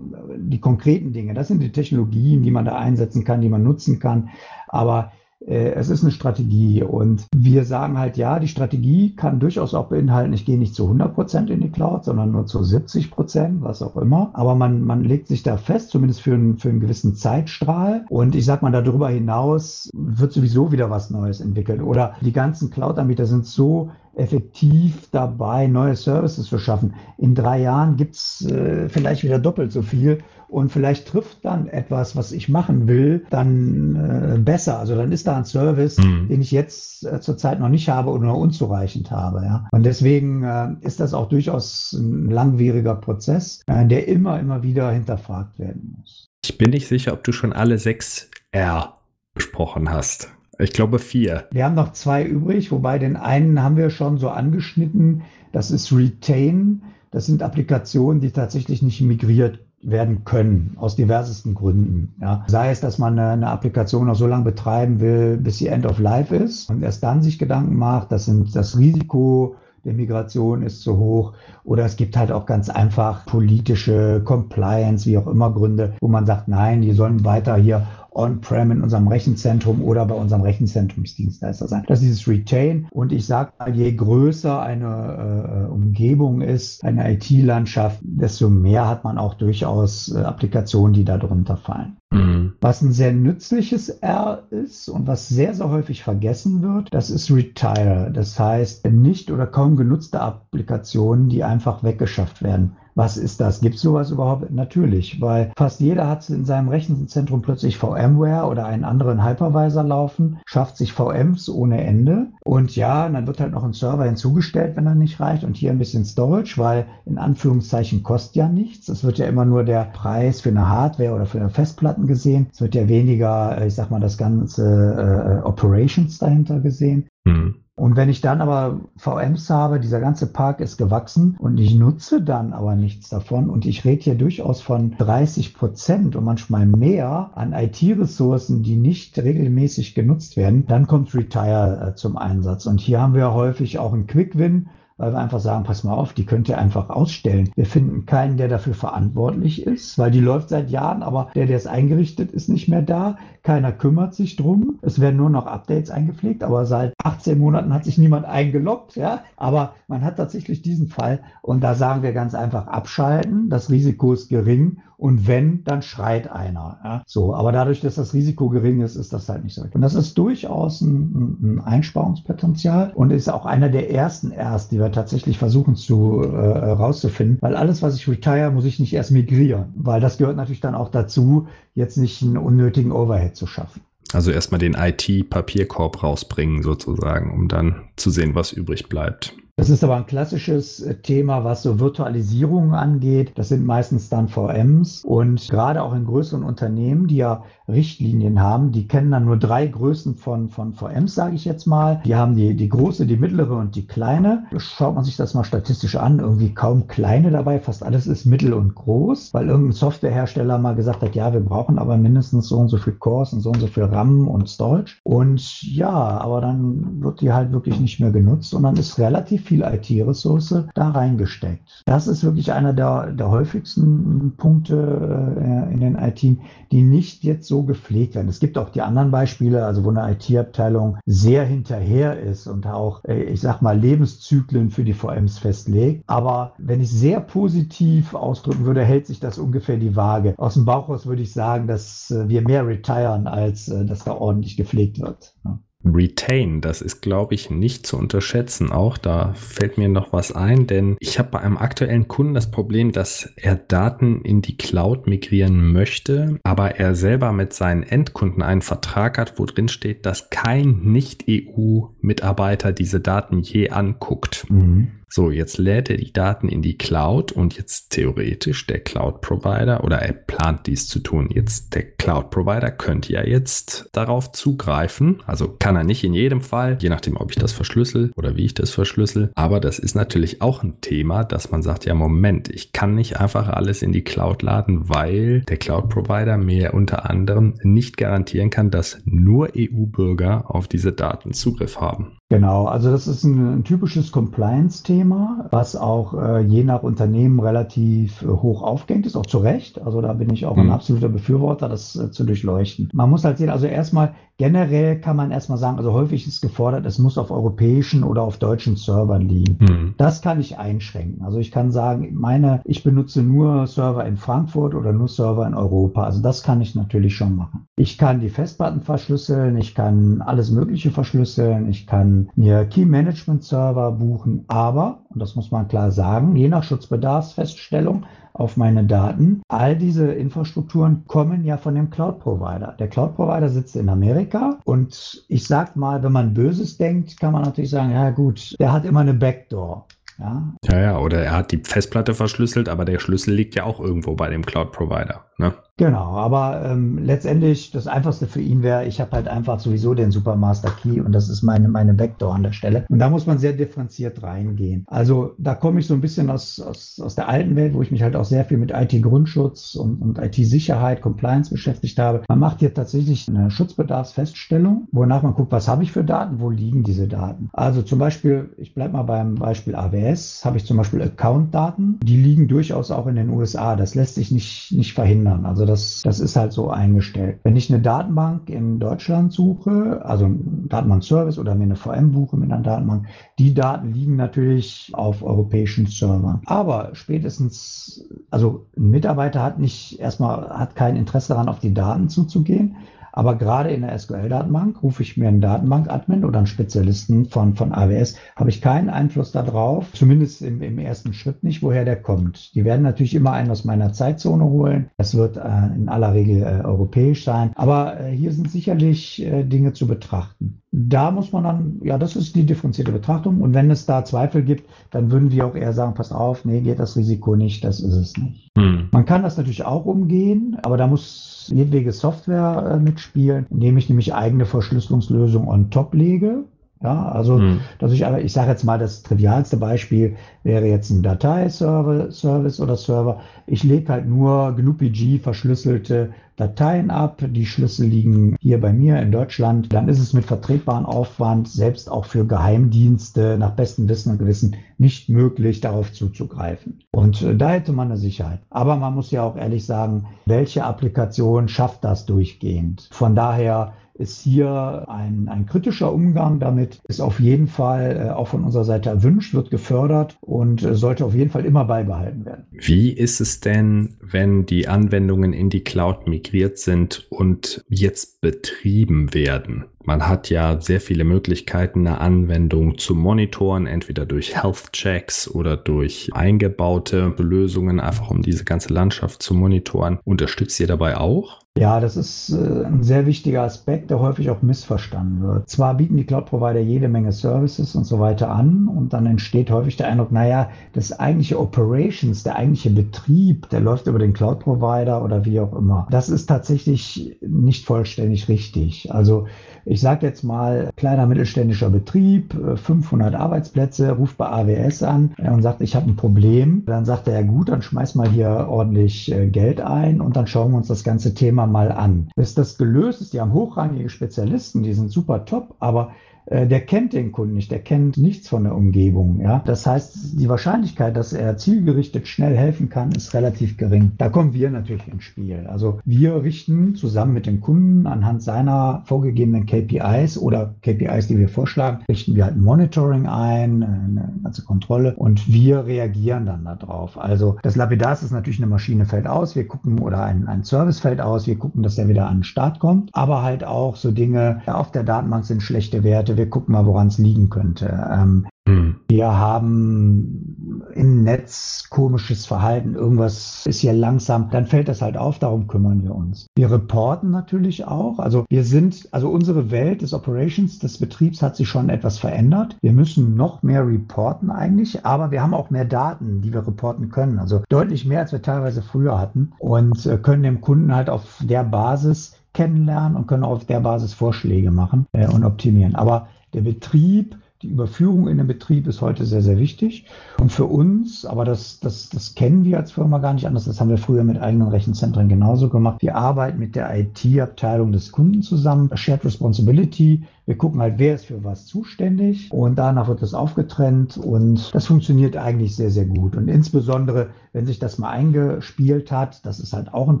die 0.36 0.60
konkreten 0.60 1.12
Dinge, 1.12 1.34
das 1.34 1.48
sind 1.48 1.60
die 1.60 1.72
Technologien, 1.72 2.42
die 2.42 2.50
man 2.50 2.64
da 2.64 2.76
einsetzen 2.76 3.24
kann, 3.24 3.40
die 3.40 3.48
man 3.48 3.62
nutzen 3.62 3.98
kann. 3.98 4.30
Aber 4.68 5.12
es 5.46 5.88
ist 5.88 6.02
eine 6.02 6.12
Strategie 6.12 6.82
und 6.82 7.26
wir 7.34 7.64
sagen 7.64 7.98
halt, 7.98 8.16
ja, 8.16 8.38
die 8.38 8.48
Strategie 8.48 9.14
kann 9.16 9.40
durchaus 9.40 9.74
auch 9.74 9.88
beinhalten, 9.88 10.32
ich 10.32 10.44
gehe 10.44 10.58
nicht 10.58 10.74
zu 10.74 10.84
100 10.84 11.14
Prozent 11.14 11.50
in 11.50 11.60
die 11.60 11.70
Cloud, 11.70 12.04
sondern 12.04 12.32
nur 12.32 12.46
zu 12.46 12.62
70 12.62 13.10
Prozent, 13.10 13.62
was 13.62 13.82
auch 13.82 13.96
immer. 13.96 14.30
Aber 14.34 14.54
man, 14.54 14.84
man 14.84 15.04
legt 15.04 15.28
sich 15.28 15.42
da 15.42 15.56
fest, 15.56 15.90
zumindest 15.90 16.22
für 16.22 16.34
einen, 16.34 16.58
für 16.58 16.68
einen 16.68 16.80
gewissen 16.80 17.14
Zeitstrahl. 17.14 18.04
Und 18.08 18.34
ich 18.34 18.44
sag 18.44 18.62
mal, 18.62 18.72
darüber 18.72 19.08
hinaus 19.08 19.90
wird 19.94 20.32
sowieso 20.32 20.72
wieder 20.72 20.90
was 20.90 21.10
Neues 21.10 21.40
entwickelt. 21.40 21.82
Oder 21.82 22.14
die 22.20 22.32
ganzen 22.32 22.70
Cloud-Anbieter 22.70 23.26
sind 23.26 23.46
so 23.46 23.90
effektiv 24.14 25.08
dabei, 25.10 25.66
neue 25.66 25.96
Services 25.96 26.46
zu 26.46 26.58
schaffen. 26.58 26.94
In 27.16 27.34
drei 27.34 27.62
Jahren 27.62 27.96
gibt's 27.96 28.44
äh, 28.44 28.88
vielleicht 28.88 29.24
wieder 29.24 29.38
doppelt 29.38 29.72
so 29.72 29.82
viel 29.82 30.18
und 30.52 30.70
vielleicht 30.70 31.08
trifft 31.08 31.44
dann 31.44 31.66
etwas, 31.66 32.14
was 32.14 32.30
ich 32.30 32.50
machen 32.50 32.86
will, 32.86 33.24
dann 33.30 33.96
äh, 33.96 34.38
besser. 34.38 34.78
Also 34.78 34.94
dann 34.94 35.10
ist 35.10 35.26
da 35.26 35.38
ein 35.38 35.46
Service, 35.46 35.96
mhm. 35.96 36.28
den 36.28 36.42
ich 36.42 36.50
jetzt 36.50 37.06
äh, 37.06 37.20
zurzeit 37.20 37.58
noch 37.58 37.70
nicht 37.70 37.88
habe 37.88 38.10
oder 38.10 38.26
nur 38.26 38.36
unzureichend 38.36 39.10
habe. 39.10 39.42
Ja? 39.44 39.66
Und 39.72 39.84
deswegen 39.84 40.42
äh, 40.42 40.74
ist 40.82 41.00
das 41.00 41.14
auch 41.14 41.30
durchaus 41.30 41.94
ein 41.94 42.30
langwieriger 42.30 42.94
Prozess, 42.94 43.62
äh, 43.66 43.86
der 43.86 44.06
immer, 44.08 44.38
immer 44.38 44.62
wieder 44.62 44.92
hinterfragt 44.92 45.58
werden 45.58 45.96
muss. 45.98 46.28
Ich 46.44 46.58
bin 46.58 46.70
nicht 46.70 46.86
sicher, 46.86 47.14
ob 47.14 47.24
du 47.24 47.32
schon 47.32 47.54
alle 47.54 47.78
sechs 47.78 48.30
R 48.50 48.98
besprochen 49.34 49.90
hast. 49.90 50.32
Ich 50.58 50.74
glaube 50.74 50.98
vier. 50.98 51.46
Wir 51.50 51.64
haben 51.64 51.74
noch 51.74 51.92
zwei 51.92 52.22
übrig, 52.22 52.70
wobei 52.70 52.98
den 52.98 53.16
einen 53.16 53.62
haben 53.62 53.78
wir 53.78 53.88
schon 53.88 54.18
so 54.18 54.28
angeschnitten. 54.28 55.22
Das 55.50 55.70
ist 55.70 55.92
Retain. 55.92 56.82
Das 57.10 57.24
sind 57.26 57.42
Applikationen, 57.42 58.20
die 58.20 58.30
tatsächlich 58.30 58.82
nicht 58.82 59.00
migriert 59.00 59.60
werden 59.82 60.24
können, 60.24 60.76
aus 60.78 60.96
diversesten 60.96 61.54
Gründen. 61.54 62.14
Ja. 62.20 62.44
Sei 62.46 62.70
es, 62.70 62.80
dass 62.80 62.98
man 62.98 63.18
eine, 63.18 63.48
Applikation 63.48 64.06
noch 64.06 64.14
so 64.14 64.26
lange 64.26 64.44
betreiben 64.44 65.00
will, 65.00 65.36
bis 65.36 65.58
sie 65.58 65.66
End 65.66 65.86
of 65.86 65.98
Life 65.98 66.34
ist 66.34 66.70
und 66.70 66.82
erst 66.82 67.02
dann 67.02 67.22
sich 67.22 67.38
Gedanken 67.38 67.76
macht, 67.76 68.12
das 68.12 68.26
sind 68.26 68.54
das 68.54 68.78
Risiko 68.78 69.56
der 69.84 69.94
Migration 69.94 70.62
ist 70.62 70.82
zu 70.82 70.96
hoch. 70.96 71.32
Oder 71.64 71.84
es 71.84 71.96
gibt 71.96 72.16
halt 72.16 72.30
auch 72.30 72.46
ganz 72.46 72.68
einfach 72.68 73.26
politische 73.26 74.22
Compliance, 74.24 75.06
wie 75.06 75.18
auch 75.18 75.26
immer 75.26 75.52
Gründe, 75.52 75.94
wo 76.00 76.08
man 76.08 76.26
sagt, 76.26 76.48
nein, 76.48 76.82
die 76.82 76.92
sollen 76.92 77.24
weiter 77.24 77.56
hier 77.56 77.86
on-prem 78.14 78.70
in 78.70 78.82
unserem 78.82 79.08
Rechenzentrum 79.08 79.82
oder 79.82 80.06
bei 80.06 80.14
unserem 80.14 80.42
Rechenzentrumsdienstleister 80.42 81.68
sein. 81.68 81.84
Das 81.86 82.00
ist 82.00 82.06
dieses 82.06 82.28
Retain. 82.28 82.86
Und 82.90 83.12
ich 83.12 83.26
sage 83.26 83.52
mal, 83.58 83.74
je 83.74 83.92
größer 83.92 84.60
eine 84.60 85.66
äh, 85.68 85.72
Umgebung 85.72 86.40
ist, 86.40 86.84
eine 86.84 87.12
IT-Landschaft, 87.12 88.00
desto 88.02 88.48
mehr 88.50 88.88
hat 88.88 89.04
man 89.04 89.18
auch 89.18 89.34
durchaus 89.34 90.14
äh, 90.14 90.20
Applikationen, 90.20 90.92
die 90.92 91.04
darunter 91.04 91.56
fallen. 91.56 91.96
Mhm. 92.10 92.54
Was 92.60 92.82
ein 92.82 92.92
sehr 92.92 93.12
nützliches 93.12 93.88
R 93.88 94.42
ist 94.50 94.88
und 94.88 95.06
was 95.06 95.28
sehr, 95.28 95.54
sehr 95.54 95.70
häufig 95.70 96.02
vergessen 96.02 96.62
wird, 96.62 96.88
das 96.92 97.10
ist 97.10 97.30
Retire. 97.30 98.10
Das 98.12 98.38
heißt, 98.38 98.86
nicht 98.90 99.30
oder 99.30 99.46
kaum 99.46 99.76
genutzte 99.76 100.20
Applikationen, 100.20 101.28
die 101.28 101.44
einfach 101.44 101.82
weggeschafft 101.82 102.42
werden. 102.42 102.76
Was 102.94 103.16
ist 103.16 103.40
das? 103.40 103.60
Gibt 103.60 103.76
es 103.76 103.82
sowas 103.82 104.10
überhaupt? 104.10 104.50
Natürlich, 104.50 105.20
weil 105.20 105.52
fast 105.56 105.80
jeder 105.80 106.08
hat 106.08 106.28
in 106.28 106.44
seinem 106.44 106.68
Rechenzentrum 106.68 107.42
plötzlich 107.42 107.78
VMware 107.78 108.46
oder 108.48 108.66
einen 108.66 108.84
anderen 108.84 109.24
Hypervisor 109.24 109.82
laufen, 109.82 110.38
schafft 110.46 110.76
sich 110.76 110.92
VMs 110.92 111.48
ohne 111.48 111.82
Ende 111.82 112.28
und 112.44 112.76
ja, 112.76 113.08
dann 113.08 113.26
wird 113.26 113.40
halt 113.40 113.52
noch 113.52 113.64
ein 113.64 113.72
Server 113.72 114.04
hinzugestellt, 114.04 114.76
wenn 114.76 114.86
er 114.86 114.94
nicht 114.94 115.20
reicht 115.20 115.44
und 115.44 115.56
hier 115.56 115.70
ein 115.70 115.78
bisschen 115.78 116.04
Storage, 116.04 116.54
weil 116.58 116.86
in 117.06 117.18
Anführungszeichen 117.18 118.02
kostet 118.02 118.36
ja 118.36 118.48
nichts. 118.48 118.88
Es 118.88 119.04
wird 119.04 119.18
ja 119.18 119.26
immer 119.26 119.44
nur 119.44 119.64
der 119.64 119.84
Preis 119.84 120.40
für 120.40 120.50
eine 120.50 120.68
Hardware 120.68 121.14
oder 121.14 121.26
für 121.26 121.38
eine 121.38 121.50
Festplatten 121.50 122.06
gesehen. 122.06 122.48
Es 122.52 122.60
wird 122.60 122.74
ja 122.74 122.88
weniger, 122.88 123.58
äh, 123.58 123.66
ich 123.66 123.74
sag 123.74 123.90
mal, 123.90 124.00
das 124.00 124.18
ganze 124.18 125.40
äh, 125.42 125.46
Operations 125.46 126.18
dahinter 126.18 126.60
gesehen. 126.60 127.08
Mhm. 127.24 127.61
Und 127.74 127.96
wenn 127.96 128.10
ich 128.10 128.20
dann 128.20 128.42
aber 128.42 128.80
VMs 128.96 129.48
habe, 129.48 129.80
dieser 129.80 130.00
ganze 130.00 130.30
Park 130.30 130.60
ist 130.60 130.76
gewachsen 130.76 131.36
und 131.38 131.58
ich 131.58 131.74
nutze 131.74 132.20
dann 132.20 132.52
aber 132.52 132.76
nichts 132.76 133.08
davon. 133.08 133.48
Und 133.48 133.64
ich 133.64 133.86
rede 133.86 134.02
hier 134.02 134.14
durchaus 134.14 134.60
von 134.60 134.94
30 134.98 135.54
Prozent 135.54 136.14
und 136.14 136.24
manchmal 136.24 136.66
mehr 136.66 137.30
an 137.34 137.54
IT-Ressourcen, 137.54 138.62
die 138.62 138.76
nicht 138.76 139.18
regelmäßig 139.18 139.94
genutzt 139.94 140.36
werden, 140.36 140.66
dann 140.66 140.86
kommt 140.86 141.14
Retire 141.14 141.88
äh, 141.88 141.94
zum 141.94 142.18
Einsatz. 142.18 142.66
Und 142.66 142.78
hier 142.78 143.00
haben 143.00 143.14
wir 143.14 143.32
häufig 143.32 143.78
auch 143.78 143.94
einen 143.94 144.06
Quick-Win 144.06 144.68
weil 145.02 145.14
wir 145.14 145.18
einfach 145.18 145.40
sagen, 145.40 145.64
pass 145.64 145.82
mal 145.82 145.94
auf, 145.94 146.12
die 146.12 146.24
könnt 146.24 146.48
ihr 146.48 146.58
einfach 146.58 146.88
ausstellen. 146.88 147.50
Wir 147.56 147.66
finden 147.66 148.06
keinen, 148.06 148.36
der 148.36 148.46
dafür 148.46 148.74
verantwortlich 148.74 149.66
ist, 149.66 149.98
weil 149.98 150.12
die 150.12 150.20
läuft 150.20 150.50
seit 150.50 150.70
Jahren, 150.70 151.02
aber 151.02 151.32
der, 151.34 151.46
der 151.46 151.56
es 151.56 151.66
eingerichtet, 151.66 152.30
ist 152.30 152.48
nicht 152.48 152.68
mehr 152.68 152.82
da. 152.82 153.18
Keiner 153.42 153.72
kümmert 153.72 154.14
sich 154.14 154.36
drum. 154.36 154.78
Es 154.80 155.00
werden 155.00 155.16
nur 155.16 155.28
noch 155.28 155.46
Updates 155.46 155.90
eingepflegt, 155.90 156.44
aber 156.44 156.66
seit 156.66 156.94
18 157.02 157.36
Monaten 157.36 157.74
hat 157.74 157.84
sich 157.84 157.98
niemand 157.98 158.26
eingeloggt, 158.26 158.94
ja. 158.94 159.24
Aber 159.36 159.74
man 159.88 160.04
hat 160.04 160.18
tatsächlich 160.18 160.62
diesen 160.62 160.86
Fall 160.86 161.18
und 161.40 161.64
da 161.64 161.74
sagen 161.74 162.04
wir 162.04 162.12
ganz 162.12 162.36
einfach 162.36 162.68
abschalten. 162.68 163.50
Das 163.50 163.70
Risiko 163.70 164.12
ist 164.12 164.28
gering 164.28 164.78
und 165.02 165.26
wenn, 165.26 165.64
dann 165.64 165.82
schreit 165.82 166.30
einer. 166.30 166.78
Ja? 166.84 167.02
So, 167.06 167.34
aber 167.34 167.50
dadurch, 167.50 167.80
dass 167.80 167.96
das 167.96 168.14
Risiko 168.14 168.48
gering 168.48 168.82
ist, 168.82 168.94
ist 168.94 169.12
das 169.12 169.28
halt 169.28 169.42
nicht 169.42 169.56
so. 169.56 169.62
Und 169.62 169.80
das 169.80 169.96
ist 169.96 170.16
durchaus 170.16 170.80
ein, 170.80 171.38
ein 171.42 171.60
Einsparungspotenzial 171.60 172.92
und 172.94 173.10
ist 173.10 173.28
auch 173.28 173.44
einer 173.44 173.68
der 173.68 173.90
ersten 173.90 174.30
erst, 174.30 174.70
die 174.70 174.78
wir 174.78 174.92
tatsächlich 174.92 175.38
versuchen 175.38 175.74
zu 175.74 176.22
äh, 176.22 176.70
rauszufinden, 176.70 177.38
weil 177.40 177.56
alles, 177.56 177.82
was 177.82 177.96
ich 177.96 178.06
retire, 178.06 178.52
muss 178.52 178.64
ich 178.64 178.78
nicht 178.78 178.92
erst 178.92 179.10
migrieren, 179.10 179.72
weil 179.74 180.00
das 180.00 180.18
gehört 180.18 180.36
natürlich 180.36 180.60
dann 180.60 180.76
auch 180.76 180.88
dazu, 180.88 181.48
jetzt 181.74 181.96
nicht 181.96 182.22
einen 182.22 182.36
unnötigen 182.36 182.92
Overhead 182.92 183.34
zu 183.34 183.48
schaffen. 183.48 183.80
Also 184.12 184.30
erstmal 184.30 184.60
den 184.60 184.74
IT-Papierkorb 184.74 186.04
rausbringen 186.04 186.62
sozusagen, 186.62 187.32
um 187.32 187.48
dann 187.48 187.88
zu 187.96 188.10
sehen, 188.10 188.36
was 188.36 188.52
übrig 188.52 188.88
bleibt. 188.88 189.34
Das 189.56 189.68
ist 189.68 189.84
aber 189.84 189.96
ein 189.96 190.06
klassisches 190.06 190.80
äh, 190.80 190.94
Thema, 191.02 191.44
was 191.44 191.62
so 191.62 191.78
Virtualisierung 191.78 192.72
angeht. 192.72 193.32
Das 193.34 193.50
sind 193.50 193.66
meistens 193.66 194.08
dann 194.08 194.28
VMs 194.28 195.04
und 195.04 195.46
gerade 195.50 195.82
auch 195.82 195.92
in 195.92 196.06
größeren 196.06 196.42
Unternehmen, 196.42 197.06
die 197.06 197.16
ja 197.16 197.44
Richtlinien 197.68 198.40
haben, 198.40 198.72
die 198.72 198.88
kennen 198.88 199.10
dann 199.10 199.26
nur 199.26 199.36
drei 199.36 199.66
Größen 199.66 200.16
von, 200.16 200.48
von 200.48 200.72
VMs, 200.72 201.14
sage 201.14 201.34
ich 201.34 201.44
jetzt 201.44 201.66
mal. 201.66 202.00
Die 202.06 202.14
haben 202.14 202.34
die, 202.34 202.56
die 202.56 202.70
große, 202.70 203.04
die 203.04 203.18
mittlere 203.18 203.58
und 203.58 203.76
die 203.76 203.86
kleine. 203.86 204.46
Schaut 204.56 204.94
man 204.94 205.04
sich 205.04 205.16
das 205.16 205.34
mal 205.34 205.44
statistisch 205.44 205.96
an, 205.96 206.18
irgendwie 206.18 206.54
kaum 206.54 206.86
kleine 206.86 207.30
dabei, 207.30 207.60
fast 207.60 207.82
alles 207.82 208.06
ist 208.06 208.24
mittel 208.24 208.54
und 208.54 208.74
groß, 208.74 209.34
weil 209.34 209.48
irgendein 209.48 209.72
Softwarehersteller 209.72 210.56
mal 210.56 210.74
gesagt 210.74 211.02
hat, 211.02 211.14
ja, 211.14 211.30
wir 211.34 211.40
brauchen 211.40 211.78
aber 211.78 211.98
mindestens 211.98 212.48
so 212.48 212.56
und 212.56 212.68
so 212.68 212.78
viel 212.78 212.94
Cores 212.94 213.34
und 213.34 213.40
so 213.40 213.50
und 213.50 213.60
so 213.60 213.66
viel 213.66 213.84
RAM 213.84 214.28
und 214.28 214.48
Storage. 214.48 214.96
Und 215.02 215.62
ja, 215.62 215.90
aber 215.90 216.40
dann 216.40 217.02
wird 217.02 217.20
die 217.20 217.34
halt 217.34 217.52
wirklich 217.52 217.78
nicht 217.78 218.00
mehr 218.00 218.12
genutzt 218.12 218.54
und 218.54 218.62
dann 218.62 218.76
ist 218.76 218.98
relativ 218.98 219.41
viel 219.42 219.62
IT-Ressource 219.62 220.64
da 220.74 220.90
reingesteckt. 220.90 221.82
Das 221.86 222.06
ist 222.06 222.24
wirklich 222.24 222.52
einer 222.52 222.72
der, 222.72 223.12
der 223.12 223.30
häufigsten 223.30 224.34
Punkte 224.36 225.36
äh, 225.40 225.72
in 225.72 225.80
den 225.80 225.96
IT, 225.96 226.22
die 226.70 226.82
nicht 226.82 227.24
jetzt 227.24 227.48
so 227.48 227.62
gepflegt 227.64 228.14
werden. 228.14 228.28
Es 228.28 228.40
gibt 228.40 228.58
auch 228.58 228.70
die 228.70 228.82
anderen 228.82 229.10
Beispiele, 229.10 229.64
also 229.64 229.84
wo 229.84 229.90
eine 229.90 230.12
IT-Abteilung 230.12 230.98
sehr 231.06 231.44
hinterher 231.44 232.20
ist 232.20 232.46
und 232.46 232.66
auch, 232.66 233.04
äh, 233.04 233.24
ich 233.24 233.40
sag 233.40 233.62
mal, 233.62 233.78
Lebenszyklen 233.78 234.70
für 234.70 234.84
die 234.84 234.94
VMs 234.94 235.38
festlegt. 235.38 236.04
Aber 236.06 236.52
wenn 236.58 236.80
ich 236.80 236.90
sehr 236.90 237.20
positiv 237.20 238.14
ausdrücken 238.14 238.64
würde, 238.64 238.84
hält 238.84 239.06
sich 239.06 239.20
das 239.20 239.38
ungefähr 239.38 239.76
die 239.76 239.96
Waage. 239.96 240.34
Aus 240.38 240.54
dem 240.54 240.64
Bauch 240.64 240.88
raus 240.88 241.06
würde 241.06 241.22
ich 241.22 241.32
sagen, 241.32 241.66
dass 241.66 242.10
äh, 242.10 242.28
wir 242.28 242.42
mehr 242.42 242.66
retiren, 242.66 243.26
als 243.26 243.68
äh, 243.68 243.84
dass 243.84 244.04
da 244.04 244.12
ordentlich 244.12 244.56
gepflegt 244.56 245.00
wird. 245.00 245.34
Ja. 245.44 245.58
Retain, 245.84 246.60
das 246.60 246.80
ist, 246.80 247.00
glaube 247.00 247.34
ich, 247.34 247.50
nicht 247.50 247.86
zu 247.86 247.96
unterschätzen. 247.96 248.70
Auch 248.70 248.98
da 248.98 249.32
fällt 249.34 249.78
mir 249.78 249.88
noch 249.88 250.12
was 250.12 250.32
ein, 250.32 250.66
denn 250.66 250.96
ich 251.00 251.18
habe 251.18 251.30
bei 251.30 251.40
einem 251.40 251.56
aktuellen 251.56 252.08
Kunden 252.08 252.34
das 252.34 252.50
Problem, 252.50 252.92
dass 252.92 253.32
er 253.36 253.56
Daten 253.56 254.22
in 254.22 254.42
die 254.42 254.56
Cloud 254.56 255.06
migrieren 255.06 255.72
möchte, 255.72 256.38
aber 256.44 256.76
er 256.76 256.94
selber 256.94 257.32
mit 257.32 257.52
seinen 257.52 257.82
Endkunden 257.82 258.42
einen 258.42 258.62
Vertrag 258.62 259.18
hat, 259.18 259.38
wo 259.38 259.46
drin 259.46 259.68
steht, 259.68 260.06
dass 260.06 260.30
kein 260.30 260.80
Nicht-EU-Mitarbeiter 260.82 262.72
diese 262.72 263.00
Daten 263.00 263.40
je 263.40 263.70
anguckt. 263.70 264.46
Mhm. 264.48 265.01
So, 265.14 265.30
jetzt 265.30 265.58
lädt 265.58 265.90
er 265.90 265.98
die 265.98 266.14
Daten 266.14 266.48
in 266.48 266.62
die 266.62 266.78
Cloud 266.78 267.32
und 267.32 267.58
jetzt 267.58 267.90
theoretisch 267.90 268.66
der 268.66 268.80
Cloud-Provider 268.80 269.84
oder 269.84 269.98
er 269.98 270.14
plant 270.14 270.66
dies 270.66 270.88
zu 270.88 271.00
tun. 271.00 271.28
Jetzt 271.30 271.74
der 271.74 271.82
Cloud-Provider 271.82 272.70
könnte 272.70 273.12
ja 273.12 273.22
jetzt 273.22 273.90
darauf 273.92 274.32
zugreifen. 274.32 275.22
Also 275.26 275.48
kann 275.48 275.76
er 275.76 275.84
nicht 275.84 276.02
in 276.02 276.14
jedem 276.14 276.40
Fall, 276.40 276.78
je 276.80 276.88
nachdem, 276.88 277.18
ob 277.18 277.30
ich 277.30 277.36
das 277.36 277.52
verschlüssel 277.52 278.10
oder 278.16 278.38
wie 278.38 278.46
ich 278.46 278.54
das 278.54 278.70
verschlüssel. 278.70 279.30
Aber 279.34 279.60
das 279.60 279.78
ist 279.78 279.94
natürlich 279.94 280.40
auch 280.40 280.62
ein 280.62 280.80
Thema, 280.80 281.24
dass 281.24 281.50
man 281.50 281.60
sagt, 281.60 281.84
ja, 281.84 281.92
Moment, 281.92 282.48
ich 282.48 282.72
kann 282.72 282.94
nicht 282.94 283.20
einfach 283.20 283.50
alles 283.50 283.82
in 283.82 283.92
die 283.92 284.04
Cloud 284.04 284.40
laden, 284.40 284.88
weil 284.88 285.42
der 285.42 285.58
Cloud-Provider 285.58 286.38
mir 286.38 286.72
unter 286.72 287.10
anderem 287.10 287.58
nicht 287.62 287.98
garantieren 287.98 288.48
kann, 288.48 288.70
dass 288.70 289.02
nur 289.04 289.50
EU-Bürger 289.54 290.46
auf 290.48 290.68
diese 290.68 290.92
Daten 290.92 291.34
Zugriff 291.34 291.82
haben. 291.82 292.16
Genau, 292.32 292.64
also 292.64 292.90
das 292.90 293.08
ist 293.08 293.24
ein, 293.24 293.58
ein 293.58 293.64
typisches 293.64 294.10
Compliance-Thema, 294.10 295.48
was 295.50 295.76
auch 295.76 296.14
äh, 296.14 296.40
je 296.40 296.64
nach 296.64 296.82
Unternehmen 296.82 297.38
relativ 297.40 298.22
äh, 298.22 298.26
hoch 298.26 298.62
aufgehängt 298.62 299.04
ist, 299.04 299.16
auch 299.16 299.26
zu 299.26 299.36
Recht. 299.36 299.82
Also 299.82 300.00
da 300.00 300.14
bin 300.14 300.32
ich 300.32 300.46
auch 300.46 300.56
mhm. 300.56 300.62
ein 300.62 300.70
absoluter 300.70 301.10
Befürworter, 301.10 301.68
das 301.68 301.94
äh, 301.94 302.10
zu 302.10 302.24
durchleuchten. 302.24 302.88
Man 302.94 303.10
muss 303.10 303.26
halt 303.26 303.36
sehen, 303.36 303.50
also 303.50 303.66
erstmal 303.66 304.14
generell 304.42 304.98
kann 304.98 305.14
man 305.14 305.30
erstmal 305.30 305.56
sagen, 305.56 305.78
also 305.78 305.92
häufig 305.92 306.26
ist 306.26 306.40
gefordert, 306.40 306.84
es 306.84 306.98
muss 306.98 307.16
auf 307.16 307.30
europäischen 307.30 308.02
oder 308.02 308.22
auf 308.22 308.38
deutschen 308.38 308.74
Servern 308.74 309.28
liegen. 309.28 309.56
Mhm. 309.60 309.94
Das 309.98 310.20
kann 310.20 310.40
ich 310.40 310.58
einschränken. 310.58 311.24
Also 311.24 311.38
ich 311.38 311.52
kann 311.52 311.70
sagen, 311.70 312.08
meine, 312.14 312.60
ich 312.64 312.82
benutze 312.82 313.22
nur 313.22 313.68
Server 313.68 314.04
in 314.04 314.16
Frankfurt 314.16 314.74
oder 314.74 314.92
nur 314.92 315.06
Server 315.06 315.46
in 315.46 315.54
Europa. 315.54 316.02
Also 316.02 316.20
das 316.20 316.42
kann 316.42 316.60
ich 316.60 316.74
natürlich 316.74 317.14
schon 317.14 317.36
machen. 317.36 317.68
Ich 317.76 317.98
kann 317.98 318.18
die 318.18 318.30
Festplatten 318.30 318.80
verschlüsseln, 318.80 319.56
ich 319.58 319.76
kann 319.76 320.20
alles 320.22 320.50
Mögliche 320.50 320.90
verschlüsseln, 320.90 321.68
ich 321.68 321.86
kann 321.86 322.28
mir 322.34 322.64
Key 322.64 322.84
Management 322.84 323.44
Server 323.44 323.92
buchen, 323.92 324.44
aber, 324.48 325.04
und 325.10 325.20
das 325.20 325.36
muss 325.36 325.52
man 325.52 325.68
klar 325.68 325.92
sagen, 325.92 326.34
je 326.34 326.48
nach 326.48 326.64
Schutzbedarfsfeststellung 326.64 328.06
auf 328.34 328.56
meine 328.56 328.84
Daten. 328.84 329.42
All 329.48 329.76
diese 329.76 330.12
Infrastrukturen 330.12 331.04
kommen 331.06 331.44
ja 331.44 331.56
von 331.56 331.74
dem 331.74 331.90
Cloud 331.90 332.20
Provider. 332.20 332.74
Der 332.78 332.88
Cloud 332.88 333.16
Provider 333.16 333.48
sitzt 333.48 333.76
in 333.76 333.88
Amerika 333.88 334.58
und 334.64 335.24
ich 335.28 335.46
sag 335.46 335.76
mal, 335.76 336.02
wenn 336.02 336.12
man 336.12 336.34
Böses 336.34 336.76
denkt, 336.76 337.18
kann 337.18 337.32
man 337.32 337.42
natürlich 337.42 337.70
sagen, 337.70 337.92
ja 337.92 338.10
gut, 338.10 338.54
der 338.58 338.72
hat 338.72 338.84
immer 338.84 339.00
eine 339.00 339.14
Backdoor. 339.14 339.86
Ja. 340.18 340.54
ja, 340.68 340.78
ja, 340.78 340.98
oder 340.98 341.24
er 341.24 341.32
hat 341.32 341.52
die 341.52 341.62
Festplatte 341.64 342.14
verschlüsselt, 342.14 342.68
aber 342.68 342.84
der 342.84 343.00
Schlüssel 343.00 343.34
liegt 343.34 343.54
ja 343.54 343.64
auch 343.64 343.80
irgendwo 343.80 344.14
bei 344.14 344.28
dem 344.28 344.44
Cloud 344.44 344.70
Provider. 344.72 345.24
Ne? 345.38 345.54
Genau, 345.82 346.16
aber 346.16 346.62
ähm, 346.64 346.96
letztendlich 346.98 347.72
das 347.72 347.88
Einfachste 347.88 348.28
für 348.28 348.40
ihn 348.40 348.62
wäre, 348.62 348.86
ich 348.86 349.00
habe 349.00 349.10
halt 349.16 349.26
einfach 349.26 349.58
sowieso 349.58 349.94
den 349.94 350.12
Supermaster 350.12 350.70
Key 350.70 351.00
und 351.00 351.10
das 351.10 351.28
ist 351.28 351.42
meine, 351.42 351.66
meine 351.66 351.98
Vector 351.98 352.32
an 352.32 352.44
der 352.44 352.52
Stelle. 352.52 352.84
Und 352.88 353.00
da 353.00 353.10
muss 353.10 353.26
man 353.26 353.38
sehr 353.38 353.52
differenziert 353.52 354.22
reingehen. 354.22 354.84
Also 354.86 355.34
da 355.38 355.56
komme 355.56 355.80
ich 355.80 355.88
so 355.88 355.94
ein 355.94 356.00
bisschen 356.00 356.30
aus, 356.30 356.60
aus, 356.60 357.00
aus 357.04 357.16
der 357.16 357.28
alten 357.28 357.56
Welt, 357.56 357.74
wo 357.74 357.82
ich 357.82 357.90
mich 357.90 358.00
halt 358.04 358.14
auch 358.14 358.24
sehr 358.24 358.44
viel 358.44 358.58
mit 358.58 358.70
IT-Grundschutz 358.70 359.74
und, 359.74 360.00
und 360.00 360.18
IT-Sicherheit, 360.18 361.02
Compliance 361.02 361.50
beschäftigt 361.50 361.98
habe. 361.98 362.22
Man 362.28 362.38
macht 362.38 362.60
hier 362.60 362.72
tatsächlich 362.72 363.26
eine 363.28 363.50
Schutzbedarfsfeststellung, 363.50 364.86
wonach 364.92 365.24
man 365.24 365.34
guckt, 365.34 365.50
was 365.50 365.66
habe 365.66 365.82
ich 365.82 365.90
für 365.90 366.04
Daten, 366.04 366.38
wo 366.38 366.48
liegen 366.48 366.84
diese 366.84 367.08
Daten. 367.08 367.48
Also 367.52 367.82
zum 367.82 367.98
Beispiel, 367.98 368.50
ich 368.56 368.72
bleibe 368.72 368.92
mal 368.92 369.02
beim 369.02 369.34
Beispiel 369.34 369.74
AWS, 369.74 370.44
habe 370.44 370.58
ich 370.58 370.64
zum 370.64 370.76
Beispiel 370.76 371.02
Account-Daten, 371.02 371.98
die 372.04 372.18
liegen 372.18 372.46
durchaus 372.46 372.92
auch 372.92 373.08
in 373.08 373.16
den 373.16 373.30
USA. 373.30 373.74
Das 373.74 373.96
lässt 373.96 374.14
sich 374.14 374.30
nicht, 374.30 374.70
nicht 374.70 374.92
verhindern. 374.92 375.44
Also 375.44 375.71
das, 375.72 376.02
das 376.02 376.20
ist 376.20 376.36
halt 376.36 376.52
so 376.52 376.70
eingestellt. 376.70 377.40
Wenn 377.42 377.56
ich 377.56 377.72
eine 377.72 377.82
Datenbank 377.82 378.50
in 378.50 378.78
Deutschland 378.78 379.32
suche, 379.32 380.04
also 380.04 380.26
einen 380.26 380.68
Datenbank-Service 380.68 381.38
oder 381.38 381.54
mir 381.54 381.64
eine 381.64 381.76
VM 381.76 382.12
buche 382.12 382.36
mit 382.36 382.52
einer 382.52 382.62
Datenbank, 382.62 383.06
die 383.38 383.54
Daten 383.54 383.92
liegen 383.92 384.16
natürlich 384.16 384.90
auf 384.92 385.22
europäischen 385.22 385.86
Servern. 385.86 386.42
Aber 386.46 386.90
spätestens, 386.92 388.06
also 388.30 388.66
ein 388.76 388.90
Mitarbeiter 388.90 389.42
hat 389.42 389.58
nicht 389.58 389.98
erstmal, 389.98 390.50
hat 390.50 390.76
kein 390.76 390.96
Interesse 390.96 391.28
daran, 391.32 391.48
auf 391.48 391.58
die 391.58 391.74
Daten 391.74 392.08
zuzugehen. 392.08 392.76
Aber 393.12 393.36
gerade 393.36 393.70
in 393.70 393.82
der 393.82 393.98
SQL-Datenbank 393.98 394.82
rufe 394.82 395.02
ich 395.02 395.16
mir 395.16 395.28
einen 395.28 395.40
Datenbank-Admin 395.40 396.24
oder 396.24 396.38
einen 396.38 396.46
Spezialisten 396.46 397.26
von, 397.26 397.54
von 397.54 397.72
AWS, 397.72 398.16
habe 398.36 398.50
ich 398.50 398.60
keinen 398.60 398.88
Einfluss 398.88 399.32
darauf, 399.32 399.92
zumindest 399.92 400.42
im, 400.42 400.62
im 400.62 400.78
ersten 400.78 401.12
Schritt 401.12 401.44
nicht, 401.44 401.62
woher 401.62 401.84
der 401.84 402.00
kommt. 402.00 402.54
Die 402.54 402.64
werden 402.64 402.82
natürlich 402.82 403.14
immer 403.14 403.32
einen 403.32 403.50
aus 403.50 403.64
meiner 403.64 403.92
Zeitzone 403.92 404.44
holen. 404.44 404.90
Das 404.96 405.14
wird 405.14 405.36
äh, 405.36 405.74
in 405.74 405.88
aller 405.88 406.14
Regel 406.14 406.42
äh, 406.42 406.64
europäisch 406.64 407.24
sein. 407.24 407.52
Aber 407.54 408.00
äh, 408.00 408.10
hier 408.10 408.32
sind 408.32 408.50
sicherlich 408.50 409.22
äh, 409.22 409.44
Dinge 409.44 409.72
zu 409.72 409.86
betrachten 409.86 410.62
da 410.74 411.10
muss 411.10 411.32
man 411.32 411.44
dann, 411.44 411.80
ja, 411.82 411.98
das 411.98 412.16
ist 412.16 412.34
die 412.34 412.46
differenzierte 412.46 412.92
Betrachtung. 412.92 413.42
Und 413.42 413.52
wenn 413.52 413.70
es 413.70 413.84
da 413.84 414.06
Zweifel 414.06 414.42
gibt, 414.42 414.68
dann 414.90 415.10
würden 415.10 415.30
wir 415.30 415.46
auch 415.46 415.54
eher 415.54 415.74
sagen, 415.74 415.92
pass 415.92 416.12
auf, 416.12 416.46
nee, 416.46 416.62
geht 416.62 416.78
das 416.78 416.96
Risiko 416.96 417.36
nicht, 417.36 417.62
das 417.62 417.80
ist 417.80 417.94
es 417.94 418.16
nicht. 418.16 418.50
Hm. 418.56 418.88
Man 418.92 419.06
kann 419.06 419.22
das 419.22 419.36
natürlich 419.36 419.64
auch 419.64 419.86
umgehen, 419.86 420.58
aber 420.62 420.76
da 420.76 420.86
muss 420.86 421.50
jedwege 421.52 421.92
Software 421.92 422.72
äh, 422.74 422.78
mitspielen, 422.78 423.46
indem 423.50 423.78
ich 423.78 423.88
nämlich 423.88 424.14
eigene 424.14 424.44
Verschlüsselungslösungen 424.44 425.48
on 425.48 425.70
top 425.70 425.94
lege. 425.94 426.44
Ja, 426.82 427.08
also, 427.10 427.38
hm. 427.38 427.60
dass 427.78 427.92
ich 427.92 428.04
aber, 428.06 428.20
ich 428.20 428.32
sage 428.32 428.50
jetzt 428.50 428.64
mal, 428.64 428.78
das 428.78 429.02
trivialste 429.02 429.56
Beispiel 429.56 430.16
wäre 430.42 430.66
jetzt 430.66 430.90
ein 430.90 431.02
Dateiservice 431.02 432.60
oder 432.60 432.76
Server. 432.76 433.20
Ich 433.46 433.62
lege 433.62 433.92
halt 433.92 434.08
nur 434.08 434.54
GNU-PG 434.56 435.20
verschlüsselte 435.20 436.10
Dateien 436.36 436.90
ab. 436.90 437.22
Die 437.24 437.46
Schlüssel 437.46 437.86
liegen 437.86 438.36
hier 438.40 438.60
bei 438.60 438.72
mir 438.72 439.00
in 439.00 439.12
Deutschland. 439.12 439.72
Dann 439.72 439.88
ist 439.88 440.00
es 440.00 440.12
mit 440.12 440.24
vertretbarem 440.24 440.86
Aufwand, 440.86 441.46
selbst 441.46 441.90
auch 441.90 442.04
für 442.04 442.26
Geheimdienste 442.26 443.36
nach 443.38 443.52
bestem 443.52 443.88
Wissen 443.88 444.12
und 444.12 444.18
Gewissen 444.18 444.56
nicht 444.78 445.08
möglich, 445.08 445.60
darauf 445.60 445.92
zuzugreifen. 445.92 446.80
Und 446.90 447.22
äh, 447.22 447.36
da 447.36 447.50
hätte 447.50 447.72
man 447.72 447.88
eine 447.88 447.96
Sicherheit. 447.96 448.40
Aber 448.50 448.76
man 448.76 448.94
muss 448.94 449.12
ja 449.12 449.22
auch 449.22 449.36
ehrlich 449.36 449.66
sagen, 449.66 450.06
welche 450.26 450.64
Applikation 450.64 451.46
schafft 451.46 451.84
das 451.84 452.06
durchgehend? 452.06 452.88
Von 452.90 453.14
daher 453.14 453.74
ist 453.94 454.20
hier 454.20 454.86
ein, 454.88 455.28
ein 455.28 455.46
kritischer 455.46 455.92
Umgang 455.92 456.38
damit, 456.40 456.80
ist 456.88 457.00
auf 457.00 457.20
jeden 457.20 457.46
Fall 457.46 458.06
äh, 458.08 458.10
auch 458.10 458.28
von 458.28 458.44
unserer 458.44 458.64
Seite 458.64 458.90
erwünscht, 458.90 459.34
wird 459.34 459.50
gefördert 459.50 460.16
und 460.20 460.62
äh, 460.62 460.74
sollte 460.74 461.04
auf 461.04 461.14
jeden 461.14 461.30
Fall 461.30 461.44
immer 461.44 461.64
beibehalten 461.64 462.24
werden. 462.24 462.46
Wie 462.52 462.90
ist 462.90 463.20
es 463.20 463.40
denn, 463.40 463.96
wenn 464.00 464.46
die 464.46 464.68
Anwendungen 464.68 465.32
in 465.32 465.50
die 465.50 465.64
Cloud 465.64 466.06
migriert 466.06 466.58
sind 466.58 467.06
und 467.10 467.64
jetzt 467.68 468.20
betrieben 468.20 469.14
werden? 469.14 469.64
Man 469.84 470.08
hat 470.08 470.30
ja 470.30 470.60
sehr 470.60 470.80
viele 470.80 471.02
Möglichkeiten, 471.04 471.86
eine 471.86 472.00
Anwendung 472.00 472.78
zu 472.78 472.94
monitoren, 472.94 473.66
entweder 473.66 474.06
durch 474.06 474.40
Health 474.40 474.72
Checks 474.72 475.28
oder 475.28 475.56
durch 475.56 476.10
eingebaute 476.12 477.14
Lösungen, 477.18 477.80
einfach 477.80 478.10
um 478.10 478.22
diese 478.22 478.44
ganze 478.44 478.72
Landschaft 478.72 479.22
zu 479.22 479.34
monitoren. 479.34 479.98
Unterstützt 480.04 480.60
ihr 480.60 480.68
dabei 480.68 480.96
auch? 480.96 481.41
Ja, 481.58 481.80
das 481.80 481.98
ist 481.98 482.30
äh, 482.30 482.64
ein 482.64 482.82
sehr 482.82 483.04
wichtiger 483.04 483.42
Aspekt, 483.42 483.90
der 483.90 484.00
häufig 484.00 484.30
auch 484.30 484.40
missverstanden 484.40 485.20
wird. 485.20 485.50
Zwar 485.50 485.74
bieten 485.74 485.98
die 485.98 486.06
Cloud-Provider 486.06 486.60
jede 486.60 486.88
Menge 486.88 487.12
Services 487.12 487.76
und 487.76 487.84
so 487.84 488.00
weiter 488.00 488.30
an 488.30 488.68
und 488.68 488.94
dann 488.94 489.04
entsteht 489.04 489.50
häufig 489.50 489.76
der 489.76 489.88
Eindruck, 489.88 490.12
naja, 490.12 490.48
das 490.72 490.98
eigentliche 490.98 491.38
Operations, 491.38 492.22
der 492.22 492.36
eigentliche 492.36 492.70
Betrieb, 492.70 493.50
der 493.50 493.60
läuft 493.60 493.86
über 493.86 493.98
den 493.98 494.14
Cloud-Provider 494.14 495.04
oder 495.04 495.26
wie 495.26 495.40
auch 495.40 495.54
immer. 495.54 495.86
Das 495.90 496.08
ist 496.08 496.26
tatsächlich 496.26 497.18
nicht 497.20 497.66
vollständig 497.66 498.30
richtig. 498.30 498.90
Also 498.90 499.26
ich 499.66 499.80
sage 499.80 500.06
jetzt 500.06 500.24
mal, 500.24 500.70
kleiner 500.76 501.06
mittelständischer 501.06 501.68
Betrieb, 501.68 502.34
500 502.56 503.12
äh, 503.12 503.16
Arbeitsplätze, 503.16 503.92
ruft 503.92 504.16
bei 504.16 504.26
AWS 504.26 504.82
an 504.82 505.14
und 505.18 505.42
sagt, 505.42 505.60
ich 505.60 505.76
habe 505.76 505.90
ein 505.90 505.96
Problem. 505.96 506.64
Dann 506.66 506.86
sagt 506.86 507.08
er, 507.08 507.20
ja 507.20 507.26
gut, 507.26 507.50
dann 507.50 507.62
schmeiß 507.62 507.94
mal 507.94 508.08
hier 508.08 508.46
ordentlich 508.48 509.12
äh, 509.12 509.28
Geld 509.28 509.60
ein 509.60 510.00
und 510.00 510.16
dann 510.16 510.26
schauen 510.26 510.52
wir 510.52 510.56
uns 510.56 510.68
das 510.68 510.82
ganze 510.82 511.14
Thema 511.14 511.41
mal 511.46 511.72
an. 511.72 512.08
Bis 512.16 512.34
das 512.34 512.58
gelöst 512.58 513.00
ist, 513.00 513.12
die 513.12 513.20
haben 513.20 513.32
hochrangige 513.32 513.88
Spezialisten, 513.88 514.62
die 514.62 514.74
sind 514.74 514.90
super 514.90 515.24
top, 515.24 515.54
aber 515.58 515.92
der 516.26 516.60
kennt 516.60 516.92
den 516.92 517.12
Kunden 517.12 517.34
nicht, 517.34 517.50
der 517.50 517.60
kennt 517.60 517.96
nichts 517.96 518.28
von 518.28 518.44
der 518.44 518.54
Umgebung. 518.54 519.20
Ja? 519.20 519.42
Das 519.44 519.66
heißt, 519.66 520.20
die 520.20 520.28
Wahrscheinlichkeit, 520.28 520.96
dass 520.96 521.12
er 521.12 521.36
zielgerichtet 521.36 522.06
schnell 522.06 522.36
helfen 522.36 522.68
kann, 522.68 522.92
ist 522.92 523.14
relativ 523.14 523.56
gering. 523.56 523.92
Da 523.98 524.08
kommen 524.08 524.32
wir 524.32 524.50
natürlich 524.50 524.86
ins 524.88 525.04
Spiel. 525.04 525.46
Also 525.48 525.80
wir 525.84 526.22
richten 526.22 526.74
zusammen 526.74 527.12
mit 527.12 527.26
dem 527.26 527.40
Kunden 527.40 527.86
anhand 527.86 528.22
seiner 528.22 528.82
vorgegebenen 528.84 529.46
KPIs 529.46 530.18
oder 530.18 530.54
KPIs, 530.62 531.08
die 531.08 531.18
wir 531.18 531.28
vorschlagen, 531.28 531.84
richten 531.88 532.14
wir 532.14 532.24
halt 532.24 532.36
ein 532.36 532.42
Monitoring 532.42 533.06
ein, 533.06 533.62
eine 533.62 534.12
ganze 534.22 534.44
Kontrolle 534.44 534.94
und 534.94 535.32
wir 535.32 535.66
reagieren 535.66 536.26
dann 536.26 536.44
darauf. 536.44 536.98
Also 536.98 537.36
das 537.42 537.56
Lapidars 537.56 538.02
ist 538.02 538.12
natürlich 538.12 538.38
eine 538.38 538.46
Maschine 538.46 538.86
fällt 538.86 539.06
aus, 539.06 539.34
wir 539.36 539.46
gucken 539.46 539.78
oder 539.78 540.04
ein, 540.04 540.26
ein 540.28 540.44
Service 540.44 540.80
fällt 540.80 541.00
aus, 541.00 541.26
wir 541.26 541.36
gucken, 541.36 541.62
dass 541.62 541.76
der 541.76 541.88
wieder 541.88 542.06
an 542.06 542.18
den 542.18 542.24
Start 542.24 542.58
kommt, 542.58 542.90
aber 542.92 543.22
halt 543.22 543.44
auch 543.44 543.76
so 543.76 543.90
Dinge, 543.90 544.42
auf 544.46 544.70
der 544.70 544.84
Datenbank 544.84 545.24
sind 545.24 545.42
schlechte 545.42 545.84
Werte, 545.84 546.11
Seite, 546.12 546.16
wir 546.16 546.30
gucken 546.30 546.52
mal, 546.52 546.66
woran 546.66 546.88
es 546.88 546.98
liegen 546.98 547.30
könnte. 547.30 547.66
Ähm, 547.90 548.26
hm. 548.48 548.76
Wir 548.88 549.16
haben 549.16 550.64
im 550.74 551.04
Netz 551.04 551.68
komisches 551.70 552.26
Verhalten, 552.26 552.74
irgendwas 552.74 553.46
ist 553.46 553.60
hier 553.60 553.72
langsam, 553.72 554.30
dann 554.30 554.46
fällt 554.46 554.68
das 554.68 554.82
halt 554.82 554.96
auf, 554.96 555.20
darum 555.20 555.46
kümmern 555.46 555.84
wir 555.84 555.94
uns. 555.94 556.26
Wir 556.36 556.50
reporten 556.50 557.10
natürlich 557.10 557.66
auch, 557.66 558.00
also 558.00 558.24
wir 558.28 558.42
sind, 558.42 558.88
also 558.90 559.10
unsere 559.10 559.52
Welt 559.52 559.82
des 559.82 559.94
Operations, 559.94 560.58
des 560.58 560.78
Betriebs 560.78 561.22
hat 561.22 561.36
sich 561.36 561.48
schon 561.48 561.68
etwas 561.68 561.98
verändert. 561.98 562.56
Wir 562.62 562.72
müssen 562.72 563.14
noch 563.14 563.44
mehr 563.44 563.66
reporten 563.66 564.30
eigentlich, 564.30 564.84
aber 564.84 565.12
wir 565.12 565.22
haben 565.22 565.34
auch 565.34 565.50
mehr 565.50 565.64
Daten, 565.64 566.20
die 566.20 566.32
wir 566.32 566.44
reporten 566.44 566.88
können, 566.88 567.20
also 567.20 567.42
deutlich 567.48 567.84
mehr, 567.84 568.00
als 568.00 568.12
wir 568.12 568.22
teilweise 568.22 568.62
früher 568.62 568.98
hatten 568.98 569.32
und 569.38 569.86
äh, 569.86 569.98
können 569.98 570.24
dem 570.24 570.40
Kunden 570.40 570.74
halt 570.74 570.90
auf 570.90 571.22
der 571.22 571.44
Basis 571.44 572.16
kennenlernen 572.32 572.96
und 572.96 573.06
können 573.06 573.24
auf 573.24 573.44
der 573.44 573.60
Basis 573.60 573.94
Vorschläge 573.94 574.50
machen 574.50 574.86
äh, 574.92 575.06
und 575.06 575.24
optimieren. 575.24 575.74
Aber 575.74 576.08
der 576.32 576.40
Betrieb, 576.40 577.16
die 577.42 577.48
Überführung 577.48 578.08
in 578.08 578.18
den 578.18 578.26
Betrieb 578.26 578.66
ist 578.66 578.80
heute 578.80 579.04
sehr, 579.04 579.22
sehr 579.22 579.38
wichtig. 579.38 579.86
Und 580.18 580.30
für 580.30 580.44
uns, 580.44 581.04
aber 581.04 581.24
das, 581.24 581.60
das, 581.60 581.88
das 581.88 582.14
kennen 582.14 582.44
wir 582.44 582.58
als 582.58 582.72
Firma 582.72 582.98
gar 582.98 583.14
nicht 583.14 583.26
anders, 583.26 583.44
das 583.44 583.60
haben 583.60 583.68
wir 583.68 583.78
früher 583.78 584.04
mit 584.04 584.20
eigenen 584.20 584.48
Rechenzentren 584.48 585.08
genauso 585.08 585.48
gemacht. 585.48 585.82
Wir 585.82 585.96
arbeiten 585.96 586.38
mit 586.38 586.54
der 586.54 586.74
IT-Abteilung 586.78 587.72
des 587.72 587.90
Kunden 587.90 588.22
zusammen, 588.22 588.70
Shared 588.74 589.04
Responsibility. 589.04 590.04
Wir 590.24 590.36
gucken 590.36 590.60
halt, 590.60 590.74
wer 590.78 590.94
ist 590.94 591.06
für 591.06 591.24
was 591.24 591.46
zuständig 591.46 592.32
und 592.32 592.56
danach 592.56 592.88
wird 592.88 593.02
das 593.02 593.12
aufgetrennt 593.12 593.96
und 593.96 594.54
das 594.54 594.66
funktioniert 594.66 595.16
eigentlich 595.16 595.56
sehr, 595.56 595.70
sehr 595.70 595.86
gut. 595.86 596.16
Und 596.16 596.28
insbesondere, 596.28 597.10
wenn 597.32 597.46
sich 597.46 597.58
das 597.58 597.78
mal 597.78 597.90
eingespielt 597.90 598.92
hat, 598.92 599.26
das 599.26 599.40
ist 599.40 599.52
halt 599.52 599.74
auch 599.74 599.88
ein 599.88 600.00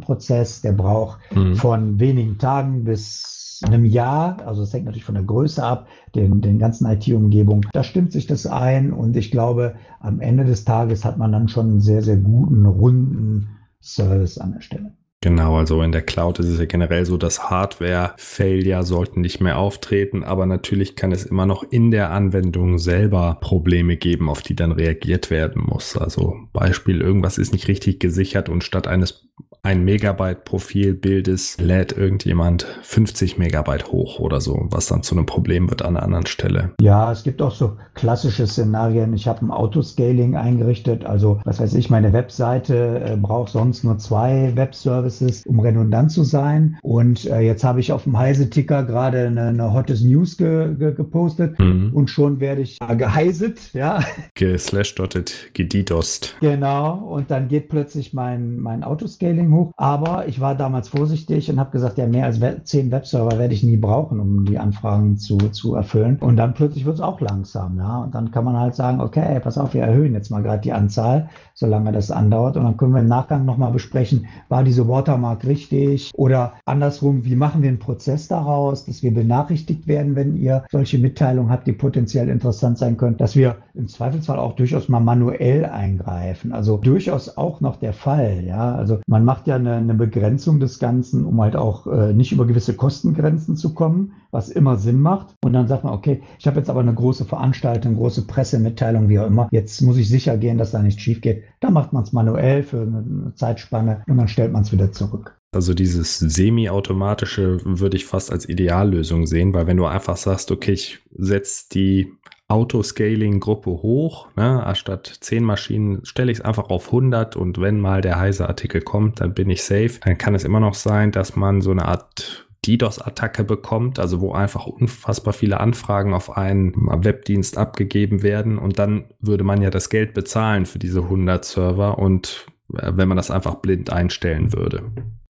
Prozess, 0.00 0.60
der 0.60 0.72
braucht 0.72 1.18
mhm. 1.34 1.56
von 1.56 1.98
wenigen 1.98 2.38
Tagen 2.38 2.84
bis 2.84 3.60
einem 3.64 3.84
Jahr, 3.84 4.38
also 4.46 4.62
es 4.62 4.72
hängt 4.72 4.86
natürlich 4.86 5.04
von 5.04 5.14
der 5.14 5.24
Größe 5.24 5.62
ab, 5.62 5.86
den, 6.14 6.40
den 6.40 6.58
ganzen 6.58 6.86
IT-Umgebung, 6.86 7.64
da 7.72 7.82
stimmt 7.82 8.12
sich 8.12 8.26
das 8.26 8.46
ein 8.46 8.92
und 8.92 9.16
ich 9.16 9.30
glaube, 9.30 9.76
am 10.00 10.20
Ende 10.20 10.44
des 10.44 10.64
Tages 10.64 11.04
hat 11.04 11.18
man 11.18 11.32
dann 11.32 11.48
schon 11.48 11.70
einen 11.70 11.80
sehr, 11.80 12.02
sehr 12.02 12.16
guten, 12.16 12.66
runden 12.66 13.48
Service 13.80 14.38
an 14.38 14.52
der 14.52 14.60
Stelle. 14.60 14.92
Genau, 15.22 15.56
also 15.56 15.80
in 15.82 15.92
der 15.92 16.02
Cloud 16.02 16.40
ist 16.40 16.48
es 16.48 16.58
ja 16.58 16.64
generell 16.64 17.06
so, 17.06 17.16
dass 17.16 17.48
Hardware-Failure 17.48 18.82
sollten 18.82 19.20
nicht 19.20 19.40
mehr 19.40 19.56
auftreten, 19.56 20.24
aber 20.24 20.46
natürlich 20.46 20.96
kann 20.96 21.12
es 21.12 21.24
immer 21.24 21.46
noch 21.46 21.62
in 21.62 21.92
der 21.92 22.10
Anwendung 22.10 22.80
selber 22.80 23.38
Probleme 23.40 23.96
geben, 23.96 24.28
auf 24.28 24.42
die 24.42 24.56
dann 24.56 24.72
reagiert 24.72 25.30
werden 25.30 25.62
muss. 25.64 25.96
Also 25.96 26.34
Beispiel, 26.52 27.00
irgendwas 27.00 27.38
ist 27.38 27.52
nicht 27.52 27.68
richtig 27.68 28.00
gesichert 28.00 28.48
und 28.48 28.64
statt 28.64 28.88
eines 28.88 29.28
ein 29.64 29.84
Megabyte 29.84 30.44
Profilbildes 30.44 31.56
lädt 31.60 31.96
irgendjemand 31.96 32.66
50 32.82 33.38
Megabyte 33.38 33.92
hoch 33.92 34.18
oder 34.18 34.40
so, 34.40 34.66
was 34.70 34.86
dann 34.86 35.04
zu 35.04 35.14
einem 35.14 35.24
Problem 35.24 35.70
wird 35.70 35.82
an 35.82 35.96
einer 35.96 36.02
anderen 36.04 36.26
Stelle. 36.26 36.72
Ja, 36.80 37.12
es 37.12 37.22
gibt 37.22 37.40
auch 37.40 37.54
so 37.54 37.76
klassische 37.94 38.48
Szenarien. 38.48 39.14
Ich 39.14 39.28
habe 39.28 39.46
ein 39.46 39.52
Autoscaling 39.52 40.34
eingerichtet, 40.34 41.06
also 41.06 41.40
was 41.44 41.60
weiß 41.60 41.74
ich, 41.74 41.90
meine 41.90 42.12
Webseite 42.12 43.02
äh, 43.04 43.16
braucht 43.16 43.52
sonst 43.52 43.84
nur 43.84 43.98
zwei 43.98 44.50
Webservices, 44.56 45.46
um 45.46 45.60
redundant 45.60 46.10
zu 46.10 46.24
sein. 46.24 46.76
Und 46.82 47.26
äh, 47.26 47.38
jetzt 47.42 47.62
habe 47.62 47.78
ich 47.78 47.92
auf 47.92 48.02
dem 48.02 48.18
Heise-Ticker 48.18 48.82
gerade 48.82 49.28
eine, 49.28 49.42
eine 49.46 49.72
Hottest 49.72 50.04
News 50.04 50.36
ge, 50.38 50.74
ge, 50.74 50.92
gepostet 50.92 51.56
mhm. 51.60 51.92
und 51.94 52.10
schon 52.10 52.40
werde 52.40 52.62
ich 52.62 52.78
äh, 52.80 52.96
geheiset, 52.96 53.72
ja. 53.74 54.00
Geslashdotted, 54.34 55.50
gedidost. 55.54 56.34
Genau, 56.40 56.96
und 56.96 57.30
dann 57.30 57.46
geht 57.46 57.68
plötzlich 57.68 58.12
mein, 58.12 58.58
mein 58.58 58.82
Autoscaling 58.82 59.51
hoch. 59.52 59.72
Aber 59.76 60.28
ich 60.28 60.40
war 60.40 60.54
damals 60.54 60.88
vorsichtig 60.88 61.50
und 61.50 61.58
habe 61.58 61.70
gesagt, 61.70 61.98
ja, 61.98 62.06
mehr 62.06 62.26
als 62.26 62.40
zehn 62.64 62.90
Webserver 62.90 63.38
werde 63.38 63.54
ich 63.54 63.62
nie 63.62 63.76
brauchen, 63.76 64.20
um 64.20 64.44
die 64.44 64.58
Anfragen 64.58 65.16
zu, 65.16 65.38
zu 65.38 65.74
erfüllen. 65.74 66.18
Und 66.20 66.36
dann 66.36 66.54
plötzlich 66.54 66.84
wird 66.84 66.96
es 66.96 67.00
auch 67.00 67.20
langsam, 67.20 67.78
ja. 67.78 68.02
Und 68.02 68.14
dann 68.14 68.30
kann 68.30 68.44
man 68.44 68.58
halt 68.58 68.74
sagen, 68.74 69.00
okay, 69.00 69.40
pass 69.40 69.58
auf, 69.58 69.74
wir 69.74 69.82
erhöhen 69.82 70.14
jetzt 70.14 70.30
mal 70.30 70.42
gerade 70.42 70.62
die 70.62 70.72
Anzahl, 70.72 71.28
solange 71.54 71.92
das 71.92 72.10
andauert. 72.10 72.56
Und 72.56 72.64
dann 72.64 72.76
können 72.76 72.94
wir 72.94 73.00
im 73.00 73.08
Nachgang 73.08 73.44
nochmal 73.44 73.72
besprechen, 73.72 74.26
war 74.48 74.64
diese 74.64 74.88
Watermark 74.88 75.44
richtig? 75.46 76.10
Oder 76.14 76.54
andersrum, 76.64 77.24
wie 77.24 77.36
machen 77.36 77.62
wir 77.62 77.68
einen 77.68 77.78
Prozess 77.78 78.28
daraus, 78.28 78.84
dass 78.84 79.02
wir 79.02 79.12
benachrichtigt 79.14 79.86
werden, 79.86 80.16
wenn 80.16 80.36
ihr 80.36 80.64
solche 80.70 80.98
Mitteilungen 80.98 81.50
habt, 81.50 81.66
die 81.66 81.72
potenziell 81.72 82.28
interessant 82.28 82.78
sein 82.78 82.96
können, 82.96 83.16
dass 83.16 83.36
wir 83.36 83.56
im 83.74 83.88
Zweifelsfall 83.88 84.38
auch 84.38 84.54
durchaus 84.54 84.88
mal 84.88 85.00
manuell 85.00 85.64
eingreifen. 85.64 86.52
Also 86.52 86.76
durchaus 86.76 87.36
auch 87.36 87.60
noch 87.60 87.76
der 87.76 87.92
Fall, 87.92 88.44
ja. 88.44 88.74
Also 88.74 89.00
man 89.06 89.24
macht 89.24 89.41
macht 89.42 89.48
ja 89.48 89.56
eine, 89.56 89.74
eine 89.74 89.94
Begrenzung 89.94 90.60
des 90.60 90.78
Ganzen, 90.78 91.24
um 91.24 91.40
halt 91.40 91.56
auch 91.56 91.88
äh, 91.88 92.12
nicht 92.12 92.30
über 92.30 92.46
gewisse 92.46 92.74
Kostengrenzen 92.74 93.56
zu 93.56 93.74
kommen, 93.74 94.12
was 94.30 94.48
immer 94.48 94.76
Sinn 94.76 95.00
macht. 95.00 95.34
Und 95.42 95.52
dann 95.52 95.66
sagt 95.66 95.82
man, 95.82 95.94
okay, 95.94 96.22
ich 96.38 96.46
habe 96.46 96.58
jetzt 96.58 96.70
aber 96.70 96.78
eine 96.78 96.94
große 96.94 97.24
Veranstaltung, 97.24 97.96
große 97.96 98.28
Pressemitteilung, 98.28 99.08
wie 99.08 99.18
auch 99.18 99.26
immer. 99.26 99.48
Jetzt 99.50 99.80
muss 99.82 99.96
ich 99.96 100.08
sicher 100.08 100.36
gehen, 100.36 100.58
dass 100.58 100.70
da 100.70 100.80
nichts 100.80 101.02
schief 101.02 101.20
geht. 101.22 101.42
Da 101.58 101.70
macht 101.70 101.92
man 101.92 102.04
es 102.04 102.12
manuell 102.12 102.62
für 102.62 102.82
eine 102.82 103.32
Zeitspanne 103.34 104.04
und 104.06 104.16
dann 104.16 104.28
stellt 104.28 104.52
man 104.52 104.62
es 104.62 104.70
wieder 104.70 104.92
zurück. 104.92 105.36
Also 105.50 105.74
dieses 105.74 106.20
semi-automatische 106.20 107.58
würde 107.64 107.96
ich 107.96 108.06
fast 108.06 108.30
als 108.30 108.48
Ideallösung 108.48 109.26
sehen, 109.26 109.52
weil 109.54 109.66
wenn 109.66 109.76
du 109.76 109.86
einfach 109.86 110.16
sagst, 110.16 110.52
okay, 110.52 110.72
ich 110.72 111.00
setze 111.18 111.64
die 111.72 112.12
Autoscaling-Gruppe 112.52 113.70
hoch. 113.70 114.28
Ne? 114.36 114.64
Anstatt 114.64 115.06
10 115.06 115.42
Maschinen 115.42 116.04
stelle 116.04 116.30
ich 116.30 116.38
es 116.38 116.44
einfach 116.44 116.68
auf 116.68 116.86
100 116.86 117.34
und 117.34 117.60
wenn 117.60 117.80
mal 117.80 118.02
der 118.02 118.20
heiße 118.20 118.46
Artikel 118.46 118.82
kommt, 118.82 119.20
dann 119.20 119.32
bin 119.32 119.48
ich 119.48 119.64
safe. 119.64 119.98
Dann 120.04 120.18
kann 120.18 120.34
es 120.34 120.44
immer 120.44 120.60
noch 120.60 120.74
sein, 120.74 121.12
dass 121.12 121.34
man 121.34 121.62
so 121.62 121.70
eine 121.70 121.86
Art 121.86 122.46
DDoS-Attacke 122.66 123.42
bekommt, 123.42 123.98
also 123.98 124.20
wo 124.20 124.32
einfach 124.32 124.66
unfassbar 124.66 125.32
viele 125.32 125.58
Anfragen 125.58 126.14
auf 126.14 126.36
einen 126.36 126.74
Webdienst 126.76 127.58
abgegeben 127.58 128.22
werden 128.22 128.58
und 128.58 128.78
dann 128.78 129.06
würde 129.18 129.44
man 129.44 129.62
ja 129.62 129.70
das 129.70 129.88
Geld 129.88 130.14
bezahlen 130.14 130.66
für 130.66 130.78
diese 130.78 131.00
100 131.00 131.44
Server 131.44 131.98
und 131.98 132.46
äh, 132.74 132.92
wenn 132.94 133.08
man 133.08 133.16
das 133.16 133.30
einfach 133.32 133.56
blind 133.56 133.90
einstellen 133.90 134.52
würde. 134.52 134.84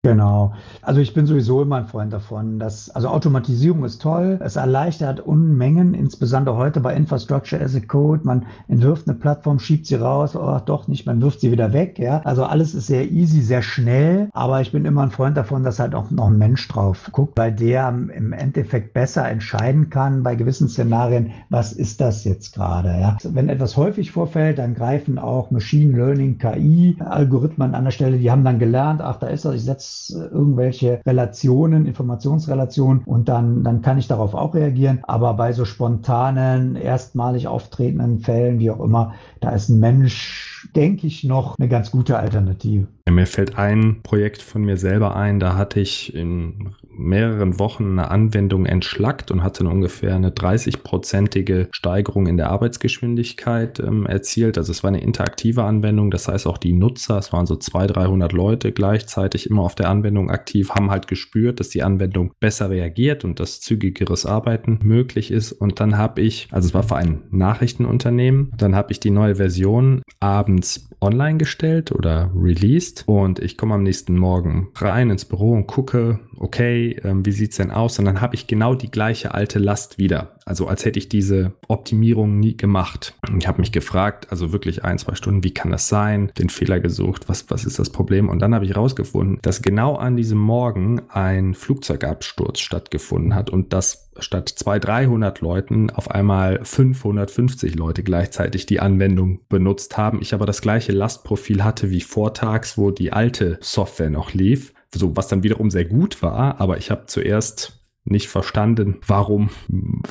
Genau. 0.05 0.51
Also 0.81 0.99
ich 0.99 1.13
bin 1.13 1.25
sowieso 1.25 1.61
immer 1.61 1.77
ein 1.77 1.87
Freund 1.87 2.11
davon, 2.11 2.59
dass, 2.59 2.89
also 2.89 3.07
Automatisierung 3.07 3.85
ist 3.85 4.01
toll. 4.01 4.37
Es 4.43 4.57
erleichtert 4.57 5.21
Unmengen, 5.21 5.93
insbesondere 5.93 6.57
heute 6.57 6.81
bei 6.81 6.93
Infrastructure 6.93 7.63
as 7.63 7.73
a 7.73 7.79
Code. 7.79 8.19
Man 8.25 8.45
entwirft 8.67 9.07
eine 9.07 9.17
Plattform, 9.17 9.59
schiebt 9.59 9.85
sie 9.85 9.95
raus, 9.95 10.35
oh, 10.35 10.59
doch 10.65 10.89
nicht, 10.89 11.05
man 11.05 11.21
wirft 11.21 11.39
sie 11.39 11.53
wieder 11.53 11.71
weg, 11.71 11.99
ja. 11.99 12.19
Also 12.25 12.43
alles 12.43 12.73
ist 12.73 12.87
sehr 12.87 13.09
easy, 13.11 13.39
sehr 13.39 13.61
schnell. 13.61 14.27
Aber 14.33 14.59
ich 14.59 14.73
bin 14.73 14.83
immer 14.83 15.03
ein 15.03 15.11
Freund 15.11 15.37
davon, 15.37 15.63
dass 15.63 15.79
halt 15.79 15.95
auch 15.95 16.11
noch 16.11 16.27
ein 16.27 16.37
Mensch 16.37 16.67
drauf 16.67 17.09
guckt, 17.13 17.37
weil 17.37 17.53
der 17.53 17.87
im 17.87 18.33
Endeffekt 18.33 18.93
besser 18.93 19.25
entscheiden 19.29 19.89
kann 19.89 20.21
bei 20.21 20.35
gewissen 20.35 20.67
Szenarien, 20.67 21.31
was 21.49 21.71
ist 21.71 22.01
das 22.01 22.25
jetzt 22.25 22.55
gerade, 22.55 22.89
ja. 22.89 23.17
Wenn 23.23 23.47
etwas 23.47 23.77
häufig 23.77 24.11
vorfällt, 24.11 24.57
dann 24.57 24.75
greifen 24.75 25.17
auch 25.17 25.49
Machine 25.49 25.95
Learning, 25.95 26.39
KI, 26.39 26.97
Algorithmen 26.99 27.73
an 27.73 27.85
der 27.85 27.91
Stelle, 27.91 28.17
die 28.17 28.29
haben 28.29 28.43
dann 28.43 28.59
gelernt, 28.59 29.01
ach, 29.01 29.15
da 29.15 29.27
ist 29.27 29.45
das, 29.45 29.55
ich 29.55 29.63
setze 29.63 29.92
irgendwelche 30.09 31.01
Relationen, 31.05 31.85
Informationsrelationen 31.85 33.03
und 33.05 33.29
dann, 33.29 33.63
dann 33.63 33.81
kann 33.81 33.97
ich 33.97 34.07
darauf 34.07 34.33
auch 34.33 34.55
reagieren. 34.55 34.99
Aber 35.03 35.33
bei 35.33 35.53
so 35.53 35.65
spontanen, 35.65 36.75
erstmalig 36.75 37.47
auftretenden 37.47 38.19
Fällen, 38.19 38.59
wie 38.59 38.71
auch 38.71 38.81
immer, 38.81 39.13
da 39.39 39.49
ist 39.51 39.69
ein 39.69 39.79
Mensch, 39.79 40.69
denke 40.75 41.07
ich, 41.07 41.23
noch 41.23 41.57
eine 41.57 41.67
ganz 41.67 41.91
gute 41.91 42.17
Alternative. 42.17 42.87
Mir 43.09 43.27
fällt 43.27 43.57
ein 43.57 44.01
Projekt 44.01 44.41
von 44.41 44.63
mir 44.63 44.77
selber 44.77 45.15
ein, 45.15 45.39
da 45.39 45.55
hatte 45.55 45.79
ich 45.79 46.15
in 46.15 46.73
mehreren 46.89 47.59
Wochen 47.59 47.99
eine 47.99 48.09
Anwendung 48.09 48.65
entschlackt 48.65 49.29
und 49.29 49.43
hatte 49.43 49.67
ungefähr 49.67 50.15
eine 50.15 50.29
30-prozentige 50.29 51.67
Steigerung 51.71 52.27
in 52.27 52.37
der 52.37 52.49
Arbeitsgeschwindigkeit 52.49 53.79
ähm, 53.79 54.05
erzielt. 54.05 54.57
Also 54.57 54.71
es 54.71 54.83
war 54.83 54.89
eine 54.89 55.01
interaktive 55.01 55.63
Anwendung, 55.63 56.11
das 56.11 56.27
heißt 56.27 56.47
auch 56.47 56.57
die 56.57 56.73
Nutzer, 56.73 57.17
es 57.17 57.33
waren 57.33 57.45
so 57.45 57.55
200, 57.55 57.97
300 57.97 58.31
Leute 58.31 58.71
gleichzeitig 58.71 59.49
immer 59.49 59.63
auf 59.63 59.75
der 59.75 59.89
Anwendung 59.89 60.29
aktiv, 60.29 60.71
haben 60.71 60.91
halt 60.91 61.07
gespürt, 61.07 61.59
dass 61.59 61.69
die 61.69 61.83
Anwendung 61.83 62.31
besser 62.39 62.69
reagiert 62.69 63.25
und 63.25 63.39
dass 63.39 63.59
zügigeres 63.59 64.25
Arbeiten 64.25 64.79
möglich 64.81 65.31
ist. 65.31 65.51
Und 65.51 65.79
dann 65.79 65.97
habe 65.97 66.21
ich, 66.21 66.47
also 66.51 66.67
es 66.67 66.73
war 66.73 66.83
für 66.83 66.95
ein 66.95 67.23
Nachrichtenunternehmen, 67.31 68.51
dann 68.57 68.75
habe 68.75 68.91
ich 68.91 68.99
die 68.99 69.11
neue 69.11 69.35
Version 69.35 70.03
abends 70.19 70.89
online 71.03 71.37
gestellt 71.37 71.91
oder 71.91 72.31
released 72.35 73.03
und 73.05 73.39
ich 73.39 73.57
komme 73.57 73.75
am 73.75 73.83
nächsten 73.83 74.17
Morgen 74.17 74.69
rein 74.75 75.09
ins 75.09 75.25
Büro 75.25 75.51
und 75.51 75.67
gucke, 75.67 76.19
okay, 76.37 76.99
ähm, 77.03 77.25
wie 77.25 77.31
sieht's 77.31 77.57
denn 77.57 77.71
aus? 77.71 77.99
Und 77.99 78.05
dann 78.05 78.21
habe 78.21 78.35
ich 78.35 78.47
genau 78.47 78.73
die 78.73 78.89
gleiche 78.89 79.33
alte 79.33 79.59
Last 79.59 79.97
wieder. 79.97 80.35
Also 80.45 80.67
als 80.67 80.85
hätte 80.85 80.99
ich 80.99 81.09
diese 81.09 81.53
Optimierung 81.67 82.39
nie 82.39 82.57
gemacht. 82.57 83.15
Ich 83.37 83.47
habe 83.47 83.61
mich 83.61 83.71
gefragt, 83.71 84.27
also 84.29 84.51
wirklich 84.51 84.83
ein, 84.83 84.97
zwei 84.97 85.15
Stunden, 85.15 85.43
wie 85.43 85.53
kann 85.53 85.71
das 85.71 85.87
sein? 85.87 86.31
Den 86.37 86.49
Fehler 86.49 86.79
gesucht, 86.79 87.29
was, 87.29 87.49
was 87.49 87.65
ist 87.65 87.79
das 87.79 87.89
Problem? 87.89 88.29
Und 88.29 88.39
dann 88.39 88.53
habe 88.53 88.65
ich 88.65 88.71
herausgefunden, 88.71 89.39
dass 89.41 89.61
genau 89.61 89.95
an 89.95 90.17
diesem 90.17 90.39
Morgen 90.39 91.01
ein 91.09 91.53
Flugzeugabsturz 91.53 92.59
stattgefunden 92.59 93.35
hat 93.35 93.49
und 93.49 93.73
dass 93.73 94.09
statt 94.19 94.49
200, 94.49 94.83
300 94.83 95.41
Leuten 95.41 95.89
auf 95.89 96.11
einmal 96.11 96.59
550 96.63 97.75
Leute 97.75 98.03
gleichzeitig 98.03 98.65
die 98.65 98.79
Anwendung 98.79 99.39
benutzt 99.49 99.97
haben. 99.97 100.21
Ich 100.21 100.33
aber 100.33 100.45
das 100.45 100.61
gleiche 100.61 100.91
Lastprofil 100.91 101.63
hatte 101.63 101.89
wie 101.89 102.01
vortags, 102.01 102.77
wo 102.77 102.91
die 102.91 103.13
alte 103.13 103.57
Software 103.61 104.09
noch 104.09 104.33
lief 104.33 104.73
so 104.99 105.15
was 105.15 105.27
dann 105.27 105.43
wiederum 105.43 105.71
sehr 105.71 105.85
gut 105.85 106.21
war, 106.21 106.59
aber 106.59 106.77
ich 106.77 106.91
habe 106.91 107.05
zuerst 107.07 107.79
nicht 108.05 108.27
verstanden, 108.27 108.97
warum, 109.07 109.49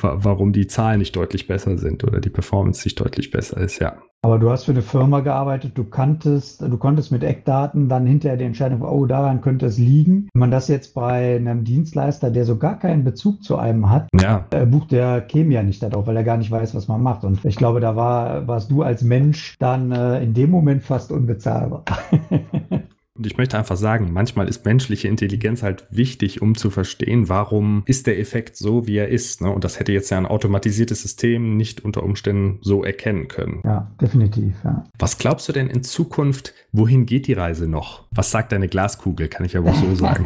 warum 0.01 0.53
die 0.53 0.67
Zahlen 0.67 0.99
nicht 0.99 1.15
deutlich 1.15 1.47
besser 1.47 1.77
sind 1.77 2.03
oder 2.03 2.19
die 2.19 2.29
Performance 2.29 2.85
nicht 2.85 2.99
deutlich 2.99 3.31
besser 3.31 3.57
ist, 3.57 3.79
ja. 3.79 3.97
Aber 4.25 4.39
du 4.39 4.49
hast 4.49 4.63
für 4.63 4.71
eine 4.71 4.81
Firma 4.81 5.19
gearbeitet, 5.19 5.73
du 5.77 5.83
kanntest, 5.83 6.61
du 6.61 6.77
konntest 6.77 7.11
mit 7.11 7.23
Eckdaten 7.23 7.89
dann 7.89 8.07
hinterher 8.07 8.37
die 8.37 8.45
Entscheidung, 8.45 8.81
oh, 8.81 9.05
daran 9.05 9.41
könnte 9.41 9.65
es 9.65 9.77
liegen. 9.77 10.29
Wenn 10.33 10.39
man 10.39 10.51
das 10.51 10.69
jetzt 10.69 10.93
bei 10.93 11.35
einem 11.35 11.65
Dienstleister, 11.65 12.31
der 12.31 12.45
so 12.45 12.57
gar 12.57 12.79
keinen 12.79 13.03
Bezug 13.03 13.43
zu 13.43 13.57
einem 13.57 13.89
hat, 13.89 14.07
ja. 14.17 14.45
äh, 14.51 14.65
bucht 14.65 14.93
der 14.93 15.19
käme 15.19 15.53
ja 15.53 15.61
nicht 15.61 15.83
darauf, 15.83 16.07
weil 16.07 16.15
er 16.15 16.23
gar 16.23 16.37
nicht 16.37 16.51
weiß, 16.51 16.73
was 16.73 16.87
man 16.87 17.03
macht. 17.03 17.25
Und 17.25 17.43
ich 17.43 17.57
glaube, 17.57 17.81
da 17.81 17.97
war, 17.97 18.47
warst 18.47 18.71
du 18.71 18.81
als 18.81 19.01
Mensch 19.01 19.55
dann 19.59 19.91
äh, 19.91 20.23
in 20.23 20.33
dem 20.33 20.51
Moment 20.51 20.83
fast 20.83 21.11
unbezahlbar. 21.11 21.83
Und 23.15 23.27
ich 23.27 23.37
möchte 23.37 23.59
einfach 23.59 23.77
sagen, 23.77 24.11
manchmal 24.11 24.47
ist 24.47 24.65
menschliche 24.65 25.07
Intelligenz 25.07 25.61
halt 25.61 25.85
wichtig, 25.91 26.41
um 26.41 26.55
zu 26.55 26.71
verstehen, 26.71 27.29
warum 27.29 27.83
ist 27.85 28.07
der 28.07 28.19
Effekt 28.19 28.57
so, 28.57 28.87
wie 28.87 28.97
er 28.97 29.09
ist. 29.09 29.39
Ne? 29.39 29.51
Und 29.51 29.63
das 29.63 29.79
hätte 29.79 29.91
jetzt 29.91 30.09
ja 30.09 30.17
ein 30.17 30.25
automatisiertes 30.25 31.03
System 31.03 31.55
nicht 31.55 31.85
unter 31.85 32.01
Umständen 32.01 32.57
so 32.61 32.83
erkennen 32.83 33.27
können. 33.27 33.61
Ja, 33.63 33.91
definitiv. 34.01 34.55
Ja. 34.63 34.85
Was 34.97 35.19
glaubst 35.19 35.47
du 35.47 35.53
denn 35.53 35.69
in 35.69 35.83
Zukunft, 35.83 36.55
wohin 36.71 37.05
geht 37.05 37.27
die 37.27 37.33
Reise 37.33 37.67
noch? 37.67 38.05
Was 38.09 38.31
sagt 38.31 38.51
deine 38.51 38.67
Glaskugel, 38.67 39.27
kann 39.27 39.45
ich 39.45 39.53
ja 39.53 39.63
wohl 39.63 39.75
so 39.75 39.93
sagen. 39.95 40.25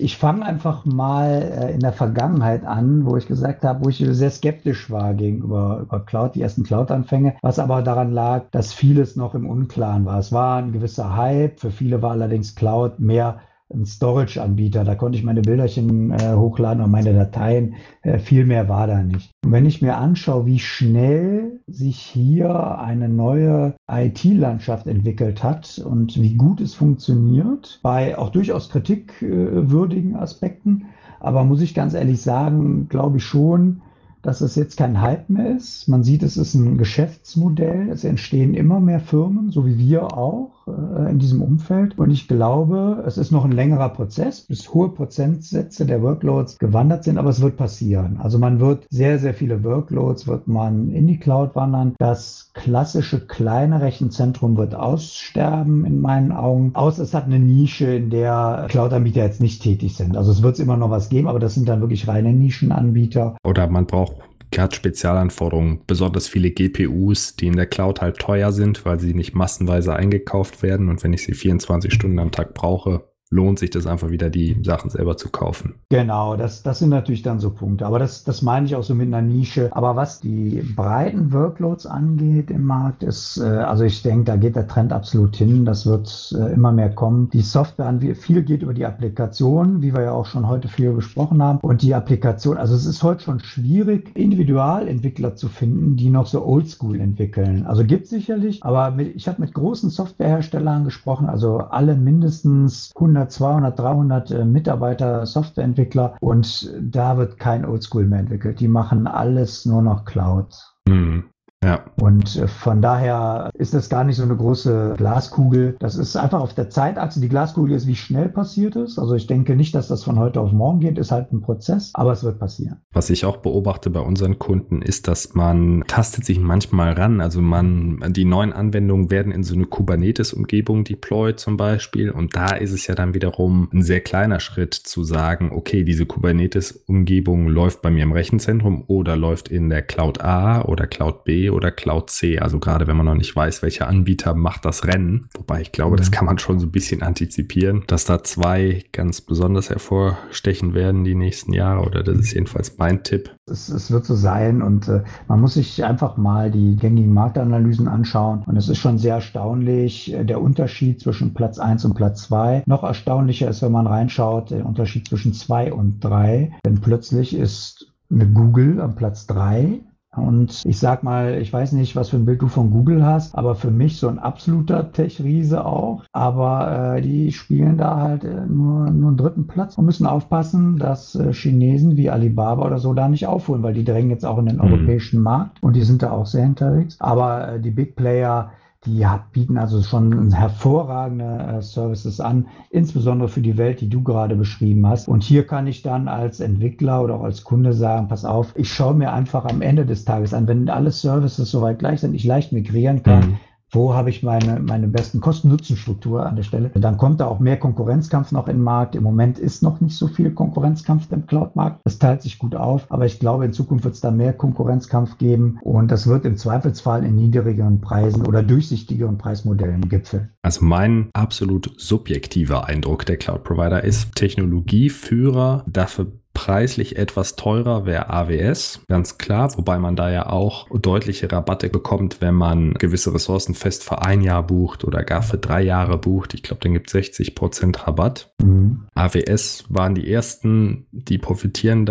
Ich 0.00 0.16
fange 0.16 0.44
einfach 0.44 0.84
mal 0.84 1.42
äh, 1.42 1.74
in 1.74 1.80
der 1.80 1.92
Vergangenheit 1.92 2.64
an, 2.64 3.04
wo 3.04 3.16
ich 3.16 3.26
gesagt 3.26 3.64
habe, 3.64 3.84
wo 3.84 3.88
ich 3.88 3.98
sehr 3.98 4.30
skeptisch 4.30 4.90
war 4.90 5.14
gegenüber 5.14 5.80
über 5.82 6.00
Cloud, 6.00 6.34
die 6.34 6.42
ersten 6.42 6.64
Cloud-Anfänge, 6.64 7.36
was 7.42 7.58
aber 7.58 7.82
daran 7.82 8.12
lag, 8.12 8.44
dass 8.50 8.72
vieles 8.72 9.16
noch 9.16 9.34
im 9.34 9.48
Unklaren 9.48 10.04
war. 10.06 10.18
Es 10.18 10.32
war 10.32 10.58
ein 10.58 10.72
gewisser 10.72 11.16
Hype, 11.16 11.60
für 11.60 11.70
viele 11.70 12.02
war 12.02 12.12
allerdings 12.12 12.54
Cloud 12.54 12.98
mehr 12.98 13.40
ein 13.72 13.86
Storage-Anbieter. 13.86 14.84
Da 14.84 14.94
konnte 14.94 15.18
ich 15.18 15.24
meine 15.24 15.42
Bilderchen 15.42 16.12
äh, 16.12 16.34
hochladen 16.34 16.82
und 16.82 16.90
meine 16.90 17.12
Dateien. 17.14 17.74
Äh, 18.02 18.18
viel 18.18 18.44
mehr 18.44 18.68
war 18.68 18.86
da 18.86 19.02
nicht. 19.02 19.30
Und 19.44 19.52
wenn 19.52 19.66
ich 19.66 19.82
mir 19.82 19.96
anschaue, 19.96 20.46
wie 20.46 20.58
schnell 20.58 21.60
sich 21.66 21.98
hier 21.98 22.78
eine 22.78 23.08
neue 23.08 23.74
IT-Landschaft 23.90 24.86
entwickelt 24.86 25.42
hat 25.42 25.78
und 25.84 26.20
wie 26.20 26.34
gut 26.34 26.60
es 26.60 26.74
funktioniert, 26.74 27.80
bei 27.82 28.18
auch 28.18 28.30
durchaus 28.30 28.70
kritikwürdigen 28.70 30.16
Aspekten, 30.16 30.86
aber 31.20 31.44
muss 31.44 31.60
ich 31.60 31.74
ganz 31.74 31.94
ehrlich 31.94 32.22
sagen, 32.22 32.88
glaube 32.88 33.18
ich 33.18 33.24
schon, 33.24 33.82
dass 34.22 34.40
es 34.40 34.54
jetzt 34.54 34.76
kein 34.76 35.00
Hype 35.00 35.30
mehr 35.30 35.56
ist. 35.56 35.88
Man 35.88 36.02
sieht, 36.02 36.22
es 36.22 36.36
ist 36.36 36.54
ein 36.54 36.78
Geschäftsmodell. 36.78 37.88
Es 37.90 38.04
entstehen 38.04 38.54
immer 38.54 38.80
mehr 38.80 39.00
Firmen, 39.00 39.50
so 39.50 39.66
wie 39.66 39.78
wir 39.78 40.16
auch 40.16 40.66
äh, 40.66 41.10
in 41.10 41.18
diesem 41.18 41.42
Umfeld. 41.42 41.98
Und 41.98 42.10
ich 42.10 42.28
glaube, 42.28 43.02
es 43.06 43.18
ist 43.18 43.30
noch 43.30 43.44
ein 43.44 43.52
längerer 43.52 43.88
Prozess, 43.88 44.42
bis 44.42 44.72
hohe 44.74 44.90
Prozentsätze 44.90 45.86
der 45.86 46.02
Workloads 46.02 46.58
gewandert 46.58 47.04
sind, 47.04 47.18
aber 47.18 47.30
es 47.30 47.40
wird 47.40 47.56
passieren. 47.56 48.18
Also 48.18 48.38
man 48.38 48.60
wird 48.60 48.86
sehr, 48.90 49.18
sehr 49.18 49.34
viele 49.34 49.64
Workloads 49.64 50.26
wird 50.26 50.48
man 50.48 50.90
in 50.90 51.06
die 51.06 51.18
Cloud 51.18 51.54
wandern. 51.54 51.94
Das 51.98 52.50
klassische 52.54 53.26
kleine 53.26 53.80
Rechenzentrum 53.80 54.56
wird 54.56 54.74
aussterben 54.74 55.84
in 55.84 56.00
meinen 56.00 56.32
Augen. 56.32 56.72
Außer 56.74 57.02
es 57.02 57.14
hat 57.14 57.24
eine 57.24 57.38
Nische, 57.38 57.94
in 57.94 58.10
der 58.10 58.66
Cloud-Anbieter 58.68 59.22
jetzt 59.22 59.40
nicht 59.40 59.62
tätig 59.62 59.96
sind. 59.96 60.16
Also 60.16 60.30
es 60.32 60.42
wird 60.42 60.58
immer 60.58 60.76
noch 60.76 60.90
was 60.90 61.08
geben, 61.08 61.28
aber 61.28 61.38
das 61.38 61.54
sind 61.54 61.68
dann 61.68 61.80
wirklich 61.80 62.08
reine 62.08 62.32
Nischenanbieter. 62.32 63.36
Oder 63.44 63.68
man 63.68 63.86
braucht 63.86 64.09
hat 64.58 64.74
Spezialanforderungen, 64.74 65.82
besonders 65.86 66.28
viele 66.28 66.50
GPUs, 66.50 67.36
die 67.36 67.46
in 67.46 67.56
der 67.56 67.66
Cloud 67.66 68.00
halt 68.00 68.18
teuer 68.18 68.50
sind, 68.52 68.84
weil 68.84 68.98
sie 68.98 69.14
nicht 69.14 69.34
massenweise 69.34 69.94
eingekauft 69.94 70.62
werden. 70.62 70.88
Und 70.88 71.02
wenn 71.04 71.12
ich 71.12 71.22
sie 71.22 71.34
24 71.34 71.92
Stunden 71.92 72.18
am 72.18 72.32
Tag 72.32 72.54
brauche, 72.54 73.09
lohnt 73.30 73.60
sich 73.60 73.70
das 73.70 73.86
einfach 73.86 74.10
wieder, 74.10 74.28
die 74.28 74.56
Sachen 74.64 74.90
selber 74.90 75.16
zu 75.16 75.30
kaufen. 75.30 75.74
Genau, 75.88 76.36
das, 76.36 76.64
das 76.64 76.80
sind 76.80 76.90
natürlich 76.90 77.22
dann 77.22 77.38
so 77.38 77.50
Punkte. 77.50 77.86
Aber 77.86 78.00
das, 78.00 78.24
das 78.24 78.42
meine 78.42 78.66
ich 78.66 78.74
auch 78.74 78.82
so 78.82 78.94
mit 78.94 79.06
einer 79.06 79.22
Nische. 79.22 79.70
Aber 79.72 79.94
was 79.94 80.20
die 80.20 80.62
breiten 80.74 81.32
Workloads 81.32 81.86
angeht 81.86 82.50
im 82.50 82.64
Markt, 82.64 83.04
ist, 83.04 83.38
äh, 83.38 83.44
also 83.44 83.84
ich 83.84 84.02
denke, 84.02 84.24
da 84.24 84.36
geht 84.36 84.56
der 84.56 84.66
Trend 84.66 84.92
absolut 84.92 85.36
hin. 85.36 85.64
Das 85.64 85.86
wird 85.86 86.34
äh, 86.36 86.52
immer 86.52 86.72
mehr 86.72 86.90
kommen. 86.90 87.30
Die 87.30 87.42
Software, 87.42 87.96
viel 88.16 88.42
geht 88.42 88.62
über 88.62 88.74
die 88.74 88.84
Applikation, 88.84 89.80
wie 89.80 89.94
wir 89.94 90.02
ja 90.02 90.12
auch 90.12 90.26
schon 90.26 90.48
heute 90.48 90.66
viel 90.66 90.92
besprochen 90.92 91.40
haben. 91.40 91.60
Und 91.60 91.82
die 91.82 91.94
Applikation, 91.94 92.56
also 92.56 92.74
es 92.74 92.84
ist 92.84 93.02
heute 93.04 93.22
schon 93.22 93.38
schwierig, 93.38 94.10
Individualentwickler 94.16 95.36
zu 95.36 95.48
finden, 95.48 95.96
die 95.96 96.10
noch 96.10 96.26
so 96.26 96.44
oldschool 96.44 96.98
entwickeln. 97.00 97.64
Also 97.64 97.84
gibt 97.84 98.04
es 98.04 98.10
sicherlich, 98.10 98.64
aber 98.64 98.90
mit, 98.90 99.14
ich 99.14 99.28
habe 99.28 99.40
mit 99.40 99.54
großen 99.54 99.90
Softwareherstellern 99.90 100.84
gesprochen, 100.84 101.28
also 101.28 101.58
alle 101.58 101.94
mindestens 101.94 102.90
100 102.96 103.19
100, 103.20 103.32
200, 103.32 103.78
300 103.78 104.44
Mitarbeiter, 104.46 105.26
Softwareentwickler 105.26 106.16
und 106.20 106.72
da 106.80 107.16
wird 107.16 107.38
kein 107.38 107.64
Oldschool 107.64 108.06
mehr 108.06 108.20
entwickelt. 108.20 108.60
Die 108.60 108.68
machen 108.68 109.06
alles 109.06 109.66
nur 109.66 109.82
noch 109.82 110.04
Cloud. 110.04 110.54
Hm. 110.88 111.24
Ja. 111.62 111.84
Und 111.96 112.36
äh, 112.36 112.48
von 112.48 112.80
daher 112.80 113.50
ist 113.52 113.74
das 113.74 113.90
gar 113.90 114.04
nicht 114.04 114.16
so 114.16 114.22
eine 114.22 114.34
große 114.34 114.94
Glaskugel. 114.96 115.76
Das 115.78 115.94
ist 115.94 116.16
einfach 116.16 116.40
auf 116.40 116.54
der 116.54 116.70
Zeitachse. 116.70 117.20
Die 117.20 117.28
Glaskugel 117.28 117.74
ist, 117.74 117.86
wie 117.86 117.96
schnell 117.96 118.30
passiert 118.30 118.76
ist. 118.76 118.98
Also 118.98 119.14
ich 119.14 119.26
denke 119.26 119.56
nicht, 119.56 119.74
dass 119.74 119.88
das 119.88 120.02
von 120.02 120.18
heute 120.18 120.40
auf 120.40 120.52
morgen 120.52 120.80
geht. 120.80 120.96
Ist 120.96 121.12
halt 121.12 121.32
ein 121.32 121.42
Prozess, 121.42 121.90
aber 121.92 122.12
es 122.12 122.24
wird 122.24 122.38
passieren. 122.38 122.78
Was 122.92 123.10
ich 123.10 123.26
auch 123.26 123.38
beobachte 123.38 123.90
bei 123.90 124.00
unseren 124.00 124.38
Kunden 124.38 124.80
ist, 124.80 125.06
dass 125.06 125.34
man 125.34 125.84
tastet 125.86 126.24
sich 126.24 126.40
manchmal 126.40 126.94
ran. 126.94 127.20
Also 127.20 127.42
man, 127.42 128.02
die 128.08 128.24
neuen 128.24 128.54
Anwendungen 128.54 129.10
werden 129.10 129.30
in 129.30 129.44
so 129.44 129.54
eine 129.54 129.66
Kubernetes-Umgebung 129.66 130.84
deployed 130.84 131.38
zum 131.38 131.58
Beispiel. 131.58 132.10
Und 132.10 132.36
da 132.36 132.52
ist 132.52 132.72
es 132.72 132.86
ja 132.86 132.94
dann 132.94 133.12
wiederum 133.12 133.68
ein 133.74 133.82
sehr 133.82 134.00
kleiner 134.00 134.40
Schritt 134.40 134.72
zu 134.72 135.04
sagen, 135.04 135.50
okay, 135.52 135.84
diese 135.84 136.06
Kubernetes-Umgebung 136.06 137.48
läuft 137.48 137.82
bei 137.82 137.90
mir 137.90 138.04
im 138.04 138.12
Rechenzentrum 138.12 138.84
oder 138.86 139.14
läuft 139.14 139.48
in 139.48 139.68
der 139.68 139.82
Cloud 139.82 140.22
A 140.22 140.62
oder 140.62 140.86
Cloud 140.86 141.24
B 141.24 141.49
oder 141.50 141.70
Cloud 141.70 142.10
C. 142.10 142.38
Also 142.38 142.58
gerade 142.58 142.86
wenn 142.86 142.96
man 142.96 143.06
noch 143.06 143.14
nicht 143.14 143.34
weiß, 143.34 143.62
welcher 143.62 143.88
Anbieter 143.88 144.34
macht 144.34 144.64
das 144.64 144.84
Rennen. 144.86 145.28
Wobei 145.34 145.60
ich 145.60 145.72
glaube, 145.72 145.96
das 145.96 146.10
mhm. 146.10 146.14
kann 146.14 146.26
man 146.26 146.38
schon 146.38 146.58
so 146.58 146.66
ein 146.66 146.72
bisschen 146.72 147.02
antizipieren, 147.02 147.84
dass 147.86 148.04
da 148.04 148.22
zwei 148.22 148.84
ganz 148.92 149.20
besonders 149.20 149.70
hervorstechen 149.70 150.74
werden 150.74 151.04
die 151.04 151.14
nächsten 151.14 151.52
Jahre. 151.52 151.86
Oder 151.86 152.02
das 152.02 152.18
ist 152.18 152.32
jedenfalls 152.32 152.78
mein 152.78 153.02
Tipp. 153.02 153.34
Es, 153.46 153.68
es 153.68 153.90
wird 153.90 154.04
so 154.04 154.14
sein 154.14 154.62
und 154.62 154.88
äh, 154.88 155.02
man 155.28 155.40
muss 155.40 155.54
sich 155.54 155.84
einfach 155.84 156.16
mal 156.16 156.50
die 156.50 156.76
gängigen 156.76 157.12
Marktanalysen 157.12 157.88
anschauen. 157.88 158.44
Und 158.46 158.56
es 158.56 158.68
ist 158.68 158.78
schon 158.78 158.98
sehr 158.98 159.16
erstaunlich, 159.16 160.12
äh, 160.12 160.24
der 160.24 160.40
Unterschied 160.40 161.00
zwischen 161.00 161.34
Platz 161.34 161.58
1 161.58 161.84
und 161.84 161.94
Platz 161.94 162.22
2. 162.22 162.62
Noch 162.66 162.82
erstaunlicher 162.82 163.48
ist, 163.48 163.62
wenn 163.62 163.72
man 163.72 163.86
reinschaut, 163.86 164.50
der 164.50 164.66
Unterschied 164.66 165.08
zwischen 165.08 165.32
2 165.32 165.72
und 165.72 166.00
3. 166.00 166.52
Denn 166.64 166.80
plötzlich 166.80 167.34
ist 167.34 167.92
eine 168.10 168.26
Google 168.26 168.80
am 168.80 168.96
Platz 168.96 169.26
3 169.26 169.80
und 170.16 170.62
ich 170.64 170.78
sag 170.78 171.04
mal, 171.04 171.38
ich 171.40 171.52
weiß 171.52 171.72
nicht, 171.72 171.94
was 171.94 172.08
für 172.08 172.16
ein 172.16 172.24
Bild 172.24 172.42
du 172.42 172.48
von 172.48 172.70
Google 172.70 173.06
hast, 173.06 173.36
aber 173.36 173.54
für 173.54 173.70
mich 173.70 173.98
so 173.98 174.08
ein 174.08 174.18
absoluter 174.18 174.90
Tech-Riese 174.90 175.64
auch. 175.64 176.02
Aber 176.12 176.96
äh, 176.96 177.00
die 177.00 177.30
spielen 177.30 177.76
da 177.76 177.96
halt 177.96 178.24
äh, 178.24 178.46
nur, 178.46 178.90
nur 178.90 179.08
einen 179.10 179.16
dritten 179.16 179.46
Platz 179.46 179.78
und 179.78 179.84
müssen 179.84 180.06
aufpassen, 180.06 180.78
dass 180.78 181.14
äh, 181.14 181.32
Chinesen 181.32 181.96
wie 181.96 182.10
Alibaba 182.10 182.66
oder 182.66 182.78
so 182.78 182.92
da 182.92 183.08
nicht 183.08 183.28
aufholen, 183.28 183.62
weil 183.62 183.74
die 183.74 183.84
drängen 183.84 184.10
jetzt 184.10 184.26
auch 184.26 184.38
in 184.38 184.46
den 184.46 184.56
mhm. 184.56 184.62
europäischen 184.62 185.22
Markt 185.22 185.62
und 185.62 185.76
die 185.76 185.82
sind 185.82 186.02
da 186.02 186.10
auch 186.10 186.26
sehr 186.26 186.44
unterwegs. 186.44 186.96
Aber 186.98 187.52
äh, 187.52 187.60
die 187.60 187.70
Big 187.70 187.94
Player, 187.94 188.50
die 188.86 189.06
bieten 189.32 189.58
also 189.58 189.82
schon 189.82 190.32
hervorragende 190.32 191.58
äh, 191.58 191.62
Services 191.62 192.18
an, 192.18 192.48
insbesondere 192.70 193.28
für 193.28 193.42
die 193.42 193.58
Welt, 193.58 193.82
die 193.82 193.90
du 193.90 194.02
gerade 194.02 194.36
beschrieben 194.36 194.86
hast. 194.86 195.06
Und 195.06 195.22
hier 195.22 195.46
kann 195.46 195.66
ich 195.66 195.82
dann 195.82 196.08
als 196.08 196.40
Entwickler 196.40 197.02
oder 197.02 197.16
auch 197.16 197.24
als 197.24 197.44
Kunde 197.44 197.74
sagen, 197.74 198.08
pass 198.08 198.24
auf, 198.24 198.54
ich 198.56 198.72
schaue 198.72 198.94
mir 198.94 199.12
einfach 199.12 199.44
am 199.44 199.60
Ende 199.60 199.84
des 199.84 200.06
Tages 200.06 200.32
an, 200.32 200.48
wenn 200.48 200.70
alle 200.70 200.92
Services 200.92 201.50
soweit 201.50 201.78
gleich 201.78 202.00
sind, 202.00 202.14
ich 202.14 202.24
leicht 202.24 202.52
migrieren 202.52 203.02
kann, 203.02 203.30
mhm 203.30 203.38
wo 203.72 203.94
habe 203.94 204.10
ich 204.10 204.22
meine, 204.22 204.60
meine 204.60 204.88
besten 204.88 205.20
Kosten-Nutzen-Struktur 205.20 206.26
an 206.26 206.36
der 206.36 206.42
Stelle. 206.42 206.70
Dann 206.74 206.96
kommt 206.96 207.20
da 207.20 207.26
auch 207.26 207.38
mehr 207.38 207.58
Konkurrenzkampf 207.58 208.32
noch 208.32 208.48
in 208.48 208.56
den 208.56 208.62
Markt. 208.62 208.94
Im 208.94 209.02
Moment 209.02 209.38
ist 209.38 209.62
noch 209.62 209.80
nicht 209.80 209.96
so 209.96 210.08
viel 210.08 210.32
Konkurrenzkampf 210.32 211.10
im 211.12 211.26
Cloud-Markt. 211.26 211.80
Das 211.84 211.98
teilt 211.98 212.22
sich 212.22 212.38
gut 212.38 212.54
auf, 212.54 212.86
aber 212.90 213.06
ich 213.06 213.18
glaube, 213.18 213.44
in 213.44 213.52
Zukunft 213.52 213.84
wird 213.84 213.94
es 213.94 214.00
da 214.00 214.10
mehr 214.10 214.32
Konkurrenzkampf 214.32 215.18
geben 215.18 215.58
und 215.62 215.90
das 215.90 216.06
wird 216.06 216.24
im 216.24 216.36
Zweifelsfall 216.36 217.04
in 217.04 217.16
niedrigeren 217.16 217.80
Preisen 217.80 218.26
oder 218.26 218.42
durchsichtigeren 218.42 219.18
Preismodellen 219.18 219.88
gipfeln. 219.88 220.30
Also 220.42 220.64
mein 220.64 221.10
absolut 221.12 221.72
subjektiver 221.76 222.66
Eindruck 222.66 223.06
der 223.06 223.16
Cloud-Provider 223.18 223.84
ist 223.84 224.14
Technologieführer 224.14 225.64
dafür 225.66 226.12
Preislich 226.32 226.96
etwas 226.96 227.34
teurer 227.34 227.86
wäre 227.86 228.08
AWS, 228.10 228.80
ganz 228.88 229.18
klar, 229.18 229.52
wobei 229.56 229.78
man 229.78 229.96
da 229.96 230.10
ja 230.10 230.30
auch 230.30 230.68
deutliche 230.72 231.30
Rabatte 231.30 231.68
bekommt, 231.68 232.20
wenn 232.20 232.34
man 232.34 232.74
gewisse 232.74 233.12
Ressourcen 233.12 233.54
fest 233.54 233.82
für 233.82 234.02
ein 234.02 234.20
Jahr 234.20 234.44
bucht 234.46 234.84
oder 234.84 235.02
gar 235.02 235.22
für 235.22 235.38
drei 235.38 235.62
Jahre 235.62 235.98
bucht. 235.98 236.32
Ich 236.34 236.42
glaube, 236.42 236.60
dann 236.62 236.72
gibt 236.72 236.86
es 236.86 236.92
60 236.92 237.34
Prozent 237.34 237.86
Rabatt. 237.86 238.32
Mhm. 238.40 238.86
AWS 238.94 239.64
waren 239.68 239.94
die 239.94 240.10
ersten, 240.10 240.86
die 240.92 241.18
profitieren, 241.18 241.84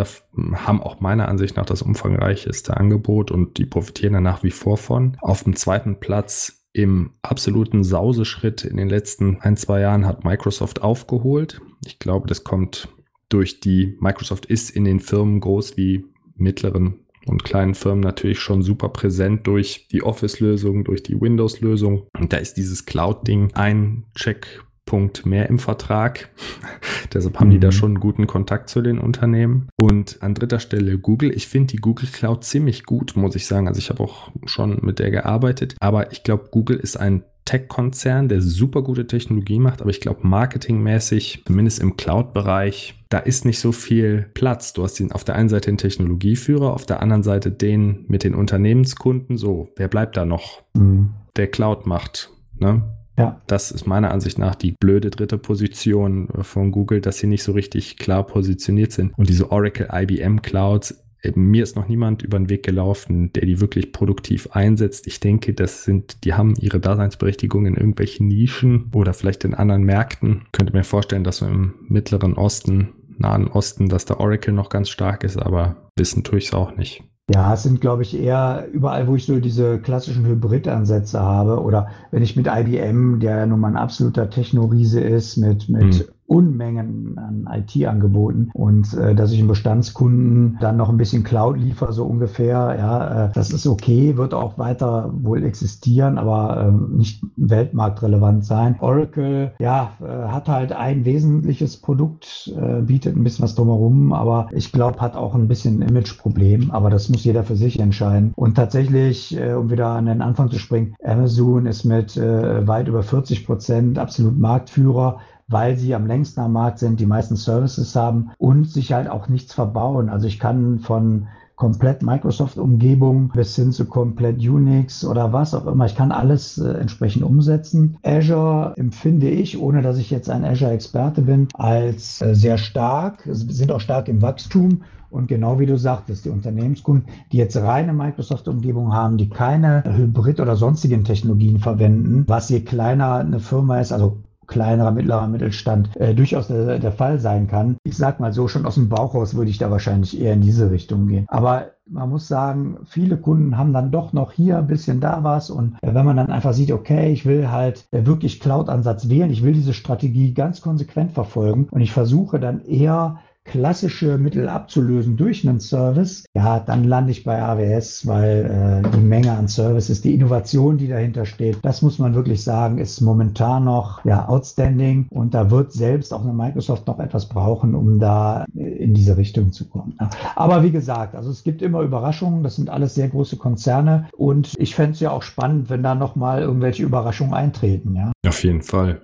haben 0.53 0.81
auch 0.81 1.01
meiner 1.01 1.27
Ansicht 1.27 1.57
nach 1.57 1.65
das 1.65 1.81
umfangreichste 1.81 2.77
Angebot 2.77 3.31
und 3.31 3.57
die 3.57 3.65
profitieren 3.65 4.13
da 4.13 4.21
nach 4.21 4.43
wie 4.43 4.51
vor 4.51 4.77
von. 4.77 5.17
Auf 5.21 5.43
dem 5.43 5.55
zweiten 5.55 5.99
Platz 5.99 6.63
im 6.71 7.11
absoluten 7.21 7.83
Sauseschritt 7.83 8.63
in 8.63 8.77
den 8.77 8.89
letzten 8.89 9.41
ein, 9.41 9.57
zwei 9.57 9.81
Jahren 9.81 10.05
hat 10.05 10.23
Microsoft 10.23 10.81
aufgeholt. 10.81 11.61
Ich 11.85 11.99
glaube, 11.99 12.27
das 12.27 12.43
kommt 12.43 12.87
durch 13.29 13.59
die 13.59 13.95
Microsoft 13.99 14.45
ist 14.47 14.69
in 14.71 14.85
den 14.85 14.99
Firmen 14.99 15.39
groß 15.39 15.77
wie 15.77 16.05
mittleren 16.35 17.05
und 17.25 17.43
kleinen 17.43 17.75
Firmen 17.75 18.01
natürlich 18.01 18.39
schon 18.39 18.63
super 18.63 18.89
präsent 18.89 19.45
durch 19.45 19.87
die 19.91 20.03
Office-Lösung, 20.03 20.83
durch 20.83 21.03
die 21.03 21.19
Windows-Lösung. 21.19 22.07
Und 22.17 22.33
da 22.33 22.37
ist 22.37 22.55
dieses 22.55 22.85
Cloud-Ding 22.85 23.51
ein 23.53 24.05
Checkpunkt 24.15 25.25
mehr 25.25 25.47
im 25.49 25.59
Vertrag. 25.59 26.29
Deshalb 27.13 27.39
haben 27.39 27.51
die 27.51 27.59
da 27.59 27.67
mhm. 27.67 27.73
schon 27.73 27.91
einen 27.91 27.99
guten 27.99 28.25
Kontakt 28.25 28.69
zu 28.69 28.81
den 28.81 28.97
Unternehmen. 28.97 29.67
Und 29.75 30.21
an 30.21 30.33
dritter 30.33 30.59
Stelle 30.59 30.97
Google. 30.97 31.31
Ich 31.35 31.47
finde 31.47 31.67
die 31.67 31.77
Google 31.77 32.09
Cloud 32.11 32.43
ziemlich 32.43 32.85
gut, 32.85 33.15
muss 33.15 33.35
ich 33.35 33.45
sagen. 33.45 33.67
Also 33.67 33.79
ich 33.79 33.89
habe 33.89 34.03
auch 34.03 34.31
schon 34.45 34.79
mit 34.81 34.99
der 34.99 35.11
gearbeitet. 35.11 35.75
Aber 35.79 36.11
ich 36.11 36.23
glaube, 36.23 36.47
Google 36.51 36.77
ist 36.77 36.97
ein 36.97 37.23
Tech-Konzern, 37.49 38.29
der 38.29 38.43
super 38.43 38.83
gute 38.83 39.07
Technologie 39.07 39.57
macht, 39.57 39.81
aber 39.81 39.89
ich 39.89 40.01
glaube, 40.01 40.19
marketingmäßig, 40.27 41.43
zumindest 41.47 41.79
im 41.79 41.97
Cloud-Bereich, 41.97 42.93
da 43.09 43.17
ist 43.17 43.43
nicht 43.43 43.59
so 43.59 43.71
viel 43.71 44.29
Platz. 44.35 44.73
Du 44.73 44.83
hast 44.83 44.99
den, 44.99 45.11
auf 45.11 45.23
der 45.23 45.33
einen 45.33 45.49
Seite 45.49 45.71
den 45.71 45.79
Technologieführer, 45.79 46.71
auf 46.71 46.85
der 46.85 47.01
anderen 47.01 47.23
Seite 47.23 47.49
den 47.49 48.05
mit 48.07 48.23
den 48.23 48.35
Unternehmenskunden. 48.35 49.35
So, 49.37 49.69
wer 49.77 49.87
bleibt 49.87 50.15
da 50.15 50.25
noch? 50.25 50.61
Mhm. 50.75 51.09
Der 51.37 51.47
Cloud 51.47 51.87
macht. 51.87 52.29
Ne? 52.59 52.83
Ja. 53.17 53.41
Das 53.47 53.71
ist 53.71 53.87
meiner 53.87 54.11
Ansicht 54.11 54.37
nach 54.37 54.53
die 54.53 54.75
blöde 54.79 55.09
dritte 55.09 55.39
Position 55.39 56.29
von 56.43 56.71
Google, 56.71 57.01
dass 57.01 57.17
sie 57.17 57.25
nicht 57.25 57.41
so 57.41 57.53
richtig 57.53 57.97
klar 57.97 58.27
positioniert 58.27 58.91
sind. 58.91 59.17
Und 59.17 59.27
diese 59.27 59.51
Oracle 59.51 59.89
IBM 59.91 60.43
Clouds 60.43 61.03
mir 61.35 61.63
ist 61.63 61.75
noch 61.75 61.87
niemand 61.87 62.21
über 62.21 62.37
den 62.37 62.49
Weg 62.49 62.63
gelaufen, 62.63 63.33
der 63.33 63.45
die 63.45 63.59
wirklich 63.59 63.91
produktiv 63.91 64.49
einsetzt. 64.51 65.07
Ich 65.07 65.19
denke, 65.19 65.53
das 65.53 65.83
sind, 65.83 66.23
die 66.23 66.33
haben 66.33 66.55
ihre 66.59 66.79
Daseinsberechtigung 66.79 67.65
in 67.65 67.75
irgendwelchen 67.75 68.27
Nischen 68.27 68.89
oder 68.93 69.13
vielleicht 69.13 69.43
in 69.43 69.53
anderen 69.53 69.83
Märkten. 69.83 70.43
Ich 70.45 70.51
könnte 70.53 70.73
mir 70.73 70.83
vorstellen, 70.83 71.23
dass 71.23 71.37
so 71.37 71.45
im 71.45 71.73
Mittleren 71.87 72.33
Osten, 72.33 72.89
Nahen 73.17 73.47
Osten, 73.47 73.89
dass 73.89 74.05
der 74.05 74.19
Oracle 74.19 74.53
noch 74.53 74.69
ganz 74.69 74.89
stark 74.89 75.23
ist, 75.23 75.37
aber 75.37 75.89
wissen 75.97 76.23
tue 76.23 76.39
ich 76.39 76.47
es 76.47 76.53
auch 76.53 76.77
nicht. 76.77 77.03
Ja, 77.31 77.53
es 77.53 77.61
sind, 77.61 77.79
glaube 77.79 78.01
ich, 78.01 78.19
eher 78.19 78.67
überall, 78.71 79.07
wo 79.07 79.15
ich 79.15 79.25
so 79.25 79.39
diese 79.39 79.79
klassischen 79.79 80.25
Hybrid-Ansätze 80.25 81.19
habe 81.19 81.61
oder 81.61 81.89
wenn 82.09 82.23
ich 82.23 82.35
mit 82.35 82.47
IBM, 82.47 83.19
der 83.19 83.37
ja 83.37 83.45
nun 83.45 83.59
mal 83.59 83.67
ein 83.67 83.77
absoluter 83.77 84.31
Technoriese 84.31 84.99
ist, 85.01 85.37
mit, 85.37 85.69
mit 85.69 85.93
hm. 85.93 86.05
Unmengen 86.29 87.17
an 87.17 87.49
IT-Angeboten 87.51 88.51
und 88.53 88.93
äh, 88.93 89.15
dass 89.15 89.31
ich 89.31 89.39
einen 89.39 89.47
Bestandskunden 89.47 90.57
dann 90.61 90.77
noch 90.77 90.89
ein 90.89 90.97
bisschen 90.97 91.23
Cloud 91.23 91.57
liefere, 91.57 91.91
so 91.91 92.05
ungefähr. 92.05 92.75
Ja, 92.77 93.25
äh, 93.25 93.31
das 93.33 93.51
ist 93.51 93.65
okay, 93.65 94.15
wird 94.15 94.33
auch 94.33 94.57
weiter 94.57 95.11
wohl 95.13 95.43
existieren, 95.43 96.17
aber 96.17 96.67
äh, 96.67 96.95
nicht 96.95 97.23
weltmarktrelevant 97.35 98.45
sein. 98.45 98.75
Oracle, 98.79 99.53
ja, 99.59 99.91
äh, 100.01 100.27
hat 100.29 100.47
halt 100.47 100.71
ein 100.71 101.03
wesentliches 101.03 101.77
Produkt, 101.77 102.53
äh, 102.55 102.81
bietet 102.81 103.15
ein 103.15 103.23
bisschen 103.23 103.43
was 103.43 103.55
drumherum, 103.55 104.13
aber 104.13 104.49
ich 104.51 104.71
glaube, 104.71 105.01
hat 105.01 105.15
auch 105.15 105.33
ein 105.33 105.47
bisschen 105.47 105.81
ein 105.81 105.89
Imageproblem, 105.89 106.69
aber 106.71 106.91
das 106.91 107.09
muss 107.09 107.23
jeder 107.23 107.43
für 107.43 107.55
sich 107.55 107.79
entscheiden. 107.79 108.33
Und 108.35 108.55
tatsächlich, 108.55 109.35
äh, 109.35 109.53
um 109.53 109.71
wieder 109.71 109.87
an 109.87 110.05
den 110.05 110.21
Anfang 110.21 110.51
zu 110.51 110.59
springen, 110.59 110.93
Amazon 111.03 111.65
ist 111.65 111.85
mit 111.85 112.17
äh, 112.17 112.67
weit 112.67 112.87
über 112.87 113.01
40 113.01 113.47
Prozent 113.47 113.97
absolut 113.97 114.37
Marktführer 114.37 115.19
weil 115.49 115.75
sie 115.75 115.95
am 115.95 116.05
längsten 116.05 116.39
am 116.39 116.53
Markt 116.53 116.79
sind, 116.79 116.99
die 116.99 117.05
meisten 117.05 117.35
Services 117.35 117.95
haben 117.95 118.31
und 118.37 118.69
sich 118.69 118.93
halt 118.93 119.09
auch 119.09 119.27
nichts 119.27 119.53
verbauen. 119.53 120.09
Also 120.09 120.27
ich 120.27 120.39
kann 120.39 120.79
von 120.79 121.27
komplett 121.59 122.03
Microsoft-Umgebung 122.03 123.31
bis 123.35 123.53
hin 123.57 123.73
zu 123.73 123.83
komplett 123.83 124.37
Unix 124.37 125.03
oder 125.03 125.33
was 125.33 125.53
auch 125.53 125.67
immer. 125.67 125.85
Ich 125.85 125.95
kann 125.95 126.13
alles 126.13 126.57
äh, 126.57 126.71
entsprechend 126.71 127.23
umsetzen. 127.23 127.97
Azure 128.01 128.73
empfinde 128.77 129.29
ich, 129.29 129.59
ohne 129.59 129.81
dass 129.81 129.97
ich 129.97 130.09
jetzt 130.09 130.29
ein 130.29 130.45
Azure-Experte 130.45 131.21
bin, 131.23 131.49
als 131.55 132.21
äh, 132.21 132.33
sehr 132.33 132.57
stark, 132.57 133.27
sind 133.29 133.73
auch 133.73 133.81
stark 133.81 134.07
im 134.07 134.21
Wachstum. 134.21 134.83
Und 135.09 135.27
genau 135.27 135.59
wie 135.59 135.65
du 135.65 135.77
sagtest, 135.77 136.23
die 136.23 136.29
Unternehmenskunden, 136.29 137.09
die 137.33 137.37
jetzt 137.37 137.57
reine 137.57 137.91
Microsoft-Umgebung 137.91 138.93
haben, 138.93 139.17
die 139.17 139.27
keine 139.27 139.83
Hybrid- 139.83 140.39
oder 140.39 140.55
sonstigen 140.55 141.03
Technologien 141.03 141.59
verwenden, 141.59 142.23
was 142.27 142.47
je 142.47 142.61
kleiner 142.61 143.15
eine 143.15 143.41
Firma 143.41 143.81
ist, 143.81 143.91
also 143.91 144.17
kleinerer, 144.49 144.91
mittlerer 144.91 145.27
Mittelstand 145.27 145.95
äh, 145.95 146.13
durchaus 146.13 146.47
der, 146.47 146.79
der 146.79 146.91
Fall 146.91 147.19
sein 147.19 147.47
kann. 147.47 147.77
Ich 147.83 147.95
sag 147.95 148.19
mal 148.19 148.33
so, 148.33 148.47
schon 148.47 148.65
aus 148.65 148.75
dem 148.75 148.89
Bauch 148.89 149.13
raus 149.15 149.35
würde 149.35 149.51
ich 149.51 149.57
da 149.57 149.71
wahrscheinlich 149.71 150.19
eher 150.19 150.33
in 150.33 150.41
diese 150.41 150.69
Richtung 150.71 151.07
gehen. 151.07 151.25
Aber 151.29 151.71
man 151.85 152.09
muss 152.09 152.27
sagen, 152.27 152.79
viele 152.85 153.17
Kunden 153.17 153.57
haben 153.57 153.73
dann 153.73 153.91
doch 153.91 154.13
noch 154.13 154.31
hier 154.31 154.57
ein 154.57 154.67
bisschen 154.67 154.99
da 154.99 155.23
was. 155.23 155.49
Und 155.49 155.77
äh, 155.81 155.93
wenn 155.93 156.05
man 156.05 156.17
dann 156.17 156.29
einfach 156.29 156.53
sieht, 156.53 156.71
okay, 156.71 157.11
ich 157.11 157.25
will 157.25 157.49
halt 157.49 157.85
äh, 157.91 158.05
wirklich 158.05 158.39
Cloud-Ansatz 158.39 159.09
wählen, 159.09 159.31
ich 159.31 159.43
will 159.43 159.53
diese 159.53 159.73
Strategie 159.73 160.33
ganz 160.33 160.61
konsequent 160.61 161.11
verfolgen 161.11 161.67
und 161.71 161.81
ich 161.81 161.91
versuche 161.91 162.39
dann 162.39 162.61
eher 162.65 163.19
klassische 163.45 164.17
Mittel 164.17 164.47
abzulösen 164.47 165.17
durch 165.17 165.47
einen 165.47 165.59
Service, 165.59 166.25
ja, 166.35 166.59
dann 166.59 166.83
lande 166.83 167.11
ich 167.11 167.23
bei 167.23 167.41
AWS, 167.41 168.05
weil 168.05 168.83
äh, 168.85 168.89
die 168.91 169.01
Menge 169.01 169.31
an 169.31 169.47
Services, 169.47 170.01
die 170.01 170.13
Innovation, 170.13 170.77
die 170.77 170.87
dahinter 170.87 171.25
steht, 171.25 171.57
das 171.63 171.81
muss 171.81 171.97
man 171.99 172.13
wirklich 172.13 172.43
sagen, 172.43 172.77
ist 172.77 173.01
momentan 173.01 173.63
noch 173.63 174.05
ja 174.05 174.27
outstanding 174.27 175.07
und 175.09 175.33
da 175.33 175.49
wird 175.49 175.73
selbst 175.73 176.13
auch 176.13 176.21
eine 176.21 176.33
Microsoft 176.33 176.85
noch 176.87 176.99
etwas 176.99 177.27
brauchen, 177.27 177.73
um 177.75 177.99
da 177.99 178.45
in 178.53 178.93
diese 178.93 179.17
Richtung 179.17 179.51
zu 179.51 179.67
kommen. 179.67 179.97
Aber 180.35 180.63
wie 180.63 180.71
gesagt, 180.71 181.15
also 181.15 181.31
es 181.31 181.43
gibt 181.43 181.61
immer 181.61 181.81
Überraschungen, 181.81 182.43
das 182.43 182.55
sind 182.57 182.69
alles 182.69 182.95
sehr 182.95 183.07
große 183.07 183.37
Konzerne 183.37 184.07
und 184.15 184.53
ich 184.57 184.75
fände 184.75 184.91
es 184.91 184.99
ja 184.99 185.11
auch 185.11 185.23
spannend, 185.23 185.69
wenn 185.69 185.81
da 185.81 185.95
nochmal 185.95 186.41
irgendwelche 186.41 186.83
Überraschungen 186.83 187.33
eintreten. 187.33 187.95
Ja. 187.95 188.11
Auf 188.27 188.43
jeden 188.43 188.61
Fall. 188.61 189.01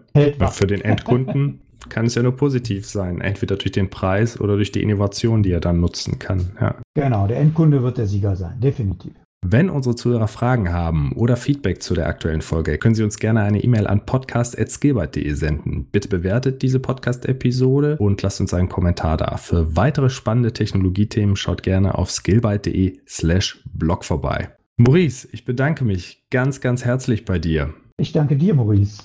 Für 0.52 0.68
den 0.68 0.82
Endkunden 0.82 1.62
kann 1.90 2.06
es 2.06 2.16
ja 2.16 2.24
nur 2.24 2.36
positiv 2.36 2.86
sein. 2.88 3.22
Entweder 3.22 3.56
durch 3.58 3.72
den 3.72 3.90
Preis 3.90 4.40
oder 4.40 4.56
durch 4.56 4.72
die 4.72 4.82
Innovation, 4.82 5.44
die 5.44 5.52
er 5.52 5.60
dann 5.60 5.80
nutzen 5.80 6.20
kann. 6.20 6.52
Ja. 6.60 6.76
Genau, 6.94 7.28
der 7.28 7.38
Endkunde 7.38 7.84
wird 7.84 7.98
der 7.98 8.08
Sieger 8.08 8.36
sein, 8.36 8.60
definitiv. 8.60 9.14
Wenn 9.48 9.70
unsere 9.70 9.96
Zuhörer 9.96 10.28
Fragen 10.28 10.74
haben 10.74 11.12
oder 11.12 11.38
Feedback 11.38 11.84
zu 11.84 11.94
der 11.94 12.08
aktuellen 12.08 12.42
Folge, 12.42 12.80
können 12.80 12.96
Sie 12.96 13.04
uns 13.04 13.20
gerne 13.20 13.42
eine 13.42 13.64
E-Mail 13.64 13.86
an 13.86 14.04
podcast.skillbyte.de 14.04 15.34
senden. 15.34 15.86
Bitte 15.92 16.08
bewertet 16.08 16.64
diese 16.64 16.80
Podcast-Episode 16.80 17.98
und 18.00 18.24
lasst 18.24 18.42
uns 18.42 18.56
einen 18.56 18.70
Kommentar 18.70 19.18
da. 19.18 19.38
Für 19.38 19.76
weitere 19.76 20.10
spannende 20.10 20.52
Technologiethemen 20.52 21.36
schaut 21.36 21.62
gerne 21.62 21.96
auf 21.96 22.10
skillbyte.de 22.10 22.98
slash 23.08 23.62
blog 23.72 24.04
vorbei. 24.04 24.50
Maurice, 24.78 25.28
ich 25.32 25.46
bedanke 25.46 25.86
mich 25.86 26.26
ganz, 26.32 26.60
ganz 26.60 26.84
herzlich 26.84 27.24
bei 27.24 27.38
dir. 27.38 27.72
Ich 27.98 28.14
danke 28.14 28.36
dir, 28.38 28.56
Maurice. 28.56 29.04